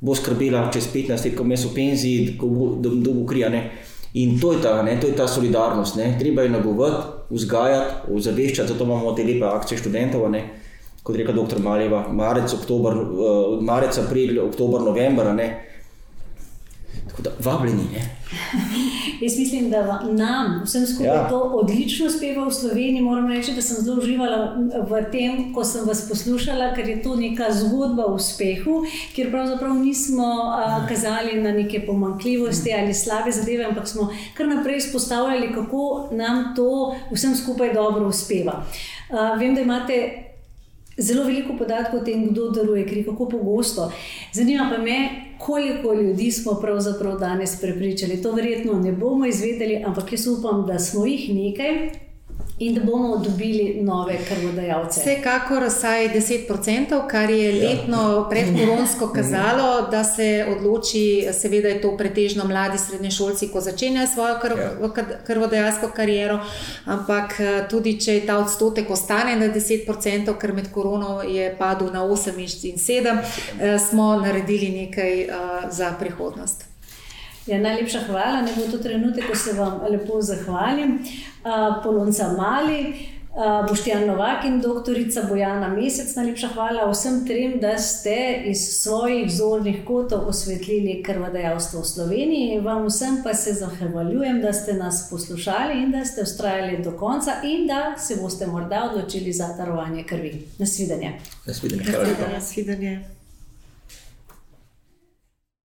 bo 0.00 0.14
skrbela 0.14 0.66
čez 0.72 0.88
15 0.94 1.24
let, 1.24 1.36
ko 1.38 1.44
me 1.44 1.56
so 1.56 1.70
penziji, 1.74 2.38
da 2.80 3.12
bo 3.12 3.26
krijane. 3.26 3.70
In 4.14 4.40
to 4.40 4.52
je 4.52 4.62
ta, 4.62 4.82
ne, 4.82 4.98
to 5.00 5.06
je 5.06 5.16
ta 5.16 5.28
solidarnost. 5.28 5.96
Ne. 5.96 6.16
Treba 6.18 6.42
je 6.42 6.50
nagovati, 6.50 7.06
vzgajati, 7.30 8.12
ozaveščati, 8.14 8.72
zato 8.72 8.84
imamo 8.84 9.12
te 9.12 9.24
lepe 9.24 9.44
akcije 9.44 9.78
študentov. 9.78 10.30
Ne. 10.30 10.42
Kot 11.02 11.16
reka 11.16 11.32
dr. 11.32 11.62
Maljeva, 11.62 12.06
marec, 12.12 12.50
oktober, 12.54 12.96
uh, 12.96 13.62
marec, 13.62 13.98
april, 13.98 14.40
oktober, 14.48 14.80
november. 14.80 15.34
Tako 17.08 17.22
da 17.22 17.30
vabljeni. 17.50 17.82
Jaz 19.22 19.38
mislim, 19.38 19.70
da 19.70 20.02
nam 20.02 20.62
vsem 20.64 20.86
skupaj 20.86 21.06
ja. 21.06 21.28
to 21.28 21.40
odlično 21.40 22.06
uspeva 22.06 22.44
v 22.44 22.50
Sloveniji. 22.50 23.02
Moram 23.02 23.28
reči, 23.28 23.52
da 23.52 23.62
sem 23.62 23.84
zelo 23.84 24.02
uživala 24.02 24.56
v 24.90 25.02
tem, 25.12 25.54
ko 25.54 25.64
sem 25.64 25.86
vas 25.86 26.08
poslušala, 26.08 26.74
ker 26.74 26.88
je 26.88 27.02
to 27.02 27.16
neka 27.16 27.52
zgodba 27.52 28.04
o 28.06 28.14
uspehu, 28.14 28.82
kjer 29.14 29.30
pravzaprav 29.30 29.74
nismo 29.74 30.26
a, 30.26 30.86
kazali 30.88 31.40
na 31.42 31.52
neke 31.52 31.86
pomankljivosti 31.86 32.74
ali 32.74 32.94
slabe 32.94 33.32
zadeve, 33.32 33.64
ampak 33.64 33.88
smo 33.88 34.10
kar 34.34 34.48
naprej 34.48 34.76
izpostavljali, 34.76 35.54
kako 35.54 36.08
nam 36.12 36.52
to 36.56 36.96
vsem 37.12 37.34
skupaj 37.34 37.74
dobro 37.74 38.08
uspeva. 38.08 38.62
A, 39.10 39.34
vem, 39.38 39.54
da 39.54 39.60
imate 39.60 40.25
zelo 40.98 41.24
veliko 41.24 41.56
podatkov 41.58 42.00
o 42.00 42.04
tem, 42.04 42.28
kdo 42.30 42.50
daruje 42.50 42.86
kri, 42.86 43.04
kako 43.04 43.28
pogosto. 43.28 43.92
Zanima 44.32 44.72
pa 44.76 44.82
me, 44.82 45.08
koliko 45.38 45.94
ljudi 45.94 46.30
smo 46.32 46.54
pravzaprav 46.60 47.18
danes 47.18 47.60
prepričali. 47.60 48.22
To 48.22 48.32
verjetno 48.32 48.80
ne 48.80 48.92
bomo 48.92 49.26
izvedeli, 49.26 49.82
ampak 49.86 50.12
jaz 50.12 50.26
upam, 50.26 50.66
da 50.66 50.78
smo 50.78 51.06
jih 51.06 51.34
nekaj 51.34 52.05
in 52.58 52.74
da 52.74 52.80
bomo 52.80 53.16
dobili 53.16 53.78
nove 53.82 54.18
krvodajalce. 54.28 55.00
Vsekakor 55.00 55.64
vsaj 55.68 56.08
10%, 56.08 57.08
kar 57.08 57.30
je 57.30 57.58
ja. 57.58 57.68
letno 57.68 58.26
predkoronsko 58.30 59.08
kazalo, 59.08 59.88
da 59.90 60.04
se 60.04 60.46
odloči, 60.56 61.28
seveda 61.32 61.68
je 61.68 61.80
to 61.80 61.96
pretežno 61.96 62.44
mladi 62.44 62.78
srednješolci, 62.78 63.48
ko 63.48 63.60
začenjajo 63.60 64.06
svojo 64.06 64.38
krv, 64.42 64.58
ja. 64.58 65.02
krvodajalsko 65.26 65.90
kariero, 65.96 66.38
ampak 66.84 67.40
eh, 67.40 67.66
tudi 67.70 68.00
če 68.00 68.20
ta 68.26 68.38
odstotek 68.38 68.90
ostane 68.90 69.36
na 69.36 69.52
10%, 69.54 70.38
ker 70.40 70.52
med 70.52 70.70
korono 70.72 71.22
je 71.22 71.50
padel 71.58 71.92
na 71.92 72.06
8 72.06 72.40
in 72.70 72.76
7, 72.76 73.18
eh, 73.60 73.78
smo 73.78 74.16
naredili 74.16 74.68
nekaj 74.68 75.24
uh, 75.24 75.70
za 75.70 75.92
prihodnost. 76.00 76.65
Ja, 77.46 77.58
najlepša 77.58 78.00
hvala, 78.08 78.40
ne 78.42 78.52
bo 78.56 78.70
to 78.70 78.78
trenutek, 78.82 79.28
ko 79.30 79.36
se 79.38 79.52
vam 79.52 79.80
lepo 79.90 80.22
zahvalim. 80.22 80.98
Uh, 80.98 81.82
Polonca 81.82 82.32
Mali, 82.38 82.80
uh, 82.90 83.68
Boštjan 83.68 84.06
Novak 84.06 84.44
in 84.44 84.60
doktorica 84.60 85.22
Bojana 85.28 85.68
Mesec, 85.68 86.10
najlepša 86.16 86.48
hvala 86.54 86.90
vsem 86.90 87.20
trem, 87.26 87.60
da 87.60 87.78
ste 87.78 88.42
iz 88.50 88.64
svojih 88.82 89.30
zornih 89.30 89.84
kotov 89.86 90.26
osvetlili 90.28 91.02
krvodajalstvo 91.06 91.80
v 91.80 91.84
Sloveniji. 91.84 92.60
Vam 92.60 92.88
vsem 92.90 93.22
pa 93.24 93.34
se 93.34 93.52
zahvaljujem, 93.52 94.40
da 94.42 94.52
ste 94.52 94.74
nas 94.74 95.06
poslušali 95.10 95.82
in 95.82 95.92
da 95.94 96.04
ste 96.04 96.22
ustrajali 96.22 96.82
do 96.84 96.96
konca 96.98 97.40
in 97.44 97.66
da 97.66 97.94
se 97.98 98.16
boste 98.22 98.46
morda 98.46 98.90
odločili 98.90 99.32
za 99.32 99.54
darovanje 99.58 100.04
krvi. 100.04 100.48
Nasvidenje. 100.58 101.12
Nasvidenje. 101.46 101.84
Nasvidenje. 101.84 102.34
Nasvidenje. 102.34 103.15